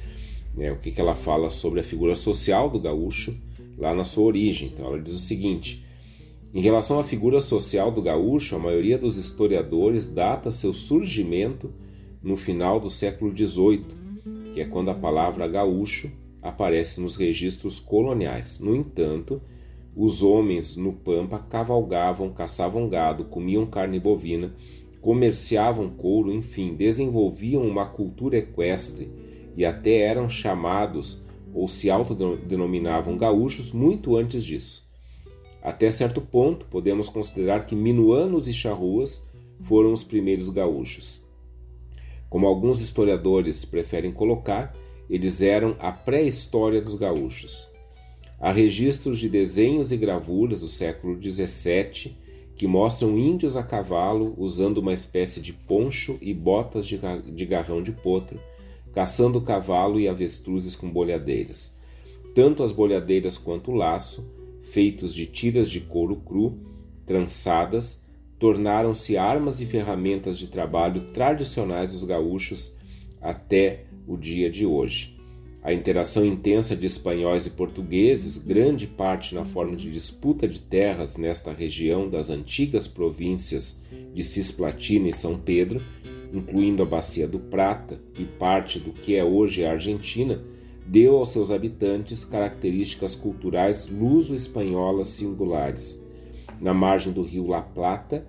né, 0.55 0.71
o 0.71 0.77
que 0.77 0.91
que 0.91 1.01
ela 1.01 1.15
fala 1.15 1.49
sobre 1.49 1.79
a 1.79 1.83
figura 1.83 2.13
social 2.13 2.69
do 2.69 2.79
gaúcho 2.79 3.35
lá 3.77 3.95
na 3.95 4.03
sua 4.03 4.25
origem. 4.25 4.69
Então 4.71 4.85
ela 4.85 5.01
diz 5.01 5.15
o 5.15 5.19
seguinte: 5.19 5.84
em 6.55 6.61
relação 6.61 6.97
à 6.97 7.03
figura 7.03 7.41
social 7.41 7.91
do 7.91 8.01
gaúcho, 8.01 8.55
a 8.55 8.59
maioria 8.59 8.97
dos 8.97 9.17
historiadores 9.17 10.07
data 10.07 10.49
seu 10.51 10.73
surgimento 10.73 11.69
no 12.23 12.37
final 12.37 12.79
do 12.79 12.89
século 12.89 13.35
XVIII, 13.35 13.83
que 14.53 14.61
é 14.61 14.65
quando 14.65 14.89
a 14.89 14.95
palavra 14.95 15.49
gaúcho 15.49 16.09
aparece 16.41 17.01
nos 17.01 17.17
registros 17.17 17.77
coloniais. 17.81 18.61
No 18.61 18.73
entanto, 18.73 19.41
os 19.93 20.23
homens 20.23 20.77
no 20.77 20.93
Pampa 20.93 21.39
cavalgavam, 21.39 22.29
caçavam 22.29 22.87
gado, 22.87 23.25
comiam 23.25 23.65
carne 23.65 23.99
bovina, 23.99 24.55
comerciavam 25.01 25.89
couro, 25.89 26.31
enfim, 26.31 26.73
desenvolviam 26.73 27.67
uma 27.67 27.85
cultura 27.85 28.37
equestre 28.37 29.11
e 29.57 29.65
até 29.65 29.97
eram 29.97 30.29
chamados 30.29 31.21
ou 31.53 31.67
se 31.67 31.89
autodenominavam 31.89 33.17
gaúchos 33.17 33.73
muito 33.73 34.15
antes 34.15 34.41
disso. 34.41 34.84
Até 35.65 35.89
certo 35.89 36.21
ponto, 36.21 36.67
podemos 36.67 37.09
considerar 37.09 37.65
que 37.65 37.75
minuanos 37.75 38.47
e 38.47 38.53
charruas 38.53 39.23
foram 39.63 39.91
os 39.91 40.03
primeiros 40.03 40.47
gaúchos. 40.49 41.23
Como 42.29 42.45
alguns 42.45 42.81
historiadores 42.81 43.65
preferem 43.65 44.11
colocar, 44.11 44.75
eles 45.09 45.41
eram 45.41 45.75
a 45.79 45.91
pré-história 45.91 46.79
dos 46.79 46.93
gaúchos. 46.93 47.67
Há 48.39 48.51
registros 48.51 49.17
de 49.17 49.27
desenhos 49.27 49.91
e 49.91 49.97
gravuras 49.97 50.61
do 50.61 50.67
século 50.67 51.19
XVII 51.19 52.15
que 52.55 52.67
mostram 52.67 53.17
índios 53.17 53.57
a 53.57 53.63
cavalo 53.63 54.35
usando 54.37 54.77
uma 54.77 54.93
espécie 54.93 55.41
de 55.41 55.51
poncho 55.51 56.19
e 56.21 56.31
botas 56.31 56.85
de 56.85 57.45
garrão 57.47 57.81
de 57.81 57.91
potro, 57.91 58.39
caçando 58.93 59.41
cavalo 59.41 59.99
e 59.99 60.07
avestruzes 60.07 60.75
com 60.75 60.91
bolhadeiras. 60.91 61.75
Tanto 62.35 62.61
as 62.61 62.71
bolhadeiras 62.71 63.35
quanto 63.35 63.71
o 63.71 63.75
laço, 63.75 64.34
feitos 64.75 65.15
de 65.15 65.25
tiras 65.25 65.71
de 65.71 65.79
couro 65.79 66.17
cru, 66.17 66.59
trançadas, 67.05 68.05
tornaram-se 68.37 69.15
armas 69.15 69.61
e 69.61 69.65
ferramentas 69.65 70.37
de 70.37 70.47
trabalho 70.47 71.13
tradicionais 71.13 71.93
dos 71.93 72.03
gaúchos 72.03 72.75
até 73.21 73.85
o 74.05 74.17
dia 74.17 74.49
de 74.51 74.65
hoje. 74.65 75.15
A 75.63 75.73
interação 75.73 76.25
intensa 76.25 76.75
de 76.75 76.85
espanhóis 76.85 77.45
e 77.45 77.51
portugueses, 77.51 78.37
grande 78.37 78.85
parte 78.85 79.33
na 79.33 79.45
forma 79.45 79.77
de 79.77 79.89
disputa 79.89 80.45
de 80.45 80.59
terras 80.59 81.15
nesta 81.15 81.53
região 81.53 82.09
das 82.09 82.29
antigas 82.29 82.85
províncias 82.85 83.81
de 84.13 84.23
Cisplatina 84.23 85.07
e 85.07 85.13
São 85.13 85.39
Pedro, 85.39 85.81
incluindo 86.33 86.83
a 86.83 86.85
Bacia 86.85 87.25
do 87.25 87.39
Prata 87.39 87.97
e 88.19 88.25
parte 88.25 88.77
do 88.77 88.91
que 88.91 89.15
é 89.15 89.23
hoje 89.23 89.63
a 89.63 89.71
Argentina, 89.71 90.43
deu 90.85 91.17
aos 91.17 91.29
seus 91.29 91.51
habitantes 91.51 92.23
características 92.23 93.15
culturais 93.15 93.87
luso-espanholas 93.89 95.07
singulares. 95.09 96.03
Na 96.61 96.73
margem 96.73 97.11
do 97.11 97.23
rio 97.23 97.47
La 97.47 97.61
Plata, 97.61 98.25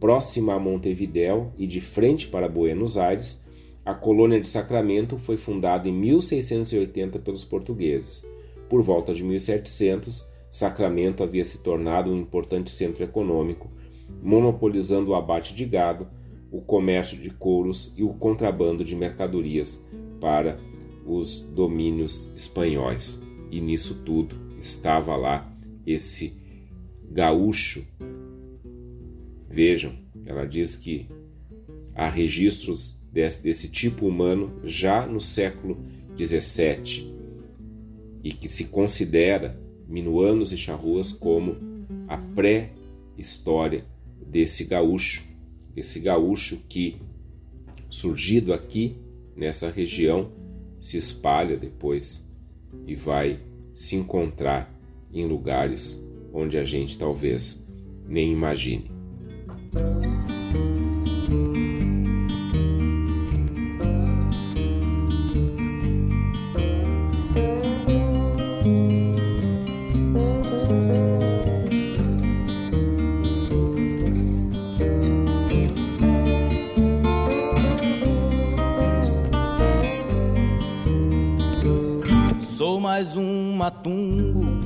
próxima 0.00 0.54
a 0.54 0.58
Montevidéu 0.58 1.52
e 1.56 1.66
de 1.66 1.80
frente 1.80 2.26
para 2.26 2.48
Buenos 2.48 2.98
Aires, 2.98 3.42
a 3.84 3.94
colônia 3.94 4.40
de 4.40 4.48
Sacramento 4.48 5.16
foi 5.16 5.36
fundada 5.36 5.88
em 5.88 5.92
1680 5.92 7.18
pelos 7.20 7.44
portugueses. 7.44 8.26
Por 8.68 8.82
volta 8.82 9.14
de 9.14 9.22
1700, 9.22 10.26
Sacramento 10.50 11.22
havia 11.22 11.44
se 11.44 11.62
tornado 11.62 12.10
um 12.10 12.16
importante 12.16 12.70
centro 12.70 13.02
econômico, 13.02 13.70
monopolizando 14.22 15.10
o 15.10 15.14
abate 15.14 15.54
de 15.54 15.64
gado, 15.64 16.08
o 16.50 16.60
comércio 16.60 17.16
de 17.16 17.30
couros 17.30 17.92
e 17.96 18.02
o 18.02 18.10
contrabando 18.10 18.84
de 18.84 18.94
mercadorias 18.94 19.84
para 20.20 20.58
os 21.04 21.40
domínios 21.40 22.30
espanhóis. 22.36 23.22
E 23.50 23.60
nisso 23.60 24.02
tudo 24.04 24.36
estava 24.58 25.16
lá 25.16 25.52
esse 25.86 26.34
gaúcho 27.10 27.84
Vejam, 29.52 29.92
ela 30.24 30.46
diz 30.46 30.76
que 30.76 31.06
há 31.94 32.08
registros 32.08 32.98
desse, 33.12 33.42
desse 33.42 33.68
tipo 33.68 34.06
humano 34.06 34.50
já 34.64 35.04
no 35.06 35.20
século 35.20 35.76
XVII 36.16 37.12
e 38.24 38.32
que 38.32 38.48
se 38.48 38.64
considera 38.68 39.60
minuanos 39.86 40.52
e 40.52 40.56
charruas 40.56 41.12
como 41.12 41.54
a 42.08 42.16
pré-história 42.16 43.84
desse 44.26 44.64
gaúcho, 44.64 45.26
esse 45.76 46.00
gaúcho 46.00 46.56
que 46.66 46.96
surgido 47.90 48.54
aqui 48.54 48.96
nessa 49.36 49.68
região 49.68 50.32
se 50.82 50.96
espalha 50.96 51.56
depois 51.56 52.28
e 52.88 52.96
vai 52.96 53.38
se 53.72 53.94
encontrar 53.94 54.68
em 55.12 55.24
lugares 55.28 56.02
onde 56.34 56.58
a 56.58 56.64
gente 56.64 56.98
talvez 56.98 57.64
nem 58.04 58.32
imagine. 58.32 58.90
Mais 82.92 83.16
um 83.16 83.54
matungo 83.54 84.60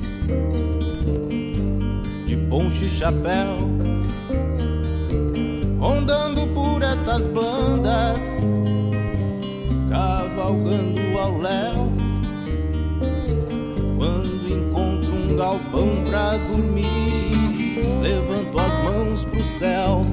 de 2.25 2.35
poncho 2.49 2.83
e 2.83 2.89
chapéu 2.89 3.57
rondando 5.79 6.45
por 6.47 6.83
essas 6.83 7.25
bandas, 7.27 8.19
cavalgando 9.89 10.99
ao 11.17 11.37
léu. 11.37 11.87
Quando 13.97 14.49
encontro 14.51 15.09
um 15.09 15.37
galpão 15.37 16.03
pra 16.09 16.35
dormir, 16.35 17.79
levanto 18.01 18.59
as 18.59 18.83
mãos 18.83 19.23
pro 19.23 19.41
céu. 19.41 20.05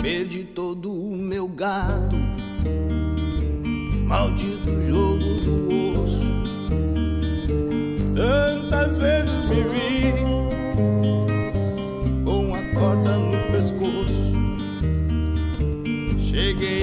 Perdi 0.00 0.44
todo 0.44 0.92
o 0.92 1.16
meu 1.16 1.48
gado, 1.48 2.01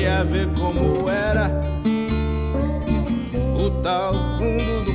quer 0.10 0.26
ver 0.26 0.48
como 0.54 1.08
era 1.08 1.52
o 3.56 3.70
tal 3.84 4.12
fundo 4.38 4.86
do 4.86 4.89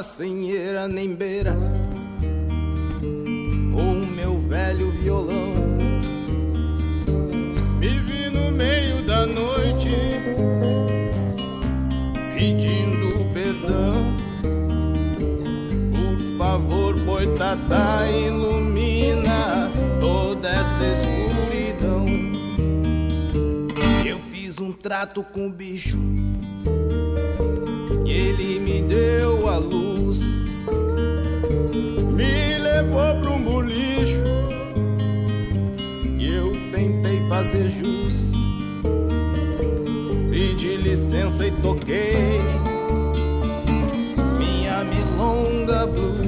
Tava 0.00 0.08
sem 0.14 0.50
eira 0.50 0.88
nem 0.88 1.14
beira 1.14 1.54
o 3.02 4.06
meu 4.06 4.40
velho 4.40 4.90
violão. 4.92 5.52
Me 7.78 7.88
vi 7.98 8.30
no 8.30 8.50
meio 8.50 9.02
da 9.02 9.26
noite 9.26 9.90
pedindo 12.34 13.30
perdão. 13.34 14.16
Por 15.92 16.38
favor, 16.38 16.98
boitatá, 17.00 18.08
ilumina 18.10 19.70
toda 20.00 20.48
essa 20.48 20.82
escuridão. 20.94 22.06
Eu 24.06 24.18
fiz 24.30 24.58
um 24.58 24.72
trato 24.72 25.22
com 25.22 25.48
o 25.48 25.52
bicho. 25.52 26.09
Ele 28.20 28.60
me 28.60 28.82
deu 28.82 29.48
a 29.48 29.56
luz, 29.56 30.44
me 32.14 32.58
levou 32.58 33.14
para 33.18 33.30
um. 33.30 33.40
E 36.18 36.34
eu 36.34 36.52
tentei 36.70 37.26
fazer 37.30 37.70
jus, 37.70 38.32
pedi 40.30 40.76
licença 40.76 41.46
e 41.46 41.50
toquei 41.62 42.38
minha 44.38 44.84
milonga 44.84 45.86
blues. 45.86 46.19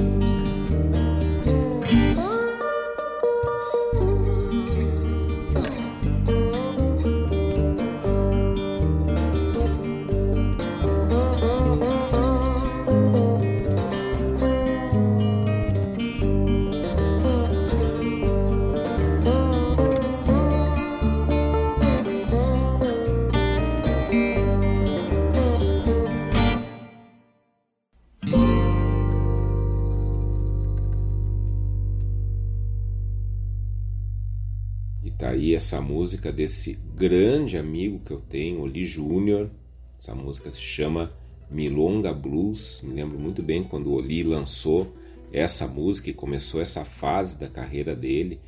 Essa 35.73 35.81
música 35.81 36.31
desse 36.31 36.77
grande 36.95 37.57
amigo 37.57 37.99
que 38.05 38.11
eu 38.11 38.21
tenho, 38.21 38.61
Oli 38.61 38.85
Júnior. 38.85 39.49
Essa 39.97 40.13
música 40.13 40.51
se 40.51 40.61
chama 40.61 41.11
Milonga 41.49 42.13
Blues. 42.13 42.81
Me 42.83 42.93
lembro 42.93 43.17
muito 43.17 43.41
bem 43.41 43.63
quando 43.63 43.87
o 43.87 43.93
Oli 43.93 44.21
lançou 44.21 44.95
essa 45.31 45.67
música 45.67 46.11
e 46.11 46.13
começou 46.13 46.61
essa 46.61 46.85
fase 46.85 47.39
da 47.39 47.47
carreira 47.47 47.95
dele, 47.95 48.39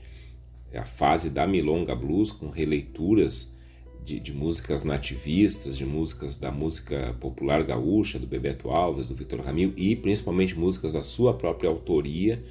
a 0.72 0.86
fase 0.86 1.32
da 1.32 1.48
Milonga 1.48 1.96
Blues, 1.96 2.32
com 2.32 2.52
releituras 2.52 3.56
de, 4.04 4.20
de 4.20 4.32
músicas 4.32 4.84
nativistas, 4.84 5.76
de 5.76 5.84
músicas 5.84 6.38
da 6.38 6.52
música 6.52 7.16
popular 7.20 7.64
gaúcha, 7.64 8.20
do 8.20 8.28
Bebeto 8.28 8.70
Alves, 8.70 9.08
do 9.08 9.16
Vitor 9.16 9.40
Ramil 9.40 9.74
e 9.76 9.96
principalmente 9.96 10.54
músicas 10.54 10.94
da 10.94 11.02
sua 11.02 11.34
própria 11.34 11.72
autoria, 11.72 12.44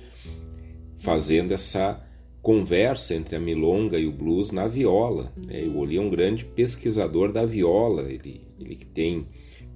fazendo 0.99 1.53
essa 1.55 2.05
conversa 2.45 3.15
entre 3.15 3.35
a 3.37 3.41
milonga 3.41 3.99
e 3.99 4.07
o 4.07 4.13
blues 4.13 4.51
na 4.51 4.69
viola. 4.69 5.33
Né? 5.35 5.63
O 5.65 5.79
Oli 5.79 5.97
é 5.97 6.01
um 6.01 6.11
grande 6.11 6.45
pesquisador 6.45 7.33
da 7.33 7.47
viola, 7.47 8.03
ele, 8.03 8.43
ele 8.61 8.77
que 8.77 8.85
tem 8.85 9.27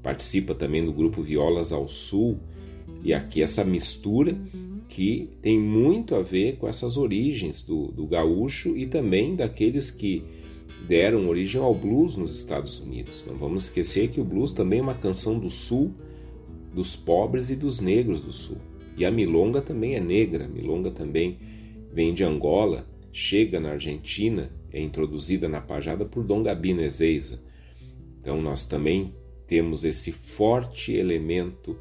participa 0.03 0.55
também 0.55 0.85
do 0.85 0.93
grupo 0.93 1.23
Violas 1.23 1.73
ao 1.73 1.89
Sul 1.89 2.39
e 3.03 3.15
aqui 3.15 3.43
essa 3.43 3.65
mistura 3.65 4.39
que 4.87 5.31
tem 5.41 5.59
muito 5.59 6.15
a 6.15 6.21
ver 6.21 6.57
com 6.59 6.69
essas 6.69 6.99
origens 6.99 7.63
do, 7.63 7.89
do 7.89 8.07
gaúcho 8.07 8.77
e 8.77 8.87
também 8.87 9.35
daqueles 9.35 9.91
que 9.91 10.23
deram 10.87 11.27
origem 11.27 11.61
ao 11.61 11.75
blues 11.75 12.19
nos 12.19 12.37
Estados 12.37 12.81
Unidos. 12.81 13.25
Não 13.27 13.35
vamos 13.35 13.65
esquecer 13.65 14.09
que 14.09 14.21
o 14.21 14.25
blues 14.25 14.53
também 14.53 14.81
é 14.81 14.83
uma 14.83 14.95
canção 14.95 15.39
do 15.39 15.49
sul, 15.49 15.95
dos 16.75 16.95
pobres 16.95 17.49
e 17.49 17.57
dos 17.57 17.81
negros 17.81 18.23
do 18.23 18.33
sul. 18.33 18.59
E 18.95 19.07
a 19.07 19.11
milonga 19.11 19.63
também 19.63 19.95
é 19.95 20.01
negra, 20.01 20.45
a 20.45 20.49
milonga 20.49 20.91
também 20.91 21.39
vem 21.99 22.15
de 22.15 22.23
Angola, 22.23 22.87
chega 23.13 23.59
na 23.59 23.71
Argentina, 23.71 24.53
é 24.73 24.81
introduzida 24.81 25.49
na 25.49 25.61
pajada 25.61 26.05
por 26.05 26.23
Dom 26.23 26.45
Gabino 26.45 26.81
Ezeiza. 26.81 27.43
Então 28.21 28.41
nós 28.41 28.67
também 28.67 29.13
temos 29.49 29.85
esse 29.85 30.13
forte 30.13 30.93
elemento 30.93 31.77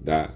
da 0.00 0.32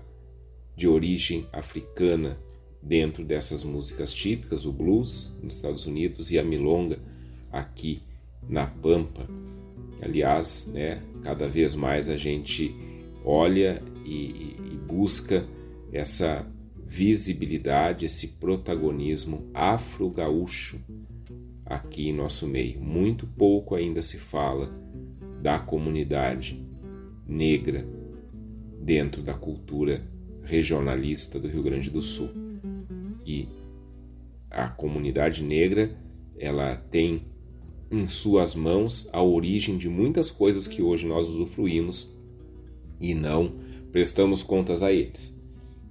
de 0.75 0.89
origem 0.89 1.47
africana 1.53 2.41
dentro 2.83 3.25
dessas 3.25 3.63
músicas 3.63 4.13
típicas, 4.13 4.67
o 4.67 4.73
blues 4.73 5.39
nos 5.45 5.55
Estados 5.55 5.87
Unidos 5.87 6.33
e 6.33 6.39
a 6.41 6.43
milonga 6.43 6.99
aqui 7.53 8.03
na 8.49 8.67
Pampa. 8.67 9.29
Aliás, 10.03 10.69
né, 10.75 11.01
cada 11.23 11.47
vez 11.47 11.73
mais 11.77 12.09
a 12.09 12.17
gente 12.17 12.75
olha 13.25 13.81
e, 14.05 14.57
e 14.73 14.79
busca 14.89 15.47
essa 15.93 16.45
visibilidade, 16.89 18.07
esse 18.07 18.29
protagonismo 18.29 19.51
afro-gaúcho 19.53 20.81
aqui 21.65 22.09
em 22.09 22.15
nosso 22.15 22.49
meio. 22.49 22.81
Muito 22.81 23.27
pouco 23.27 23.75
ainda 23.75 24.01
se 24.01 24.17
fala 24.17 24.73
da 25.43 25.59
comunidade 25.59 26.59
negra 27.27 27.87
dentro 28.81 29.23
da 29.23 29.35
cultura 29.35 30.03
regionalista 30.43 31.39
do 31.39 31.47
Rio 31.47 31.63
Grande 31.63 31.91
do 31.91 32.01
Sul. 32.01 32.31
E 33.25 33.47
a 34.51 34.69
comunidade 34.69 35.45
negra, 35.45 35.95
ela 36.39 36.75
tem 36.75 37.27
em 37.91 38.07
suas 38.07 38.55
mãos 38.55 39.09
a 39.13 39.23
origem 39.23 39.77
de 39.77 39.91
muitas 39.91 40.31
coisas 40.31 40.67
que 40.67 40.81
hoje 40.81 41.07
nós 41.07 41.29
usufruímos 41.29 42.17
e 42.99 43.15
não 43.15 43.53
prestamos 43.93 44.43
contas 44.43 44.83
a 44.83 44.91
eles. 44.91 45.38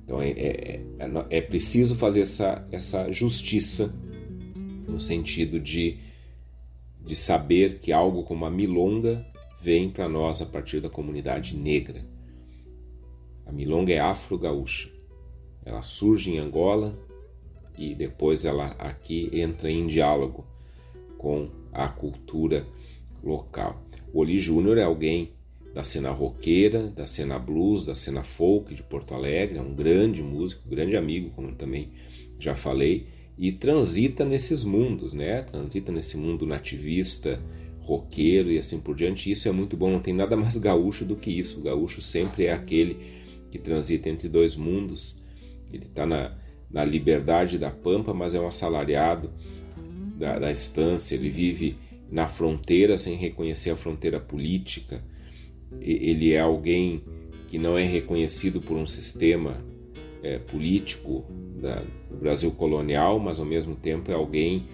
Então 0.08 0.22
é, 0.22 0.30
é, 0.30 0.82
é, 1.30 1.42
preciso 1.42 1.94
fazer 1.94 2.22
essa, 2.22 2.66
essa 2.72 3.12
justiça 3.12 3.94
no 4.88 5.02
sentido 5.02 5.60
de, 5.60 5.98
de 7.06 7.14
saber 7.14 7.80
que 7.80 7.92
algo 7.92 8.24
como 8.24 8.46
a 8.46 8.50
milonga 8.50 9.26
vem 9.62 9.90
para 9.90 10.08
nós 10.08 10.42
a 10.42 10.46
partir 10.46 10.80
da 10.80 10.90
comunidade 10.90 11.58
negra. 11.58 12.06
A 13.46 13.52
milonga 13.52 13.92
é 13.92 14.00
afro-gaúcha. 14.00 14.90
Ela 15.66 15.82
surge 15.82 16.32
em 16.32 16.38
Angola 16.38 16.98
e 17.78 17.94
depois 17.94 18.46
ela 18.46 18.68
aqui 18.80 19.30
entra 19.34 19.70
em 19.70 19.88
diálogo 19.88 20.46
com 21.18 21.50
a 21.74 21.90
cultura 21.90 22.66
local. 23.22 23.84
O 24.14 24.22
Oli 24.22 24.40
Júnior 24.40 24.78
é 24.78 24.84
alguém 24.84 25.34
da 25.78 25.84
cena 25.84 26.10
roqueira, 26.10 26.88
da 26.88 27.06
cena 27.06 27.38
blues, 27.38 27.86
da 27.86 27.94
cena 27.94 28.24
folk 28.24 28.74
de 28.74 28.82
Porto 28.82 29.14
Alegre, 29.14 29.60
é 29.60 29.62
um 29.62 29.76
grande 29.76 30.24
músico, 30.24 30.68
grande 30.68 30.98
amigo, 30.98 31.30
como 31.36 31.52
também 31.52 31.92
já 32.40 32.56
falei, 32.56 33.06
e 33.38 33.52
transita 33.52 34.26
nesses 34.26 34.64
mundos, 34.64 35.14
né? 35.14 35.44
Transita 35.44 35.92
nesse 35.92 36.18
mundo 36.18 36.48
nativista, 36.48 37.40
roqueiro 37.80 38.52
e 38.52 38.58
assim 38.58 38.80
por 38.80 38.96
diante. 38.96 39.32
Isso 39.32 39.48
é 39.48 39.52
muito 39.52 39.78
bom, 39.78 39.92
não 39.92 40.00
tem 40.00 40.16
nada 40.16 40.36
mais 40.36 40.58
gaúcho 40.58 41.06
do 41.06 41.16
que 41.16 41.30
isso. 41.30 41.60
O 41.60 41.64
gaúcho 41.64 42.02
sempre 42.02 42.46
é 42.46 42.54
aquele 42.54 42.98
que 43.52 43.60
transita 43.60 44.10
entre 44.10 44.28
dois 44.28 44.56
mundos. 44.56 45.22
Ele 45.72 45.86
está 45.86 46.08
na, 46.08 46.36
na 46.72 46.84
liberdade 46.84 47.60
da 47.60 47.70
pampa, 47.70 48.16
mas 48.16 48.34
é 48.34 48.40
um 48.40 48.48
assalariado 48.48 49.32
da, 50.18 50.40
da 50.40 50.52
estância. 50.52 51.14
Ele 51.14 51.30
vive 51.30 51.78
na 52.10 52.28
fronteira 52.28 52.98
sem 52.98 53.16
reconhecer 53.16 53.70
a 53.70 53.76
fronteira 53.76 54.20
política 54.20 55.04
ele 55.80 56.34
é 56.34 56.40
alguém 56.40 57.02
que 57.48 57.58
não 57.58 57.78
é 57.78 57.84
reconhecido 57.84 58.62
por 58.62 58.78
um 58.78 58.86
sistema 58.86 59.58
é, 60.22 60.38
político 60.38 61.26
da, 61.62 61.84
do 62.10 62.18
Brasil 62.18 62.52
colonial, 62.52 63.20
mas 63.20 63.40
ao 63.40 63.46
mesmo 63.46 63.76
tempo 63.76 64.12
é 64.12 64.16
alguém 64.16 64.66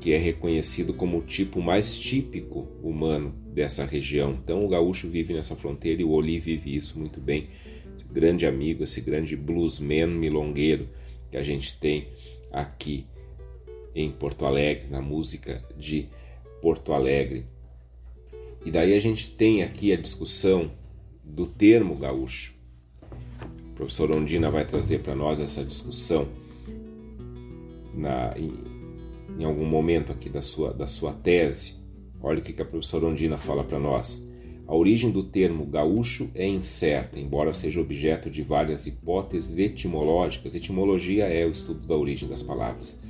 que 0.00 0.12
é 0.12 0.18
reconhecido 0.18 0.94
como 0.94 1.18
o 1.18 1.22
tipo 1.22 1.60
mais 1.60 1.96
típico 1.96 2.68
humano 2.82 3.34
dessa 3.52 3.84
região. 3.84 4.38
Então 4.42 4.64
o 4.64 4.68
gaúcho 4.68 5.08
vive 5.08 5.34
nessa 5.34 5.56
fronteira 5.56 6.02
e 6.02 6.04
o 6.04 6.10
Oli 6.10 6.38
vive 6.38 6.74
isso 6.74 6.98
muito 6.98 7.20
bem. 7.20 7.48
Esse 7.96 8.06
grande 8.06 8.46
amigo, 8.46 8.84
esse 8.84 9.00
grande 9.00 9.34
bluesman 9.34 10.06
milongueiro 10.06 10.88
que 11.30 11.36
a 11.36 11.42
gente 11.42 11.78
tem 11.78 12.08
aqui 12.52 13.06
em 13.94 14.10
Porto 14.10 14.46
Alegre, 14.46 14.86
na 14.88 15.00
música 15.00 15.64
de 15.76 16.08
Porto 16.62 16.92
Alegre. 16.92 17.44
E 18.64 18.70
daí 18.70 18.94
a 18.94 19.00
gente 19.00 19.30
tem 19.30 19.62
aqui 19.62 19.92
a 19.92 19.96
discussão 19.96 20.70
do 21.24 21.46
termo 21.46 21.94
gaúcho. 21.94 22.54
O 23.72 23.74
professor 23.74 24.14
Ondina 24.14 24.50
vai 24.50 24.64
trazer 24.64 25.00
para 25.00 25.14
nós 25.14 25.40
essa 25.40 25.64
discussão 25.64 26.28
na, 27.94 28.34
em, 28.36 28.52
em, 29.38 29.44
algum 29.44 29.64
momento 29.64 30.10
aqui 30.10 30.28
da 30.28 30.40
sua, 30.40 30.72
da 30.72 30.86
sua 30.86 31.12
tese. 31.12 31.74
Olha 32.20 32.40
o 32.40 32.42
que, 32.42 32.52
que 32.52 32.62
a 32.62 32.64
professora 32.64 33.06
Ondina 33.06 33.38
fala 33.38 33.62
para 33.62 33.78
nós. 33.78 34.28
A 34.66 34.74
origem 34.74 35.10
do 35.10 35.22
termo 35.22 35.64
gaúcho 35.64 36.30
é 36.34 36.46
incerta, 36.46 37.18
embora 37.18 37.52
seja 37.52 37.80
objeto 37.80 38.28
de 38.28 38.42
várias 38.42 38.86
hipóteses 38.86 39.56
etimológicas. 39.56 40.54
Etimologia 40.54 41.24
é 41.24 41.46
o 41.46 41.50
estudo 41.50 41.86
da 41.86 41.96
origem 41.96 42.28
das 42.28 42.42
palavras 42.42 43.00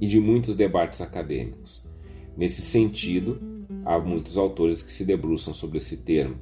e 0.00 0.06
de 0.06 0.18
muitos 0.18 0.56
debates 0.56 1.00
acadêmicos. 1.00 1.86
Nesse 2.36 2.62
sentido, 2.62 3.38
há 3.84 3.98
muitos 3.98 4.38
autores 4.38 4.82
que 4.82 4.92
se 4.92 5.04
debruçam 5.04 5.52
sobre 5.52 5.78
esse 5.78 5.98
termo. 5.98 6.36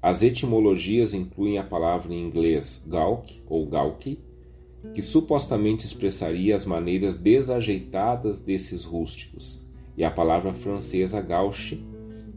As 0.00 0.22
etimologias 0.22 1.14
incluem 1.14 1.58
a 1.58 1.64
palavra 1.64 2.14
em 2.14 2.24
inglês 2.24 2.84
gauk 2.86 3.42
ou 3.46 3.66
gauki, 3.66 4.20
que 4.94 5.02
supostamente 5.02 5.84
expressaria 5.84 6.54
as 6.54 6.64
maneiras 6.64 7.16
desajeitadas 7.16 8.40
desses 8.40 8.84
rústicos, 8.84 9.66
e 9.96 10.04
a 10.04 10.10
palavra 10.10 10.52
francesa 10.52 11.20
gauche, 11.20 11.82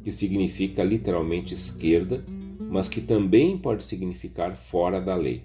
que 0.03 0.11
significa 0.11 0.83
literalmente 0.83 1.53
esquerda, 1.53 2.23
mas 2.59 2.87
que 2.87 3.01
também 3.01 3.57
pode 3.57 3.83
significar 3.83 4.55
fora 4.55 4.99
da 4.99 5.15
lei. 5.15 5.43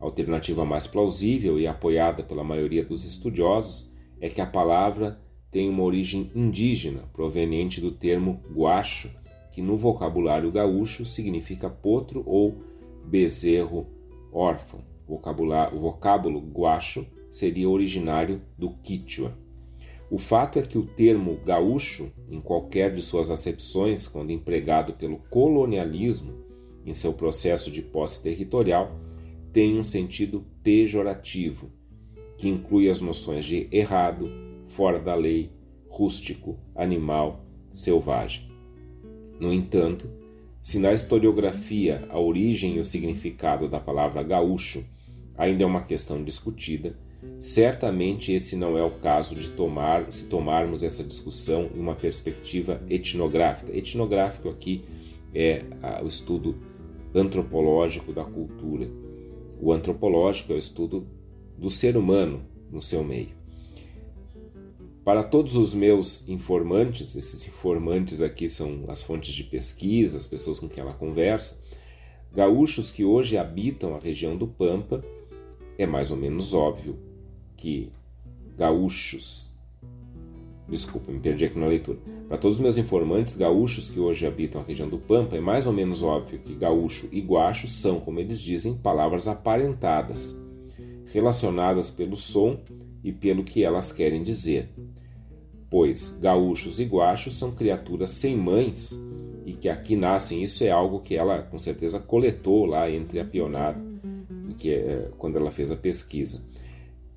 A 0.00 0.04
alternativa 0.04 0.64
mais 0.64 0.86
plausível 0.86 1.58
e 1.58 1.66
apoiada 1.66 2.22
pela 2.22 2.44
maioria 2.44 2.84
dos 2.84 3.04
estudiosos 3.04 3.90
é 4.20 4.28
que 4.28 4.40
a 4.40 4.46
palavra 4.46 5.20
tem 5.50 5.68
uma 5.68 5.82
origem 5.82 6.30
indígena, 6.34 7.04
proveniente 7.12 7.80
do 7.80 7.90
termo 7.90 8.40
guacho, 8.52 9.10
que 9.50 9.62
no 9.62 9.76
vocabulário 9.76 10.52
gaúcho 10.52 11.04
significa 11.04 11.70
potro 11.70 12.22
ou 12.26 12.62
bezerro 13.04 13.86
órfão. 14.32 14.80
O 15.06 15.80
vocábulo 15.80 16.40
guacho 16.40 17.06
seria 17.30 17.68
originário 17.68 18.42
do 18.58 18.70
Quichua. 18.70 19.36
O 20.10 20.18
fato 20.18 20.58
é 20.58 20.62
que 20.62 20.78
o 20.78 20.86
termo 20.86 21.38
gaúcho, 21.44 22.10
em 22.30 22.40
qualquer 22.40 22.94
de 22.94 23.02
suas 23.02 23.30
acepções, 23.30 24.06
quando 24.06 24.30
empregado 24.30 24.94
pelo 24.94 25.18
colonialismo 25.30 26.46
em 26.84 26.94
seu 26.94 27.12
processo 27.12 27.70
de 27.70 27.82
posse 27.82 28.22
territorial, 28.22 28.98
tem 29.52 29.78
um 29.78 29.82
sentido 29.82 30.44
pejorativo, 30.62 31.70
que 32.36 32.48
inclui 32.48 32.88
as 32.88 33.00
noções 33.00 33.44
de 33.44 33.68
errado, 33.70 34.30
fora 34.78 35.00
da 35.00 35.16
lei, 35.16 35.50
rústico, 35.88 36.56
animal, 36.72 37.44
selvagem. 37.68 38.48
No 39.40 39.52
entanto, 39.52 40.08
se 40.62 40.78
na 40.78 40.92
historiografia 40.92 42.06
a 42.08 42.20
origem 42.20 42.76
e 42.76 42.78
o 42.78 42.84
significado 42.84 43.66
da 43.66 43.80
palavra 43.80 44.22
gaúcho 44.22 44.84
ainda 45.36 45.64
é 45.64 45.66
uma 45.66 45.82
questão 45.82 46.22
discutida, 46.22 46.96
certamente 47.40 48.32
esse 48.32 48.54
não 48.54 48.78
é 48.78 48.84
o 48.84 48.92
caso 49.00 49.34
de 49.34 49.50
tomar, 49.50 50.12
se 50.12 50.26
tomarmos 50.28 50.84
essa 50.84 51.02
discussão 51.02 51.68
em 51.74 51.80
uma 51.80 51.96
perspectiva 51.96 52.80
etnográfica. 52.88 53.76
Etnográfico 53.76 54.48
aqui 54.48 54.84
é 55.34 55.64
o 56.04 56.06
estudo 56.06 56.54
antropológico 57.12 58.12
da 58.12 58.22
cultura. 58.22 58.88
O 59.60 59.72
antropológico 59.72 60.52
é 60.52 60.54
o 60.54 60.60
estudo 60.60 61.04
do 61.58 61.68
ser 61.68 61.96
humano 61.96 62.42
no 62.70 62.80
seu 62.80 63.02
meio. 63.02 63.37
Para 65.08 65.22
todos 65.22 65.56
os 65.56 65.72
meus 65.72 66.28
informantes, 66.28 67.16
esses 67.16 67.48
informantes 67.48 68.20
aqui 68.20 68.46
são 68.46 68.84
as 68.88 69.02
fontes 69.02 69.34
de 69.34 69.42
pesquisa, 69.42 70.18
as 70.18 70.26
pessoas 70.26 70.58
com 70.58 70.68
quem 70.68 70.82
ela 70.82 70.92
conversa, 70.92 71.58
gaúchos 72.30 72.90
que 72.90 73.06
hoje 73.06 73.38
habitam 73.38 73.94
a 73.94 73.98
região 73.98 74.36
do 74.36 74.46
Pampa, 74.46 75.02
é 75.78 75.86
mais 75.86 76.10
ou 76.10 76.16
menos 76.18 76.52
óbvio 76.52 76.98
que 77.56 77.90
gaúchos. 78.54 79.50
Desculpa, 80.68 81.10
me 81.10 81.20
perdi 81.20 81.46
aqui 81.46 81.58
na 81.58 81.68
leitura. 81.68 81.98
Para 82.28 82.36
todos 82.36 82.58
os 82.58 82.62
meus 82.62 82.76
informantes 82.76 83.34
gaúchos 83.34 83.88
que 83.88 83.98
hoje 83.98 84.26
habitam 84.26 84.60
a 84.60 84.64
região 84.64 84.90
do 84.90 84.98
Pampa, 84.98 85.38
é 85.38 85.40
mais 85.40 85.66
ou 85.66 85.72
menos 85.72 86.02
óbvio 86.02 86.38
que 86.40 86.54
gaúcho 86.54 87.08
e 87.10 87.22
guacho 87.22 87.66
são, 87.66 87.98
como 87.98 88.20
eles 88.20 88.42
dizem, 88.42 88.74
palavras 88.74 89.26
aparentadas 89.26 90.38
relacionadas 91.10 91.88
pelo 91.88 92.14
som 92.14 92.60
e 93.02 93.10
pelo 93.10 93.42
que 93.42 93.64
elas 93.64 93.90
querem 93.90 94.22
dizer. 94.22 94.68
Pois 95.70 96.16
gaúchos 96.20 96.80
e 96.80 96.84
guachos 96.84 97.38
são 97.38 97.50
criaturas 97.50 98.10
sem 98.10 98.36
mães 98.36 98.98
e 99.44 99.52
que 99.52 99.68
aqui 99.68 99.96
nascem, 99.96 100.42
isso 100.42 100.64
é 100.64 100.70
algo 100.70 101.00
que 101.00 101.14
ela 101.14 101.42
com 101.42 101.58
certeza 101.58 101.98
coletou 101.98 102.66
lá 102.66 102.90
entre 102.90 103.20
a 103.20 103.24
pionada, 103.24 103.80
que 104.58 104.72
é, 104.72 105.08
quando 105.16 105.36
ela 105.36 105.50
fez 105.50 105.70
a 105.70 105.76
pesquisa. 105.76 106.42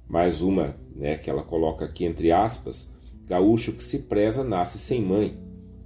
Mais 0.08 0.42
uma, 0.42 0.76
né, 0.96 1.18
que 1.18 1.30
ela 1.30 1.44
coloca 1.44 1.86
aqui 1.86 2.06
entre 2.06 2.32
aspas, 2.32 2.94
gaúcho 3.26 3.74
que 3.74 3.84
se 3.84 4.04
preza 4.04 4.44
nasce 4.44 4.78
sem 4.78 5.02
mãe, 5.02 5.38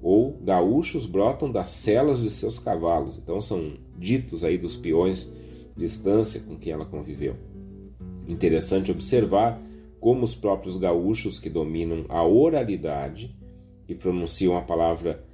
ou 0.01 0.38
gaúchos 0.39 1.07
brotam 1.07 1.51
das 1.51 1.70
celas 1.70 2.22
de 2.22 2.30
seus 2.30 2.59
cavalos. 2.59 3.18
Então 3.18 3.41
são 3.41 3.74
ditos 3.97 4.43
aí 4.43 4.57
dos 4.57 4.76
peões 4.76 5.34
de 5.76 5.86
estância 5.86 6.41
com 6.41 6.55
quem 6.55 6.74
ela 6.74 6.86
conviveu. 6.86 7.36
Interessante 8.28 8.91
observar 8.91 9.59
como 10.06 10.24
os 10.24 10.36
próprios 10.36 10.78
gaúchos 10.78 11.39
que 11.39 11.49
dominam 11.49 12.06
a 12.10 12.24
oralidade 12.24 13.36
e 13.89 13.95
pronunciam 13.95 14.56
a 14.56 14.62
palavra 14.62 15.26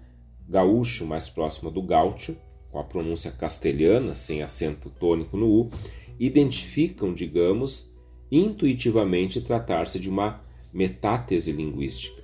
gaúcho 0.47 1.05
mais 1.05 1.27
próxima 1.27 1.69
do 1.69 1.81
gaúcho, 1.81 2.37
com 2.69 2.79
a 2.79 2.83
pronúncia 2.85 3.31
castelhana, 3.31 4.15
sem 4.15 4.41
acento 4.41 4.89
tônico 4.89 5.35
no 5.35 5.49
U, 5.49 5.69
identificam, 6.17 7.13
digamos, 7.13 7.93
intuitivamente 8.31 9.41
tratar-se 9.41 9.99
de 9.99 10.09
uma 10.09 10.41
metátese 10.71 11.51
linguística. 11.51 12.23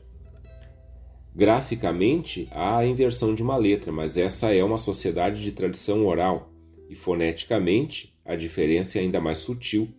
Graficamente, 1.36 2.48
há 2.52 2.78
a 2.78 2.88
inversão 2.88 3.36
de 3.36 3.44
uma 3.44 3.58
letra, 3.58 3.92
mas 3.92 4.16
essa 4.16 4.56
é 4.56 4.64
uma 4.64 4.78
sociedade 4.78 5.44
de 5.44 5.52
tradição 5.52 6.08
oral, 6.08 6.50
e 6.90 6.96
foneticamente 6.96 8.18
a 8.24 8.38
diferença 8.38 9.00
é 9.00 9.02
ainda 9.02 9.20
mais 9.20 9.40
sutil 9.40 9.90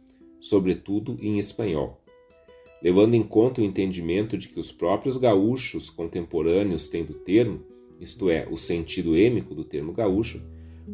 sobretudo 0.41 1.19
em 1.21 1.39
espanhol. 1.39 1.98
Levando 2.83 3.15
em 3.15 3.23
conta 3.23 3.61
o 3.61 3.65
entendimento 3.65 4.39
de 4.39 4.49
que 4.49 4.61
os 4.61 4.71
próprios 4.71 5.17
gaúchos 5.17 5.91
contemporâneos 5.91 6.89
têm 6.89 7.05
do 7.05 7.15
termo, 7.15 7.61
isto 8.01 8.31
é, 8.31 8.47
o 8.51 8.57
sentido 8.57 9.17
êmico 9.17 9.55
do 9.55 9.65
termo 9.65 9.93
gaúcho, 9.93 10.41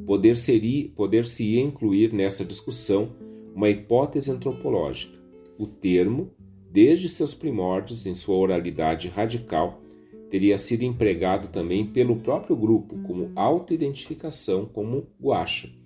poder-se-ia 0.06 0.88
poder 0.96 1.24
incluir 1.60 2.12
nessa 2.12 2.44
discussão 2.44 3.14
uma 3.54 3.68
hipótese 3.68 4.30
antropológica. 4.30 5.18
O 5.58 5.66
termo, 5.66 6.30
desde 6.70 7.08
seus 7.08 7.34
primórdios, 7.34 8.06
em 8.06 8.14
sua 8.14 8.36
oralidade 8.36 9.08
radical, 9.08 9.82
teria 10.30 10.56
sido 10.58 10.82
empregado 10.82 11.48
também 11.48 11.86
pelo 11.86 12.16
próprio 12.16 12.56
grupo 12.56 12.98
como 13.02 13.30
autoidentificação 13.36 14.64
como 14.64 15.06
guacho 15.20 15.83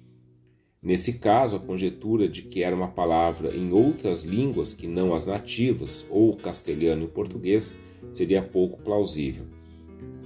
Nesse 0.89 1.19
caso, 1.19 1.57
a 1.57 1.61
conjetura 1.61 2.27
de 2.27 2.41
que 2.41 2.63
era 2.63 2.75
uma 2.75 2.89
palavra 2.89 3.55
em 3.55 3.71
outras 3.71 4.25
línguas 4.25 4.73
que 4.73 4.87
não 4.87 5.15
as 5.15 5.27
nativas, 5.27 6.07
ou 6.09 6.35
castelhano 6.35 7.05
e 7.05 7.09
português, 7.09 7.79
seria 8.11 8.41
pouco 8.41 8.81
plausível. 8.81 9.45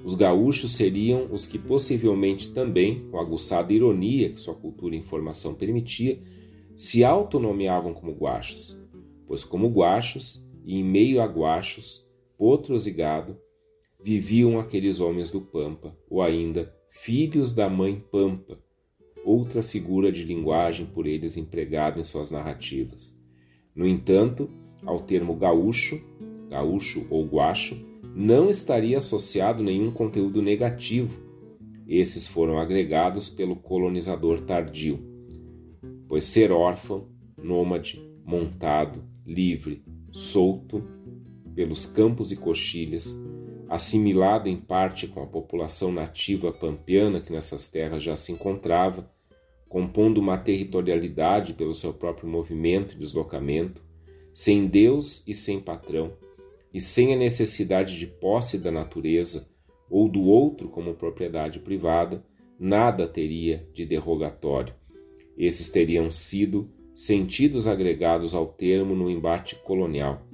Os 0.04 0.14
gaúchos 0.14 0.76
seriam 0.76 1.26
os 1.32 1.46
que 1.46 1.58
possivelmente 1.58 2.52
também, 2.52 3.08
com 3.10 3.18
a 3.18 3.22
aguçada 3.22 3.72
ironia 3.72 4.30
que 4.30 4.38
sua 4.38 4.54
cultura 4.54 4.94
e 4.94 4.98
informação 4.98 5.52
permitia, 5.52 6.20
se 6.76 7.02
autonomeavam 7.02 7.92
como 7.92 8.12
guachos, 8.12 8.80
pois 9.26 9.42
como 9.42 9.66
guachos 9.66 10.48
e 10.64 10.76
em 10.76 10.84
meio 10.84 11.20
a 11.20 11.26
guachos, 11.26 12.08
potros 12.38 12.86
e 12.86 12.92
gado, 12.92 13.36
viviam 14.00 14.60
aqueles 14.60 15.00
homens 15.00 15.28
do 15.28 15.40
Pampa, 15.40 15.98
ou 16.08 16.22
ainda 16.22 16.72
filhos 16.88 17.52
da 17.52 17.68
mãe 17.68 18.00
Pampa, 18.12 18.60
outra 19.24 19.62
figura 19.62 20.10
de 20.10 20.24
linguagem 20.24 20.86
por 20.86 21.06
eles 21.06 21.36
empregada 21.36 21.98
em 21.98 22.04
suas 22.04 22.30
narrativas. 22.30 23.20
No 23.74 23.86
entanto, 23.86 24.50
ao 24.84 25.00
termo 25.00 25.34
gaúcho, 25.34 26.02
gaúcho 26.48 27.06
ou 27.10 27.24
guacho, 27.24 27.84
não 28.14 28.50
estaria 28.50 28.98
associado 28.98 29.62
nenhum 29.62 29.90
conteúdo 29.90 30.42
negativo. 30.42 31.20
Esses 31.88 32.26
foram 32.26 32.58
agregados 32.58 33.30
pelo 33.30 33.56
colonizador 33.56 34.40
tardio, 34.42 34.98
pois 36.08 36.24
ser 36.24 36.52
órfão, 36.52 37.08
nômade, 37.36 38.02
montado, 38.24 39.02
livre, 39.26 39.82
solto, 40.10 40.82
pelos 41.54 41.86
campos 41.86 42.30
e 42.32 42.36
coxilhas, 42.36 43.18
assimilado 43.68 44.48
em 44.48 44.56
parte 44.56 45.06
com 45.06 45.22
a 45.22 45.26
população 45.26 45.90
nativa 45.90 46.52
pampiana 46.52 47.20
que 47.20 47.32
nessas 47.32 47.68
terras 47.68 48.02
já 48.02 48.14
se 48.14 48.30
encontrava, 48.32 49.10
compondo 49.72 50.18
uma 50.18 50.36
territorialidade 50.36 51.54
pelo 51.54 51.74
seu 51.74 51.94
próprio 51.94 52.28
movimento 52.28 52.94
e 52.94 52.98
deslocamento, 52.98 53.82
sem 54.34 54.66
Deus 54.66 55.22
e 55.26 55.32
sem 55.32 55.58
patrão, 55.58 56.12
e 56.74 56.78
sem 56.78 57.14
a 57.14 57.16
necessidade 57.16 57.98
de 57.98 58.06
posse 58.06 58.58
da 58.58 58.70
natureza 58.70 59.48
ou 59.88 60.10
do 60.10 60.24
outro 60.24 60.68
como 60.68 60.92
propriedade 60.92 61.58
privada, 61.58 62.22
nada 62.60 63.08
teria 63.08 63.66
de 63.72 63.86
derrogatório. 63.86 64.74
Esses 65.38 65.70
teriam 65.70 66.12
sido 66.12 66.68
sentidos 66.94 67.66
agregados 67.66 68.34
ao 68.34 68.48
termo 68.48 68.94
no 68.94 69.10
embate 69.10 69.56
colonial. 69.56 70.26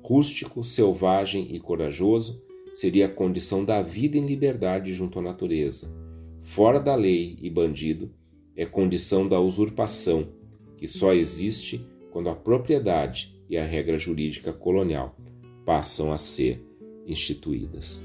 Rústico, 0.00 0.64
selvagem 0.64 1.54
e 1.54 1.60
corajoso 1.60 2.42
seria 2.72 3.04
a 3.04 3.10
condição 3.10 3.66
da 3.66 3.82
vida 3.82 4.16
em 4.16 4.24
liberdade 4.24 4.94
junto 4.94 5.18
à 5.18 5.22
natureza. 5.22 5.94
Fora 6.42 6.80
da 6.80 6.94
lei 6.94 7.36
e 7.42 7.50
bandido 7.50 8.16
é 8.58 8.66
condição 8.66 9.28
da 9.28 9.40
usurpação, 9.40 10.30
que 10.76 10.88
só 10.88 11.14
existe 11.14 11.86
quando 12.10 12.28
a 12.28 12.34
propriedade 12.34 13.40
e 13.48 13.56
a 13.56 13.64
regra 13.64 13.96
jurídica 13.96 14.52
colonial 14.52 15.16
passam 15.64 16.12
a 16.12 16.18
ser 16.18 16.60
instituídas. 17.06 18.02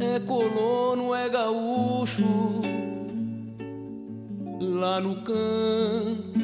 É 0.00 0.20
colono, 0.20 1.14
é 1.14 1.28
gaúcho, 1.28 2.24
lá 4.60 5.00
no 5.00 5.16
campo 5.22 6.38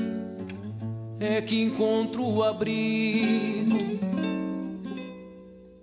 é 1.21 1.41
que 1.41 1.63
encontro 1.63 2.23
o 2.23 2.43
abrigo, 2.43 3.79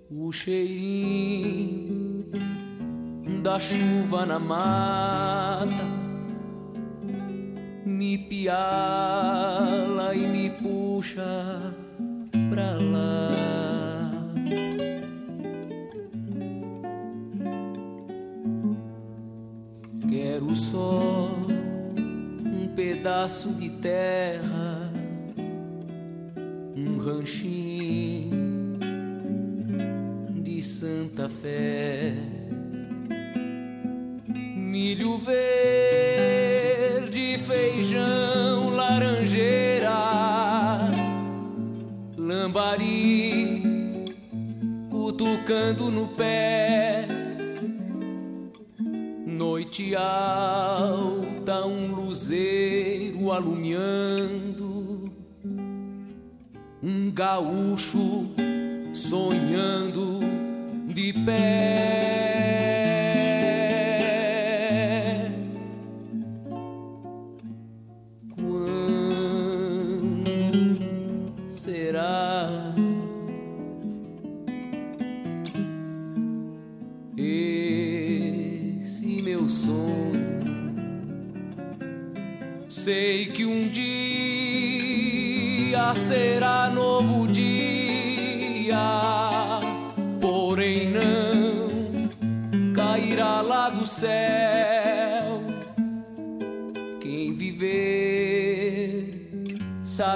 o 0.09 0.31
cheirinho 0.31 2.29
da 3.41 3.59
chuva 3.59 4.25
na 4.25 4.37
mata 4.37 5.83
me 7.85 8.17
piala 8.17 10.13
e 10.13 10.27
me 10.27 10.49
puxa 10.51 11.73
pra 12.49 12.75
lá. 12.75 13.50
Quero 20.41 20.55
só 20.55 21.29
um 21.95 22.67
pedaço 22.75 23.53
de 23.53 23.69
terra, 23.69 24.91
um 26.75 26.97
ranchinho 26.97 28.31
de 30.41 30.63
Santa 30.63 31.29
Fé 31.29 32.15
milho 34.55 35.19
verde, 35.19 35.37
feijão, 37.37 38.71
laranjeira, 38.71 39.91
lambari, 42.17 43.61
cutucando 44.89 45.91
no 45.91 46.07
pé. 46.07 47.00
Noite 49.71 49.95
alta, 49.95 51.65
um 51.65 51.95
luzeiro 51.95 53.31
alumiando, 53.31 55.09
um 56.83 57.09
gaúcho 57.09 58.27
sonhando 58.93 60.19
de 60.93 61.13
pé. 61.25 62.40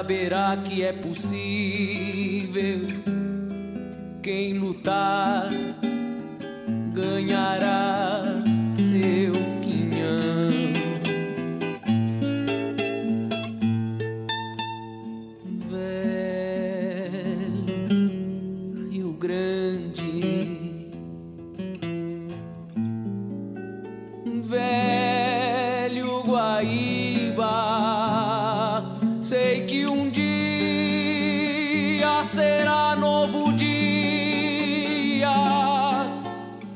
Saberá 0.06 0.56
que 0.58 0.84
é 0.84 0.94
possível. 0.94 2.82
Quem 4.22 4.54
lutar 4.54 5.50
ganhará 6.94 7.95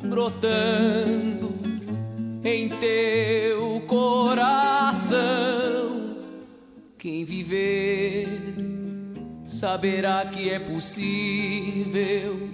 brotando 0.10 1.54
em 2.44 2.68
teu 2.70 3.82
coração. 3.88 5.20
Quem 6.98 7.24
viver 7.24 8.28
saberá 9.46 10.26
que 10.26 10.50
é 10.50 10.60
possível. 10.60 12.50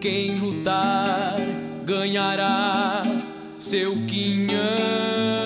Quem 0.00 0.38
lutar 0.38 1.36
ganhará 1.84 3.02
seu 3.58 3.92
quinhão. 4.06 5.43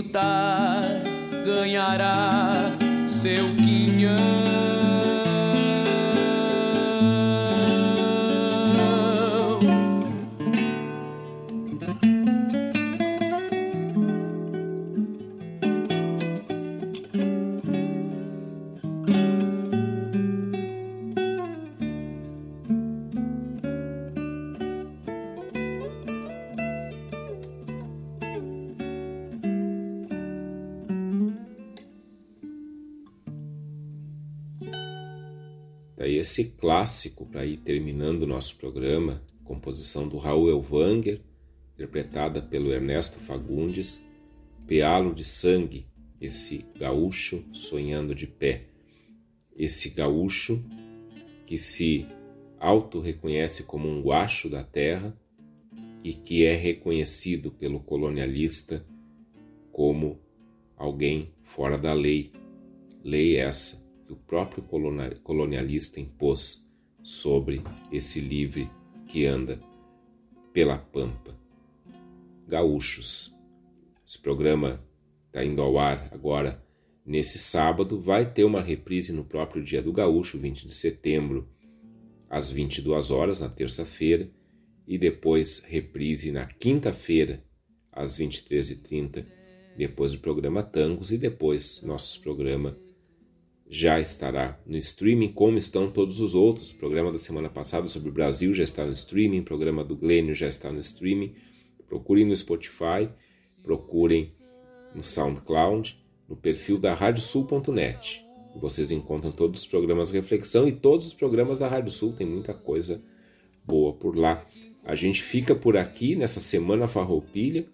Lutar 0.00 1.02
ganhará 1.44 2.72
seu 3.06 3.44
quinhão. 3.50 3.69
Clássico 36.80 37.26
para 37.26 37.44
ir 37.44 37.58
terminando 37.58 38.22
o 38.22 38.26
nosso 38.26 38.56
programa, 38.56 39.22
composição 39.44 40.08
do 40.08 40.16
Raul 40.16 40.48
Elvanger, 40.48 41.20
interpretada 41.74 42.40
pelo 42.40 42.72
Ernesto 42.72 43.18
Fagundes, 43.18 44.02
Pealo 44.66 45.14
de 45.14 45.22
Sangue, 45.22 45.86
esse 46.18 46.64
gaúcho 46.78 47.44
sonhando 47.52 48.14
de 48.14 48.26
pé. 48.26 48.62
Esse 49.54 49.90
gaúcho 49.90 50.64
que 51.44 51.58
se 51.58 52.06
auto-reconhece 52.58 53.64
como 53.64 53.86
um 53.86 54.00
guacho 54.00 54.48
da 54.48 54.64
terra 54.64 55.14
e 56.02 56.14
que 56.14 56.46
é 56.46 56.54
reconhecido 56.54 57.50
pelo 57.50 57.80
colonialista 57.80 58.86
como 59.70 60.18
alguém 60.78 61.30
fora 61.42 61.76
da 61.76 61.92
lei. 61.92 62.32
Lei 63.04 63.36
essa 63.36 63.86
que 64.06 64.14
o 64.14 64.16
próprio 64.16 64.64
colonialista 65.22 66.00
impôs 66.00 66.69
sobre 67.02 67.62
esse 67.90 68.20
livre 68.20 68.70
que 69.06 69.26
anda 69.26 69.60
pela 70.52 70.78
pampa. 70.78 71.36
Gaúchos. 72.46 73.34
Esse 74.06 74.18
programa 74.18 74.84
está 75.26 75.44
indo 75.44 75.62
ao 75.62 75.78
ar 75.78 76.08
agora 76.12 76.62
nesse 77.04 77.38
sábado. 77.38 78.00
Vai 78.00 78.30
ter 78.30 78.44
uma 78.44 78.60
reprise 78.60 79.12
no 79.12 79.24
próprio 79.24 79.62
dia 79.62 79.82
do 79.82 79.92
Gaúcho, 79.92 80.38
20 80.38 80.66
de 80.66 80.74
setembro, 80.74 81.48
às 82.28 82.50
22 82.50 83.10
horas, 83.10 83.40
na 83.40 83.48
terça-feira, 83.48 84.30
e 84.86 84.98
depois 84.98 85.60
reprise 85.60 86.32
na 86.32 86.46
quinta-feira, 86.46 87.44
às 87.92 88.18
23h30, 88.18 89.24
depois 89.76 90.12
do 90.12 90.18
programa 90.18 90.62
Tangos, 90.62 91.12
e 91.12 91.18
depois 91.18 91.82
nossos 91.82 92.18
programas 92.18 92.74
já 93.72 94.00
estará 94.00 94.60
no 94.66 94.76
streaming, 94.76 95.28
como 95.28 95.56
estão 95.56 95.88
todos 95.88 96.18
os 96.18 96.34
outros. 96.34 96.72
O 96.72 96.74
programa 96.74 97.12
da 97.12 97.18
semana 97.18 97.48
passada 97.48 97.86
sobre 97.86 98.08
o 98.08 98.12
Brasil 98.12 98.52
já 98.52 98.64
está 98.64 98.84
no 98.84 98.90
streaming, 98.90 99.38
o 99.38 99.44
programa 99.44 99.84
do 99.84 99.94
Glênio 99.94 100.34
já 100.34 100.48
está 100.48 100.72
no 100.72 100.80
streaming. 100.80 101.36
Procurem 101.86 102.26
no 102.26 102.36
Spotify, 102.36 103.08
procurem 103.62 104.28
no 104.92 105.04
SoundCloud, 105.04 105.96
no 106.28 106.34
perfil 106.34 106.78
da 106.78 106.94
radiosul.net. 106.94 108.26
Vocês 108.56 108.90
encontram 108.90 109.30
todos 109.30 109.60
os 109.60 109.66
programas 109.68 110.10
Reflexão 110.10 110.66
e 110.66 110.72
todos 110.72 111.06
os 111.06 111.14
programas 111.14 111.60
da 111.60 111.68
Rádio 111.68 111.92
Sul, 111.92 112.12
tem 112.12 112.26
muita 112.26 112.52
coisa 112.52 113.00
boa 113.64 113.92
por 113.92 114.16
lá. 114.16 114.44
A 114.82 114.96
gente 114.96 115.22
fica 115.22 115.54
por 115.54 115.76
aqui 115.76 116.16
nessa 116.16 116.40
semana 116.40 116.88
farroupilha, 116.88 117.68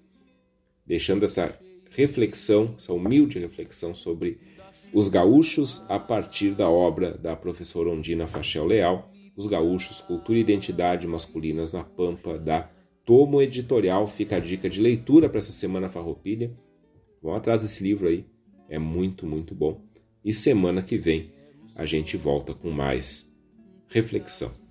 deixando 0.85 1.25
essa 1.25 1.59
reflexão, 1.91 2.75
essa 2.77 2.93
humilde 2.93 3.39
reflexão 3.39 3.95
sobre 3.95 4.39
os 4.93 5.09
gaúchos 5.09 5.85
a 5.89 5.99
partir 5.99 6.53
da 6.53 6.69
obra 6.69 7.17
da 7.17 7.37
professora 7.37 7.91
Ondina 7.91 8.27
Fachel 8.27 8.67
Leal, 8.67 9.11
Os 9.37 9.47
Gaúchos, 9.47 10.01
Cultura 10.01 10.39
e 10.39 10.41
Identidade 10.41 11.07
Masculinas 11.07 11.73
na 11.73 11.85
Pampa, 11.85 12.39
da 12.39 12.71
Tomo 13.05 13.43
Editorial. 13.43 14.07
Fica 14.07 14.37
a 14.37 14.41
dica 14.41 14.69
de 14.69 14.81
leitura 14.81 15.29
para 15.29 15.39
essa 15.39 15.53
semana 15.53 15.89
farroupilha. 15.89 16.51
Vão 17.23 17.35
atrás 17.35 17.63
desse 17.63 17.83
livro 17.83 18.09
aí, 18.09 18.25
é 18.69 18.79
muito, 18.79 19.27
muito 19.27 19.55
bom. 19.55 19.81
E 20.25 20.33
semana 20.33 20.83
que 20.83 20.97
vem 20.97 21.31
a 21.75 21.85
gente 21.85 22.17
volta 22.17 22.55
com 22.55 22.71
mais 22.71 23.35
reflexão. 23.89 24.66